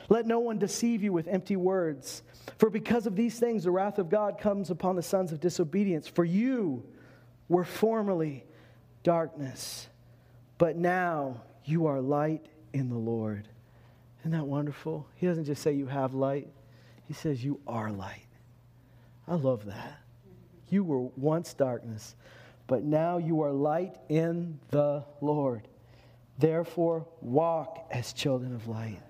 Let 0.10 0.26
no 0.26 0.40
one 0.40 0.60
deceive 0.60 1.04
you 1.04 1.14
with 1.14 1.28
empty 1.28 1.56
words. 1.56 2.22
For 2.58 2.70
because 2.70 3.08
of 3.08 3.16
these 3.16 3.40
things, 3.40 3.64
the 3.64 3.72
wrath 3.72 3.98
of 3.98 4.10
God 4.10 4.40
comes 4.40 4.70
upon 4.70 4.96
the 4.96 5.02
sons 5.02 5.32
of 5.32 5.40
disobedience. 5.40 6.08
For 6.08 6.26
you 6.26 6.84
were 7.48 7.64
formerly 7.64 8.44
darkness, 9.04 9.88
but 10.58 10.76
now 10.76 11.42
you 11.64 11.86
are 11.86 12.02
light 12.02 12.46
in 12.74 12.90
the 12.90 12.98
Lord. 12.98 13.48
Isn't 14.22 14.32
that 14.32 14.46
wonderful? 14.46 15.08
He 15.16 15.28
doesn't 15.28 15.46
just 15.46 15.62
say 15.62 15.72
you 15.74 15.88
have 15.88 16.14
light, 16.14 16.48
he 17.08 17.14
says 17.14 17.44
you 17.44 17.60
are 17.68 17.92
light. 17.92 18.28
I 19.28 19.36
love 19.36 19.66
that. 19.66 20.00
You 20.70 20.84
were 20.84 21.02
once 21.18 21.54
darkness, 21.54 22.16
but 22.68 22.84
now 22.84 23.18
you 23.18 23.42
are 23.42 23.52
light 23.52 23.98
in 24.10 24.60
the 24.70 25.04
Lord. 25.20 25.68
Therefore, 26.40 27.06
walk 27.22 27.88
as 27.92 28.14
children 28.14 28.56
of 28.56 28.68
light. 28.68 29.02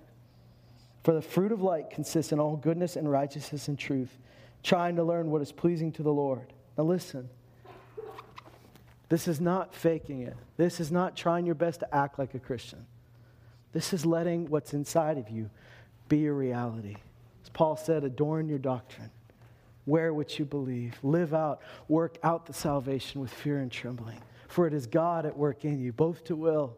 For 1.04 1.14
the 1.14 1.22
fruit 1.22 1.52
of 1.52 1.62
light 1.62 1.90
consists 1.90 2.32
in 2.32 2.38
all 2.38 2.56
goodness 2.56 2.96
and 2.96 3.10
righteousness 3.10 3.68
and 3.68 3.78
truth, 3.78 4.18
trying 4.62 4.96
to 4.96 5.04
learn 5.04 5.30
what 5.30 5.42
is 5.42 5.52
pleasing 5.52 5.92
to 5.92 6.02
the 6.02 6.12
Lord. 6.12 6.52
Now, 6.76 6.84
listen. 6.84 7.28
This 9.08 9.28
is 9.28 9.42
not 9.42 9.74
faking 9.74 10.22
it. 10.22 10.34
This 10.56 10.80
is 10.80 10.90
not 10.90 11.16
trying 11.16 11.44
your 11.44 11.54
best 11.54 11.80
to 11.80 11.94
act 11.94 12.18
like 12.18 12.34
a 12.34 12.38
Christian. 12.38 12.86
This 13.72 13.92
is 13.92 14.06
letting 14.06 14.46
what's 14.46 14.72
inside 14.72 15.18
of 15.18 15.28
you 15.28 15.50
be 16.08 16.18
your 16.18 16.32
reality. 16.32 16.96
Paul 17.52 17.76
said, 17.76 18.04
adorn 18.04 18.48
your 18.48 18.58
doctrine. 18.58 19.10
Wear 19.86 20.14
what 20.14 20.38
you 20.38 20.44
believe. 20.44 20.96
Live 21.02 21.34
out, 21.34 21.60
work 21.88 22.18
out 22.22 22.46
the 22.46 22.52
salvation 22.52 23.20
with 23.20 23.32
fear 23.32 23.58
and 23.58 23.70
trembling. 23.70 24.20
For 24.48 24.66
it 24.66 24.74
is 24.74 24.86
God 24.86 25.26
at 25.26 25.36
work 25.36 25.64
in 25.64 25.80
you, 25.80 25.92
both 25.92 26.24
to 26.24 26.36
will 26.36 26.76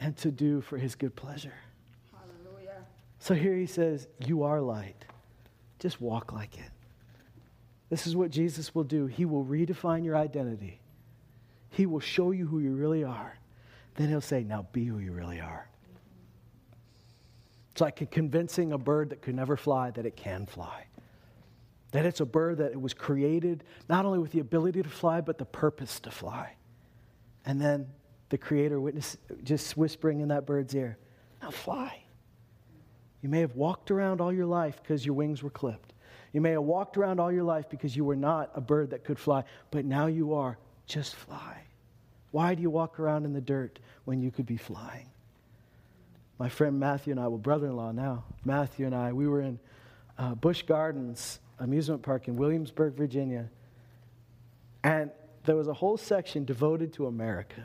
and 0.00 0.16
to 0.18 0.30
do 0.30 0.60
for 0.60 0.78
his 0.78 0.94
good 0.94 1.14
pleasure. 1.14 1.54
Hallelujah. 2.12 2.84
So 3.18 3.34
here 3.34 3.56
he 3.56 3.66
says, 3.66 4.08
You 4.18 4.44
are 4.44 4.60
light. 4.60 5.04
Just 5.78 6.00
walk 6.00 6.32
like 6.32 6.56
it. 6.58 6.70
This 7.90 8.06
is 8.06 8.16
what 8.16 8.30
Jesus 8.30 8.74
will 8.74 8.84
do. 8.84 9.06
He 9.06 9.24
will 9.24 9.44
redefine 9.44 10.04
your 10.04 10.16
identity, 10.16 10.80
He 11.70 11.86
will 11.86 12.00
show 12.00 12.30
you 12.30 12.46
who 12.46 12.60
you 12.60 12.72
really 12.72 13.04
are. 13.04 13.38
Then 13.96 14.08
He'll 14.08 14.20
say, 14.20 14.44
Now 14.44 14.66
be 14.72 14.84
who 14.84 14.98
you 14.98 15.12
really 15.12 15.40
are. 15.40 15.68
It's 17.72 17.80
like 17.80 18.10
convincing 18.10 18.72
a 18.72 18.78
bird 18.78 19.10
that 19.10 19.22
could 19.22 19.34
never 19.34 19.56
fly 19.56 19.90
that 19.92 20.04
it 20.04 20.14
can 20.14 20.46
fly. 20.46 20.86
That 21.92 22.06
it's 22.06 22.20
a 22.20 22.26
bird 22.26 22.58
that 22.58 22.72
it 22.72 22.80
was 22.80 22.94
created 22.94 23.64
not 23.88 24.04
only 24.04 24.18
with 24.18 24.32
the 24.32 24.40
ability 24.40 24.82
to 24.82 24.88
fly, 24.88 25.20
but 25.20 25.38
the 25.38 25.44
purpose 25.44 25.98
to 26.00 26.10
fly. 26.10 26.54
And 27.44 27.60
then 27.60 27.86
the 28.28 28.38
Creator 28.38 28.80
witness 28.80 29.16
just 29.42 29.76
whispering 29.76 30.20
in 30.20 30.28
that 30.28 30.46
bird's 30.46 30.74
ear, 30.74 30.98
Now 31.42 31.50
fly. 31.50 32.02
You 33.22 33.28
may 33.28 33.40
have 33.40 33.54
walked 33.56 33.90
around 33.90 34.20
all 34.20 34.32
your 34.32 34.46
life 34.46 34.80
because 34.82 35.06
your 35.06 35.14
wings 35.14 35.42
were 35.42 35.50
clipped. 35.50 35.92
You 36.32 36.40
may 36.40 36.50
have 36.52 36.62
walked 36.62 36.96
around 36.96 37.20
all 37.20 37.30
your 37.30 37.44
life 37.44 37.68
because 37.68 37.96
you 37.96 38.04
were 38.04 38.16
not 38.16 38.50
a 38.54 38.60
bird 38.60 38.90
that 38.90 39.04
could 39.04 39.18
fly, 39.18 39.44
but 39.70 39.84
now 39.84 40.06
you 40.06 40.34
are. 40.34 40.58
Just 40.86 41.14
fly. 41.14 41.62
Why 42.32 42.54
do 42.54 42.62
you 42.62 42.70
walk 42.70 42.98
around 42.98 43.24
in 43.24 43.32
the 43.32 43.40
dirt 43.40 43.78
when 44.04 44.20
you 44.20 44.30
could 44.30 44.46
be 44.46 44.56
flying? 44.56 45.11
My 46.42 46.48
friend 46.48 46.80
Matthew 46.80 47.12
and 47.12 47.20
I, 47.20 47.28
well, 47.28 47.38
brother 47.38 47.68
in 47.68 47.76
law 47.76 47.92
now, 47.92 48.24
Matthew 48.44 48.84
and 48.84 48.96
I, 48.96 49.12
we 49.12 49.28
were 49.28 49.42
in 49.42 49.60
uh, 50.18 50.34
Busch 50.34 50.62
Gardens 50.62 51.38
amusement 51.60 52.02
park 52.02 52.26
in 52.26 52.34
Williamsburg, 52.34 52.96
Virginia. 52.96 53.48
And 54.82 55.12
there 55.44 55.54
was 55.54 55.68
a 55.68 55.72
whole 55.72 55.96
section 55.96 56.44
devoted 56.44 56.92
to 56.94 57.06
America, 57.06 57.64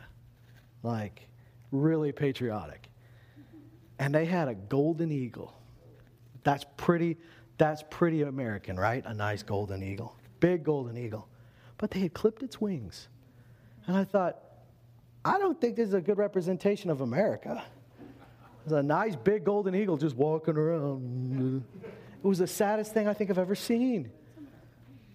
like 0.84 1.28
really 1.72 2.12
patriotic 2.12 2.88
and 3.98 4.14
they 4.14 4.26
had 4.26 4.48
a 4.48 4.54
golden 4.54 5.12
eagle. 5.12 5.60
That's 6.44 6.66
pretty, 6.78 7.18
that's 7.58 7.84
pretty 7.90 8.22
American, 8.22 8.78
right? 8.78 9.04
A 9.08 9.14
nice 9.16 9.42
golden 9.42 9.82
eagle. 9.82 10.16
Big 10.40 10.64
golden 10.64 10.98
eagle. 10.98 11.28
But 11.80 11.90
they 11.90 12.02
had 12.02 12.14
clipped 12.14 12.44
its 12.44 12.62
wings. 12.62 13.08
And 13.88 13.98
I 13.98 14.04
thought, 14.04 14.38
I 15.26 15.40
don't 15.40 15.60
think 15.60 15.76
this 15.76 15.88
is 15.88 15.94
a 15.96 16.02
good 16.02 16.20
representation 16.20 16.92
of 16.92 17.02
America. 17.02 17.64
A 18.70 18.84
nice 18.84 19.16
big 19.16 19.46
golden 19.46 19.74
eagle 19.76 19.98
just 19.98 20.16
walking 20.16 20.58
around. 20.58 21.64
It 22.24 22.28
was 22.28 22.40
the 22.40 22.48
saddest 22.48 22.94
thing 22.94 23.08
I 23.08 23.14
think 23.14 23.30
I've 23.30 23.38
ever 23.38 23.56
seen. 23.56 24.12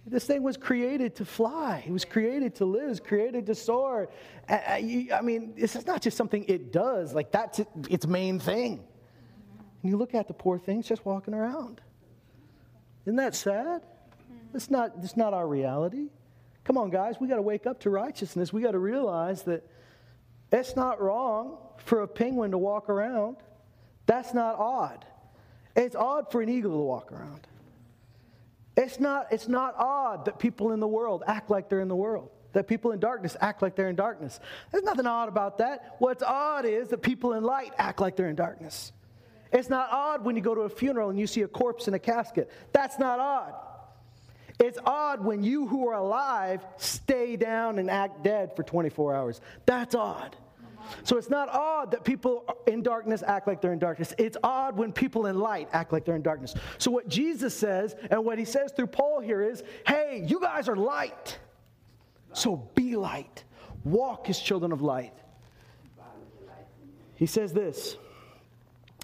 This 0.05 0.25
thing 0.25 0.43
was 0.43 0.57
created 0.57 1.15
to 1.17 1.25
fly. 1.25 1.83
It 1.87 1.91
was 1.91 2.03
created 2.03 2.55
to 2.55 2.65
live. 2.65 2.83
It 2.83 2.89
was 2.89 2.99
created 2.99 3.45
to 3.45 3.55
soar. 3.55 4.09
I 4.49 5.19
mean, 5.23 5.53
this 5.55 5.75
is 5.75 5.85
not 5.85 6.01
just 6.01 6.17
something 6.17 6.43
it 6.47 6.71
does. 6.71 7.13
Like 7.13 7.31
that's 7.31 7.61
its 7.89 8.07
main 8.07 8.39
thing. 8.39 8.83
And 9.81 9.91
you 9.91 9.97
look 9.97 10.13
at 10.13 10.27
the 10.27 10.33
poor 10.33 10.57
things 10.57 10.87
just 10.87 11.05
walking 11.05 11.33
around. 11.33 11.79
Isn't 13.05 13.17
that 13.17 13.35
sad? 13.35 13.83
It's 14.53 14.69
not, 14.69 14.93
it's 15.01 15.15
not 15.15 15.33
our 15.33 15.47
reality. 15.47 16.09
Come 16.63 16.77
on, 16.77 16.89
guys, 16.89 17.15
we 17.19 17.27
got 17.27 17.35
to 17.35 17.41
wake 17.41 17.67
up 17.67 17.79
to 17.81 17.89
righteousness. 17.89 18.51
We 18.51 18.61
got 18.61 18.71
to 18.71 18.79
realize 18.79 19.43
that 19.43 19.67
it's 20.53 20.75
not 20.75 21.01
wrong 21.01 21.57
for 21.77 22.01
a 22.01 22.07
penguin 22.07 22.51
to 22.51 22.57
walk 22.57 22.87
around. 22.87 23.37
That's 24.05 24.33
not 24.35 24.55
odd. 24.59 25.03
It's 25.75 25.95
odd 25.95 26.31
for 26.31 26.43
an 26.43 26.49
eagle 26.49 26.71
to 26.71 26.77
walk 26.77 27.11
around. 27.11 27.47
It's 28.77 28.99
not, 28.99 29.27
it's 29.31 29.47
not 29.47 29.75
odd 29.77 30.25
that 30.25 30.37
people 30.37 30.71
in 30.71 30.79
the 30.79 30.87
world 30.87 31.23
act 31.25 31.49
like 31.49 31.69
they're 31.69 31.79
in 31.79 31.87
the 31.87 31.95
world, 31.95 32.29
that 32.53 32.67
people 32.67 32.91
in 32.91 32.99
darkness 32.99 33.35
act 33.41 33.63
like 33.63 33.75
they're 33.75 33.89
in 33.89 33.95
darkness. 33.95 34.39
There's 34.71 34.83
nothing 34.83 35.07
odd 35.07 35.27
about 35.27 35.57
that. 35.57 35.95
What's 35.97 36.21
odd 36.21 36.65
is 36.65 36.89
that 36.89 37.01
people 37.01 37.33
in 37.33 37.43
light 37.43 37.73
act 37.79 37.99
like 37.99 38.15
they're 38.15 38.29
in 38.29 38.35
darkness. 38.35 38.91
It's 39.51 39.69
not 39.69 39.89
odd 39.91 40.23
when 40.23 40.35
you 40.35 40.41
go 40.43 40.53
to 40.53 40.61
a 40.61 40.69
funeral 40.69 41.09
and 41.09 41.19
you 41.19 41.27
see 41.27 41.41
a 41.41 41.47
corpse 41.47 41.87
in 41.87 41.95
a 41.95 41.99
casket. 41.99 42.51
That's 42.73 42.99
not 42.99 43.19
odd. 43.19 43.53
It's 44.59 44.77
odd 44.85 45.23
when 45.23 45.43
you 45.43 45.67
who 45.67 45.87
are 45.89 45.95
alive 45.95 46.63
stay 46.77 47.37
down 47.37 47.79
and 47.79 47.89
act 47.89 48.23
dead 48.23 48.55
for 48.55 48.63
24 48.63 49.15
hours. 49.15 49.41
That's 49.65 49.95
odd. 49.95 50.35
So 51.03 51.17
it's 51.17 51.29
not 51.29 51.49
odd 51.49 51.91
that 51.91 52.03
people 52.03 52.45
in 52.67 52.81
darkness 52.81 53.23
act 53.25 53.47
like 53.47 53.61
they're 53.61 53.73
in 53.73 53.79
darkness. 53.79 54.13
It's 54.17 54.37
odd 54.43 54.77
when 54.77 54.91
people 54.91 55.27
in 55.27 55.39
light 55.39 55.69
act 55.73 55.91
like 55.91 56.05
they're 56.05 56.15
in 56.15 56.21
darkness. 56.21 56.53
So 56.77 56.91
what 56.91 57.07
Jesus 57.07 57.55
says 57.55 57.95
and 58.09 58.23
what 58.23 58.37
he 58.37 58.45
says 58.45 58.71
through 58.71 58.87
Paul 58.87 59.19
here 59.19 59.41
is 59.41 59.63
hey, 59.87 60.25
you 60.27 60.39
guys 60.39 60.67
are 60.69 60.75
light. 60.75 61.37
So 62.33 62.69
be 62.75 62.95
light. 62.95 63.43
Walk 63.83 64.29
as 64.29 64.39
children 64.39 64.71
of 64.71 64.81
light. 64.81 65.13
He 67.15 67.25
says 67.25 67.53
this 67.53 67.97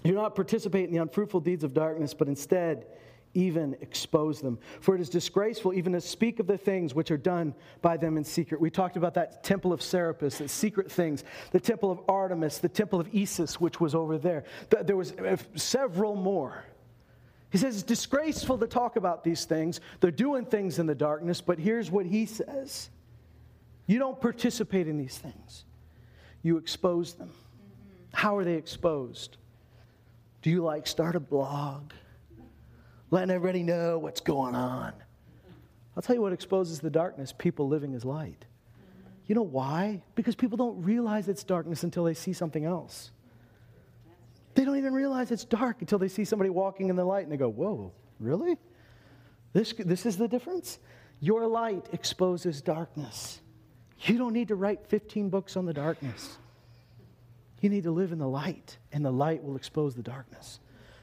You 0.04 0.12
not 0.12 0.34
participate 0.34 0.84
in 0.84 0.94
the 0.94 1.00
unfruitful 1.02 1.40
deeds 1.40 1.64
of 1.64 1.74
darkness, 1.74 2.14
but 2.14 2.28
instead, 2.28 2.86
even 3.34 3.76
expose 3.80 4.40
them. 4.40 4.58
For 4.80 4.94
it 4.94 5.00
is 5.00 5.08
disgraceful 5.08 5.72
even 5.72 5.92
to 5.92 6.00
speak 6.00 6.40
of 6.40 6.46
the 6.46 6.58
things 6.58 6.94
which 6.94 7.10
are 7.10 7.16
done 7.16 7.54
by 7.80 7.96
them 7.96 8.16
in 8.16 8.24
secret. 8.24 8.60
We 8.60 8.70
talked 8.70 8.96
about 8.96 9.14
that 9.14 9.44
temple 9.44 9.72
of 9.72 9.82
Serapis, 9.82 10.38
the 10.38 10.48
secret 10.48 10.90
things, 10.90 11.24
the 11.52 11.60
temple 11.60 11.90
of 11.90 12.00
Artemis, 12.08 12.58
the 12.58 12.68
temple 12.68 13.00
of 13.00 13.08
Isis, 13.14 13.60
which 13.60 13.80
was 13.80 13.94
over 13.94 14.18
there. 14.18 14.44
There 14.82 14.96
was 14.96 15.12
uh, 15.12 15.36
several 15.54 16.16
more. 16.16 16.64
He 17.50 17.58
says 17.58 17.74
it's 17.74 17.82
disgraceful 17.82 18.58
to 18.58 18.66
talk 18.66 18.96
about 18.96 19.22
these 19.24 19.44
things. 19.44 19.80
They're 20.00 20.10
doing 20.10 20.44
things 20.44 20.78
in 20.78 20.86
the 20.86 20.94
darkness, 20.94 21.40
but 21.40 21.58
here's 21.58 21.90
what 21.90 22.06
he 22.06 22.26
says 22.26 22.90
You 23.86 23.98
don't 23.98 24.20
participate 24.20 24.88
in 24.88 24.98
these 24.98 25.18
things, 25.18 25.64
you 26.42 26.56
expose 26.56 27.14
them. 27.14 27.30
How 28.12 28.36
are 28.36 28.44
they 28.44 28.54
exposed? 28.54 29.36
Do 30.42 30.50
you 30.50 30.64
like 30.64 30.86
start 30.86 31.14
a 31.14 31.20
blog? 31.20 31.92
Letting 33.10 33.30
everybody 33.30 33.62
know 33.62 33.98
what's 33.98 34.20
going 34.20 34.54
on. 34.54 34.92
I'll 35.96 36.02
tell 36.02 36.14
you 36.14 36.22
what 36.22 36.32
exposes 36.32 36.80
the 36.80 36.90
darkness 36.90 37.34
people 37.36 37.68
living 37.68 37.94
as 37.94 38.04
light. 38.04 38.44
You 39.26 39.34
know 39.34 39.42
why? 39.42 40.02
Because 40.14 40.34
people 40.34 40.56
don't 40.56 40.82
realize 40.82 41.28
it's 41.28 41.44
darkness 41.44 41.84
until 41.84 42.04
they 42.04 42.14
see 42.14 42.32
something 42.32 42.64
else. 42.64 43.10
They 44.54 44.64
don't 44.64 44.78
even 44.78 44.92
realize 44.92 45.30
it's 45.30 45.44
dark 45.44 45.80
until 45.80 45.98
they 45.98 46.08
see 46.08 46.24
somebody 46.24 46.50
walking 46.50 46.88
in 46.88 46.96
the 46.96 47.04
light 47.04 47.22
and 47.22 47.32
they 47.32 47.36
go, 47.36 47.48
Whoa, 47.48 47.92
really? 48.18 48.56
This, 49.52 49.72
this 49.78 50.06
is 50.06 50.16
the 50.16 50.28
difference? 50.28 50.78
Your 51.20 51.46
light 51.46 51.88
exposes 51.92 52.62
darkness. 52.62 53.40
You 54.02 54.16
don't 54.16 54.32
need 54.32 54.48
to 54.48 54.54
write 54.54 54.86
15 54.86 55.28
books 55.28 55.56
on 55.56 55.66
the 55.66 55.74
darkness. 55.74 56.38
You 57.60 57.68
need 57.68 57.84
to 57.84 57.90
live 57.90 58.12
in 58.12 58.18
the 58.18 58.28
light, 58.28 58.78
and 58.92 59.04
the 59.04 59.10
light 59.10 59.44
will 59.44 59.56
expose 59.56 59.94
the 59.94 60.02
darkness. 60.02 60.60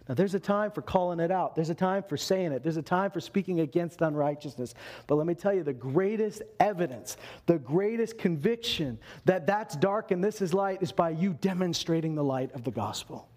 Now, 0.07 0.15
there's 0.15 0.35
a 0.35 0.39
time 0.39 0.71
for 0.71 0.81
calling 0.81 1.19
it 1.19 1.31
out. 1.31 1.55
There's 1.55 1.69
a 1.69 1.75
time 1.75 2.03
for 2.03 2.15
saying 2.15 2.53
it. 2.53 2.63
There's 2.63 2.77
a 2.77 2.81
time 2.81 3.11
for 3.11 3.19
speaking 3.19 3.59
against 3.59 4.01
unrighteousness. 4.01 4.73
But 5.05 5.15
let 5.15 5.27
me 5.27 5.33
tell 5.33 5.53
you 5.53 5.63
the 5.63 5.73
greatest 5.73 6.43
evidence, 6.59 7.17
the 7.45 7.57
greatest 7.57 8.17
conviction 8.17 8.99
that 9.25 9.45
that's 9.45 9.75
dark 9.75 10.11
and 10.11 10.23
this 10.23 10.41
is 10.41 10.53
light 10.53 10.81
is 10.81 10.93
by 10.93 11.09
you 11.09 11.33
demonstrating 11.33 12.15
the 12.15 12.23
light 12.23 12.53
of 12.53 12.63
the 12.63 12.71
gospel. 12.71 13.27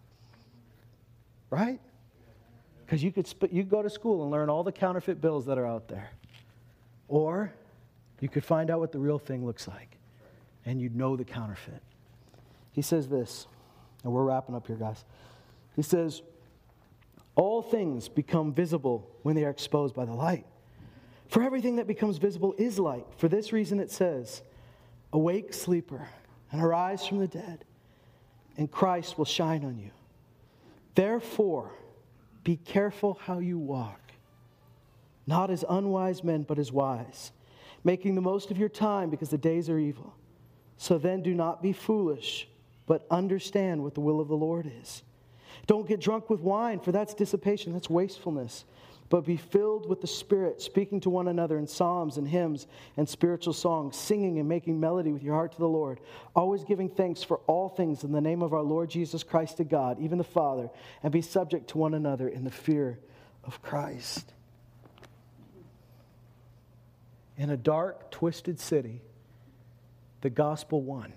Right? 1.51 1.81
Because 2.87 3.03
you 3.03 3.11
could 3.11 3.27
sp- 3.27 3.51
you 3.51 3.65
go 3.65 3.83
to 3.83 3.91
school 3.91 4.23
and 4.23 4.31
learn 4.31 4.49
all 4.49 4.63
the 4.63 4.73
counterfeit 4.73 5.21
bills 5.21 5.47
that 5.47 5.59
are 5.59 5.67
out 5.67 5.89
there. 5.89 6.11
Or 7.09 7.53
you 8.21 8.29
could 8.29 8.45
find 8.45 8.71
out 8.71 8.79
what 8.79 8.93
the 8.93 9.01
real 9.01 9.19
thing 9.19 9.45
looks 9.45 9.67
like 9.67 9.97
and 10.65 10.81
you'd 10.81 10.95
know 10.95 11.17
the 11.17 11.25
counterfeit. 11.25 11.83
He 12.71 12.83
says 12.83 13.09
this, 13.09 13.49
and 14.05 14.13
we're 14.13 14.23
wrapping 14.23 14.55
up 14.55 14.69
here, 14.69 14.77
guys. 14.77 15.05
He 15.75 15.83
says, 15.83 16.23
all 17.41 17.63
things 17.63 18.07
become 18.07 18.53
visible 18.53 19.09
when 19.23 19.35
they 19.35 19.47
are 19.47 19.51
exposed 19.51 19.95
by 19.95 20.05
the 20.05 20.13
light. 20.13 20.45
For 21.29 21.43
everything 21.43 21.77
that 21.77 21.87
becomes 21.87 22.19
visible 22.19 22.55
is 22.59 22.79
light. 22.79 23.07
For 23.17 23.29
this 23.29 23.51
reason 23.51 23.81
it 23.81 23.91
says, 23.91 24.43
Awake, 25.15 25.55
sleeper, 25.55 26.07
and 26.53 26.63
arise 26.63 27.07
from 27.07 27.19
the 27.19 27.27
dead, 27.27 27.65
and 28.59 28.71
Christ 28.71 29.17
will 29.17 29.25
shine 29.25 29.65
on 29.65 29.79
you. 29.79 29.91
Therefore, 30.95 31.73
be 32.45 32.57
careful 32.57 33.19
how 33.23 33.39
you 33.39 33.59
walk, 33.59 34.13
not 35.27 35.51
as 35.51 35.65
unwise 35.67 36.23
men, 36.23 36.43
but 36.43 36.59
as 36.59 36.71
wise, 36.71 37.33
making 37.85 38.17
the 38.17 38.21
most 38.21 38.51
of 38.51 38.59
your 38.59 38.69
time 38.69 39.09
because 39.09 39.31
the 39.31 39.39
days 39.39 39.71
are 39.71 39.79
evil. 39.79 40.15
So 40.77 40.99
then 40.99 41.23
do 41.23 41.33
not 41.33 41.63
be 41.63 41.73
foolish, 41.73 42.49
but 42.87 43.07
understand 43.11 43.83
what 43.83 43.95
the 43.95 44.01
will 44.03 44.21
of 44.21 44.29
the 44.29 44.37
Lord 44.37 44.71
is. 44.83 45.03
Don't 45.67 45.87
get 45.87 46.01
drunk 46.01 46.31
with 46.31 46.41
wine, 46.41 46.81
for 46.81 46.93
that's 46.93 47.15
dissipation, 47.15 47.73
that's 47.73 47.91
wastefulness. 47.91 48.65
But 49.09 49.27
be 49.27 49.37
filled 49.37 49.89
with 49.89 50.01
the 50.01 50.07
Spirit, 50.07 50.63
speaking 50.63 51.01
to 51.01 51.11
one 51.11 51.27
another 51.27 51.59
in 51.59 51.67
psalms 51.67 52.17
and 52.17 52.29
hymns 52.29 52.69
and 52.97 53.09
spiritual 53.09 53.53
songs, 53.53 53.97
singing 53.97 54.39
and 54.39 54.49
making 54.49 54.79
melody 54.79 55.11
with 55.11 55.25
your 55.25 55.35
heart 55.35 55.51
to 55.53 55.59
the 55.59 55.69
Lord, 55.69 55.99
always 56.35 56.63
giving 56.63 56.89
thanks 56.89 57.23
for 57.25 57.39
all 57.49 57.69
things 57.69 58.05
in 58.05 58.13
the 58.13 58.21
name 58.21 58.41
of 58.41 58.53
our 58.55 58.63
Lord 58.63 58.89
Jesus 58.89 59.25
Christ 59.25 59.57
to 59.57 59.65
God, 59.65 59.99
even 59.99 60.17
the 60.17 60.25
Father, 60.25 60.71
and 61.03 61.13
be 61.13 61.23
subject 61.23 61.69
to 61.71 61.79
one 61.79 61.95
another 61.95 62.29
in 62.29 62.45
the 62.45 62.51
fear 62.53 63.01
of 63.43 63.61
Christ. 63.63 64.33
In 67.37 67.51
a 67.51 67.57
dark, 67.57 68.13
twisted 68.13 68.61
city, 68.61 69.03
the 70.21 70.31
gospel 70.31 70.83
won. 70.83 71.13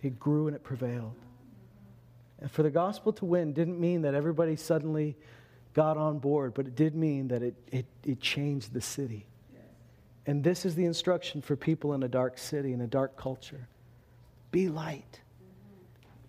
It 0.00 0.20
grew 0.20 0.46
and 0.46 0.54
it 0.54 0.62
prevailed. 0.62 1.16
And 2.40 2.50
for 2.50 2.62
the 2.62 2.70
gospel 2.70 3.12
to 3.14 3.24
win 3.24 3.52
didn't 3.52 3.80
mean 3.80 4.02
that 4.02 4.14
everybody 4.14 4.56
suddenly 4.56 5.16
got 5.74 5.96
on 5.96 6.18
board, 6.18 6.54
but 6.54 6.66
it 6.66 6.76
did 6.76 6.94
mean 6.94 7.28
that 7.28 7.42
it, 7.42 7.54
it, 7.70 7.86
it 8.04 8.20
changed 8.20 8.72
the 8.72 8.80
city. 8.80 9.26
And 10.26 10.44
this 10.44 10.66
is 10.66 10.74
the 10.74 10.84
instruction 10.84 11.40
for 11.40 11.56
people 11.56 11.94
in 11.94 12.02
a 12.02 12.08
dark 12.08 12.36
city, 12.36 12.72
in 12.72 12.80
a 12.80 12.86
dark 12.86 13.16
culture 13.16 13.68
be 14.50 14.68
light, 14.68 15.20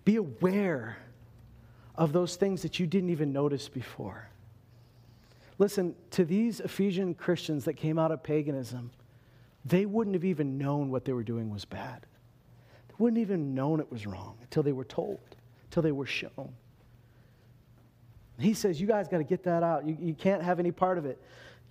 be 0.04 0.16
aware 0.16 0.98
of 1.94 2.12
those 2.12 2.36
things 2.36 2.60
that 2.62 2.78
you 2.78 2.86
didn't 2.86 3.08
even 3.08 3.32
notice 3.32 3.68
before. 3.68 4.28
Listen, 5.58 5.94
to 6.10 6.24
these 6.24 6.60
Ephesian 6.60 7.14
Christians 7.14 7.64
that 7.64 7.74
came 7.74 7.98
out 7.98 8.12
of 8.12 8.22
paganism, 8.22 8.90
they 9.64 9.86
wouldn't 9.86 10.14
have 10.14 10.24
even 10.24 10.58
known 10.58 10.90
what 10.90 11.04
they 11.04 11.12
were 11.12 11.22
doing 11.22 11.50
was 11.50 11.64
bad. 11.64 12.04
They 12.88 12.94
wouldn't 12.98 13.20
even 13.20 13.54
known 13.54 13.80
it 13.80 13.90
was 13.90 14.06
wrong 14.06 14.36
until 14.42 14.62
they 14.62 14.72
were 14.72 14.84
told 14.84 15.18
till 15.70 15.82
they 15.82 15.92
were 15.92 16.06
shown. 16.06 16.52
He 18.38 18.54
says, 18.54 18.80
You 18.80 18.86
guys 18.86 19.08
got 19.08 19.18
to 19.18 19.24
get 19.24 19.44
that 19.44 19.62
out. 19.62 19.86
You, 19.86 19.96
you 20.00 20.14
can't 20.14 20.42
have 20.42 20.58
any 20.58 20.72
part 20.72 20.98
of 20.98 21.06
it. 21.06 21.20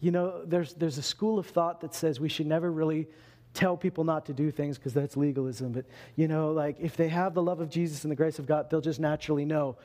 You 0.01 0.11
know, 0.11 0.43
there's, 0.45 0.73
there's 0.75 0.97
a 0.97 1.03
school 1.03 1.39
of 1.39 1.47
thought 1.47 1.81
that 1.81 1.93
says 1.93 2.19
we 2.19 2.29
should 2.29 2.47
never 2.47 2.71
really 2.71 3.07
tell 3.53 3.75
people 3.75 4.03
not 4.03 4.25
to 4.27 4.33
do 4.33 4.51
things 4.51 4.77
because 4.77 4.93
that's 4.93 5.17
legalism. 5.17 5.71
But, 5.71 5.85
you 6.15 6.27
know, 6.27 6.51
like 6.51 6.77
if 6.79 6.95
they 6.95 7.09
have 7.09 7.33
the 7.33 7.41
love 7.41 7.59
of 7.59 7.69
Jesus 7.69 8.03
and 8.03 8.11
the 8.11 8.15
grace 8.15 8.39
of 8.39 8.45
God, 8.45 8.69
they'll 8.69 8.81
just 8.81 8.99
naturally 8.99 9.45
know. 9.45 9.77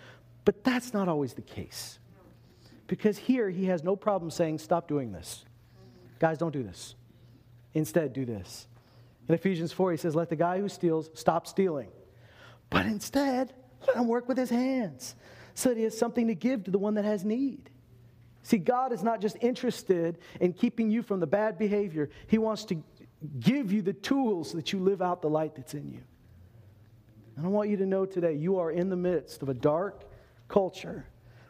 But 0.45 0.62
that's 0.62 0.93
not 0.93 1.09
always 1.09 1.33
the 1.33 1.43
case. 1.43 1.99
Because 2.87 3.17
here, 3.17 3.49
he 3.49 3.65
has 3.67 3.83
no 3.83 3.97
problem 3.97 4.31
saying, 4.31 4.59
Stop 4.59 4.89
doing 4.89 5.12
this. 5.12 5.45
Guys, 6.19 6.39
don't 6.39 6.53
do 6.53 6.62
this. 6.62 6.95
Instead, 7.73 8.12
do 8.12 8.25
this. 8.25 8.69
In 9.29 9.35
Ephesians 9.35 9.73
4, 9.73 9.93
he 9.93 9.97
says, 9.97 10.15
Let 10.15 10.29
the 10.29 10.37
guy 10.37 10.61
who 10.61 10.69
steals 10.69 11.11
stop 11.15 11.47
stealing. 11.47 11.89
But 12.71 12.87
instead, 12.87 13.55
let 13.87 13.97
him 13.97 14.09
work 14.09 14.28
with 14.28 14.39
his 14.39 14.51
hands 14.51 15.14
so 15.55 15.68
that 15.68 15.78
he 15.78 15.85
has 15.85 15.97
something 15.97 16.26
to 16.28 16.35
give 16.35 16.64
to 16.64 16.70
the 16.70 16.78
one 16.78 16.95
that 16.95 17.05
has 17.05 17.24
need. 17.24 17.70
See, 18.45 18.59
God 18.59 18.93
is 18.93 19.03
not 19.03 19.20
just 19.22 19.39
interested 19.41 20.18
in 20.39 20.53
keeping 20.53 20.91
you 20.91 21.03
from 21.03 21.18
the 21.18 21.26
bad 21.26 21.59
behavior, 21.59 22.11
He 22.26 22.39
wants 22.39 22.64
to 22.66 22.82
give 23.41 23.72
you 23.72 23.80
the 23.80 23.95
tools 23.95 24.51
so 24.51 24.59
that 24.59 24.72
you 24.72 24.78
live 24.80 25.01
out 25.01 25.22
the 25.22 25.30
light 25.30 25.57
that's 25.57 25.72
in 25.72 25.91
you. 25.91 26.01
And 27.37 27.47
I 27.47 27.49
want 27.49 27.70
you 27.70 27.78
to 27.78 27.87
know 27.87 28.05
today 28.05 28.35
you 28.35 28.59
are 28.59 28.70
in 28.70 28.91
the 28.91 28.97
midst 28.97 29.43
of 29.43 29.49
a 29.49 29.55
dark 29.55 30.05
culture, 30.47 31.07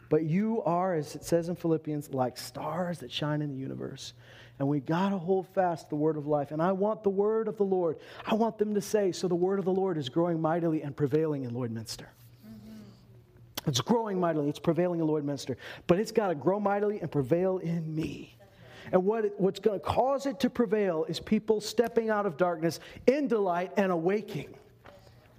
but 0.09 0.23
you 0.23 0.63
are, 0.63 0.95
as 0.95 1.15
it 1.15 1.25
says 1.25 1.49
in 1.49 1.55
Philippians, 1.55 2.13
like 2.13 2.37
stars 2.37 2.99
that 2.99 3.11
shine 3.11 3.41
in 3.41 3.49
the 3.49 3.57
universe. 3.57 4.13
And 4.57 4.69
we 4.69 4.79
got 4.79 5.09
to 5.09 5.17
hold 5.17 5.47
fast 5.49 5.89
the 5.89 5.95
word 5.95 6.15
of 6.15 6.27
life. 6.27 6.51
And 6.51 6.61
I 6.61 6.71
want 6.71 7.03
the 7.03 7.09
word 7.09 7.49
of 7.49 7.57
the 7.57 7.63
Lord. 7.63 7.97
I 8.25 8.35
want 8.35 8.57
them 8.57 8.73
to 8.73 8.81
say, 8.81 9.11
so 9.11 9.27
the 9.27 9.35
word 9.35 9.59
of 9.59 9.65
the 9.65 9.73
Lord 9.73 9.97
is 9.97 10.07
growing 10.07 10.39
mightily 10.39 10.81
and 10.81 10.95
prevailing 10.95 11.43
in 11.43 11.51
Lloydminster. 11.51 12.05
It's 13.67 13.81
growing 13.81 14.19
mightily. 14.19 14.49
It's 14.49 14.59
prevailing 14.59 14.99
in 14.99 15.07
Lloydminster. 15.07 15.55
But 15.87 15.99
it's 15.99 16.11
got 16.11 16.27
to 16.27 16.35
grow 16.35 16.59
mightily 16.59 16.99
and 16.99 17.11
prevail 17.11 17.57
in 17.59 17.93
me. 17.93 18.37
And 18.91 19.03
what 19.03 19.39
what's 19.39 19.59
going 19.59 19.79
to 19.79 19.85
cause 19.85 20.25
it 20.25 20.39
to 20.41 20.49
prevail 20.49 21.05
is 21.05 21.19
people 21.19 21.59
stepping 21.59 22.09
out 22.09 22.25
of 22.25 22.37
darkness 22.37 22.79
into 23.07 23.37
light 23.39 23.71
and 23.77 23.91
awaking. 23.91 24.53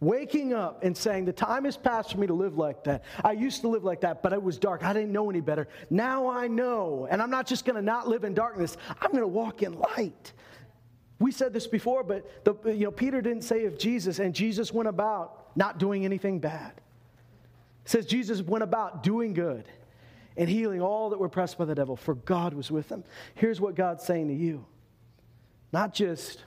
Waking 0.01 0.53
up 0.53 0.85
and 0.85 0.95
saying, 0.95 1.25
The 1.25 1.33
time 1.33 1.65
has 1.65 1.77
passed 1.77 2.13
for 2.13 2.19
me 2.19 2.27
to 2.27 2.35
live 2.35 2.59
like 2.59 2.85
that. 2.85 3.05
I 3.25 3.33
used 3.33 3.63
to 3.63 3.69
live 3.69 3.83
like 3.83 4.03
that, 4.03 4.23
but 4.23 4.33
it 4.33 4.43
was 4.43 4.59
dark. 4.59 4.85
I 4.85 4.93
didn't 4.93 5.13
know 5.13 5.31
any 5.31 5.41
better. 5.41 5.69
Now 5.89 6.29
I 6.29 6.49
know. 6.49 7.09
And 7.11 7.23
I'm 7.23 7.31
not 7.31 7.47
just 7.47 7.65
going 7.65 7.77
to 7.77 7.83
not 7.83 8.07
live 8.07 8.25
in 8.25 8.35
darkness, 8.35 8.77
I'm 9.01 9.11
going 9.11 9.23
to 9.23 9.29
walk 9.29 9.63
in 9.63 9.79
light. 9.79 10.33
We 11.19 11.33
said 11.33 11.55
this 11.55 11.67
before, 11.67 12.03
but 12.03 12.45
the, 12.45 12.75
you 12.75 12.85
know, 12.85 12.91
Peter 12.91 13.23
didn't 13.23 13.43
say 13.43 13.65
of 13.65 13.79
Jesus, 13.79 14.19
and 14.19 14.35
Jesus 14.35 14.71
went 14.71 14.87
about 14.87 15.57
not 15.57 15.79
doing 15.79 16.05
anything 16.05 16.41
bad. 16.41 16.75
Says 17.87 18.05
Jesus 18.05 18.43
went 18.43 18.65
about 18.65 19.03
doing 19.03 19.33
good 19.33 19.65
and 20.37 20.49
healing 20.49 20.83
all 20.83 21.11
that 21.11 21.19
were 21.19 21.29
pressed 21.29 21.57
by 21.57 21.65
the 21.65 21.75
devil, 21.75 21.97
for 21.97 22.15
God 22.15 22.53
was 22.53 22.71
with 22.71 22.91
him. 22.91 23.05
Here's 23.35 23.61
what 23.61 23.75
God's 23.75 24.05
saying 24.05 24.29
to 24.29 24.35
you 24.35 24.67
not 25.73 25.95
just 25.95 26.45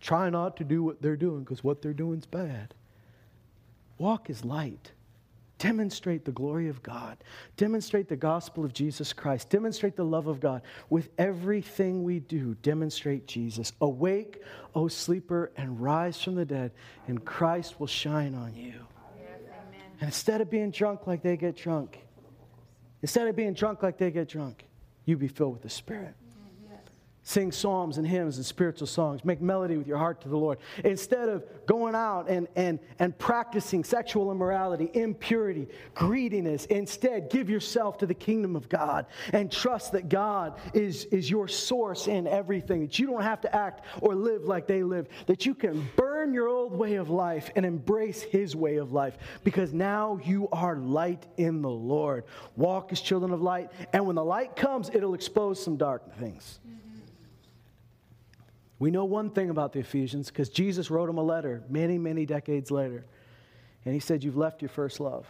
try 0.00 0.30
not 0.30 0.56
to 0.58 0.64
do 0.64 0.82
what 0.82 1.02
they're 1.02 1.16
doing 1.16 1.40
because 1.40 1.62
what 1.62 1.82
they're 1.82 1.92
doing 1.92 2.18
is 2.18 2.26
bad. 2.26 2.74
Walk 3.98 4.30
as 4.30 4.44
light. 4.44 4.92
Demonstrate 5.58 6.24
the 6.24 6.32
glory 6.32 6.68
of 6.68 6.82
God. 6.82 7.16
Demonstrate 7.56 8.08
the 8.08 8.16
gospel 8.16 8.64
of 8.64 8.74
Jesus 8.74 9.12
Christ. 9.12 9.48
Demonstrate 9.48 9.96
the 9.96 10.04
love 10.04 10.26
of 10.26 10.40
God. 10.40 10.62
With 10.90 11.08
everything 11.16 12.02
we 12.02 12.18
do, 12.20 12.54
demonstrate 12.56 13.26
Jesus. 13.26 13.72
Awake, 13.80 14.42
O 14.74 14.88
sleeper, 14.88 15.52
and 15.56 15.80
rise 15.80 16.20
from 16.20 16.34
the 16.34 16.44
dead, 16.44 16.72
and 17.06 17.24
Christ 17.24 17.80
will 17.80 17.86
shine 17.86 18.34
on 18.34 18.54
you. 18.54 18.74
And 20.00 20.08
instead 20.08 20.40
of 20.40 20.50
being 20.50 20.70
drunk 20.70 21.06
like 21.06 21.22
they 21.22 21.36
get 21.36 21.56
drunk, 21.56 21.98
instead 23.02 23.28
of 23.28 23.36
being 23.36 23.54
drunk 23.54 23.82
like 23.82 23.98
they 23.98 24.10
get 24.10 24.28
drunk, 24.28 24.64
you 25.04 25.16
be 25.16 25.28
filled 25.28 25.52
with 25.52 25.62
the 25.62 25.70
Spirit. 25.70 26.14
Sing 27.26 27.52
psalms 27.52 27.96
and 27.96 28.06
hymns 28.06 28.36
and 28.36 28.44
spiritual 28.44 28.86
songs. 28.86 29.24
Make 29.24 29.40
melody 29.40 29.78
with 29.78 29.86
your 29.86 29.96
heart 29.96 30.20
to 30.20 30.28
the 30.28 30.36
Lord. 30.36 30.58
Instead 30.84 31.30
of 31.30 31.42
going 31.64 31.94
out 31.94 32.28
and, 32.28 32.46
and, 32.54 32.78
and 32.98 33.16
practicing 33.16 33.82
sexual 33.82 34.30
immorality, 34.30 34.90
impurity, 34.92 35.66
greediness, 35.94 36.66
instead 36.66 37.30
give 37.30 37.48
yourself 37.48 37.96
to 37.98 38.06
the 38.06 38.12
kingdom 38.12 38.54
of 38.54 38.68
God 38.68 39.06
and 39.32 39.50
trust 39.50 39.92
that 39.92 40.10
God 40.10 40.60
is, 40.74 41.06
is 41.06 41.30
your 41.30 41.48
source 41.48 42.08
in 42.08 42.26
everything. 42.26 42.82
That 42.82 42.98
you 42.98 43.06
don't 43.06 43.22
have 43.22 43.40
to 43.40 43.56
act 43.56 43.86
or 44.02 44.14
live 44.14 44.44
like 44.44 44.66
they 44.66 44.82
live. 44.82 45.08
That 45.24 45.46
you 45.46 45.54
can 45.54 45.88
burn 45.96 46.34
your 46.34 46.48
old 46.48 46.76
way 46.76 46.96
of 46.96 47.08
life 47.08 47.50
and 47.56 47.64
embrace 47.64 48.20
His 48.20 48.54
way 48.54 48.76
of 48.76 48.92
life 48.92 49.16
because 49.44 49.72
now 49.72 50.20
you 50.22 50.46
are 50.52 50.76
light 50.76 51.24
in 51.38 51.62
the 51.62 51.70
Lord. 51.70 52.24
Walk 52.54 52.92
as 52.92 53.00
children 53.00 53.32
of 53.32 53.40
light. 53.40 53.70
And 53.94 54.04
when 54.04 54.16
the 54.16 54.24
light 54.24 54.56
comes, 54.56 54.90
it'll 54.92 55.14
expose 55.14 55.64
some 55.64 55.78
dark 55.78 56.18
things. 56.18 56.60
We 58.84 58.90
know 58.90 59.06
one 59.06 59.30
thing 59.30 59.48
about 59.48 59.72
the 59.72 59.78
Ephesians 59.78 60.28
because 60.28 60.50
Jesus 60.50 60.90
wrote 60.90 61.06
them 61.06 61.16
a 61.16 61.22
letter 61.22 61.62
many, 61.70 61.96
many 61.96 62.26
decades 62.26 62.70
later. 62.70 63.06
And 63.86 63.94
he 63.94 63.98
said, 63.98 64.22
You've 64.22 64.36
left 64.36 64.60
your 64.60 64.68
first 64.68 65.00
love. 65.00 65.26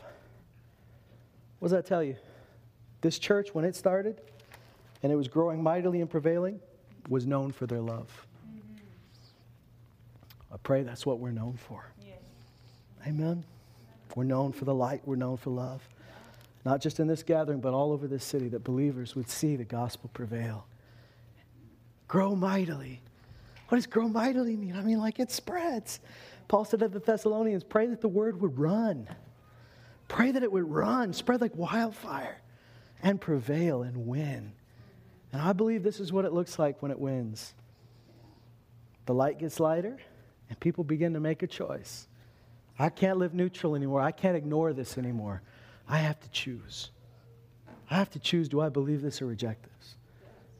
What 1.60 1.68
does 1.68 1.70
that 1.70 1.86
tell 1.86 2.02
you? 2.02 2.16
This 3.00 3.16
church, 3.16 3.54
when 3.54 3.64
it 3.64 3.76
started 3.76 4.20
and 5.04 5.12
it 5.12 5.14
was 5.14 5.28
growing 5.28 5.62
mightily 5.62 6.00
and 6.00 6.10
prevailing, 6.10 6.58
was 7.08 7.28
known 7.28 7.52
for 7.52 7.68
their 7.68 7.80
love. 7.80 8.26
Mm-hmm. 8.44 8.74
I 10.52 10.56
pray 10.64 10.82
that's 10.82 11.06
what 11.06 11.20
we're 11.20 11.30
known 11.30 11.56
for. 11.56 11.92
Yes. 12.04 12.18
Amen. 13.06 13.44
We're 14.16 14.24
known 14.24 14.50
for 14.50 14.64
the 14.64 14.74
light, 14.74 15.02
we're 15.04 15.14
known 15.14 15.36
for 15.36 15.50
love. 15.50 15.88
Not 16.64 16.80
just 16.80 16.98
in 16.98 17.06
this 17.06 17.22
gathering, 17.22 17.60
but 17.60 17.72
all 17.72 17.92
over 17.92 18.08
this 18.08 18.24
city, 18.24 18.48
that 18.48 18.64
believers 18.64 19.14
would 19.14 19.30
see 19.30 19.54
the 19.54 19.62
gospel 19.62 20.10
prevail. 20.12 20.66
Grow 22.08 22.34
mightily 22.34 23.00
what 23.68 23.76
does 23.76 23.86
grow 23.86 24.08
mightily 24.08 24.56
mean? 24.56 24.76
I 24.76 24.82
mean, 24.82 24.98
like 24.98 25.18
it 25.20 25.30
spreads. 25.30 26.00
Paul 26.48 26.64
said 26.64 26.80
to 26.80 26.88
the 26.88 26.98
Thessalonians, 26.98 27.64
pray 27.64 27.86
that 27.86 28.00
the 28.00 28.08
word 28.08 28.40
would 28.40 28.58
run. 28.58 29.08
Pray 30.08 30.30
that 30.30 30.42
it 30.42 30.52
would 30.52 30.70
run, 30.70 31.12
spread 31.12 31.40
like 31.40 31.56
wildfire, 31.56 32.40
and 33.02 33.20
prevail 33.20 33.82
and 33.82 34.06
win. 34.06 34.52
And 35.32 35.42
I 35.42 35.52
believe 35.52 35.82
this 35.82 36.00
is 36.00 36.12
what 36.12 36.24
it 36.24 36.32
looks 36.32 36.58
like 36.58 36.82
when 36.82 36.90
it 36.90 36.98
wins. 36.98 37.54
The 39.06 39.14
light 39.14 39.38
gets 39.38 39.58
lighter, 39.58 39.98
and 40.48 40.60
people 40.60 40.84
begin 40.84 41.14
to 41.14 41.20
make 41.20 41.42
a 41.42 41.46
choice. 41.46 42.06
I 42.78 42.88
can't 42.88 43.18
live 43.18 43.34
neutral 43.34 43.74
anymore. 43.74 44.00
I 44.00 44.12
can't 44.12 44.36
ignore 44.36 44.72
this 44.72 44.98
anymore. 44.98 45.42
I 45.88 45.98
have 45.98 46.20
to 46.20 46.28
choose. 46.30 46.90
I 47.90 47.96
have 47.96 48.10
to 48.10 48.18
choose 48.18 48.48
do 48.48 48.60
I 48.60 48.68
believe 48.68 49.02
this 49.02 49.20
or 49.22 49.26
reject 49.26 49.64
this? 49.64 49.96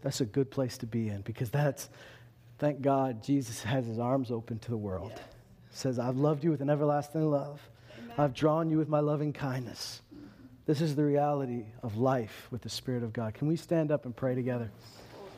That's 0.02 0.20
a 0.20 0.26
good 0.26 0.50
place 0.50 0.76
to 0.78 0.86
be 0.86 1.08
in 1.08 1.22
because 1.22 1.50
that's 1.50 1.88
Thank 2.58 2.82
God 2.82 3.22
Jesus 3.22 3.62
has 3.64 3.86
his 3.86 3.98
arms 3.98 4.30
open 4.30 4.58
to 4.60 4.70
the 4.70 4.76
world. 4.76 5.12
Yeah. 5.14 5.22
Says, 5.70 5.98
I've 5.98 6.16
loved 6.16 6.44
you 6.44 6.50
with 6.50 6.60
an 6.60 6.70
everlasting 6.70 7.28
love. 7.28 7.60
Amen. 7.98 8.14
I've 8.16 8.34
drawn 8.34 8.70
you 8.70 8.78
with 8.78 8.88
my 8.88 9.00
loving 9.00 9.32
kindness. 9.32 10.02
This 10.66 10.80
is 10.80 10.94
the 10.94 11.04
reality 11.04 11.64
of 11.82 11.98
life 11.98 12.46
with 12.50 12.62
the 12.62 12.68
Spirit 12.70 13.02
of 13.02 13.12
God. 13.12 13.34
Can 13.34 13.48
we 13.48 13.56
stand 13.56 13.90
up 13.90 14.06
and 14.06 14.16
pray 14.16 14.34
together? 14.34 14.70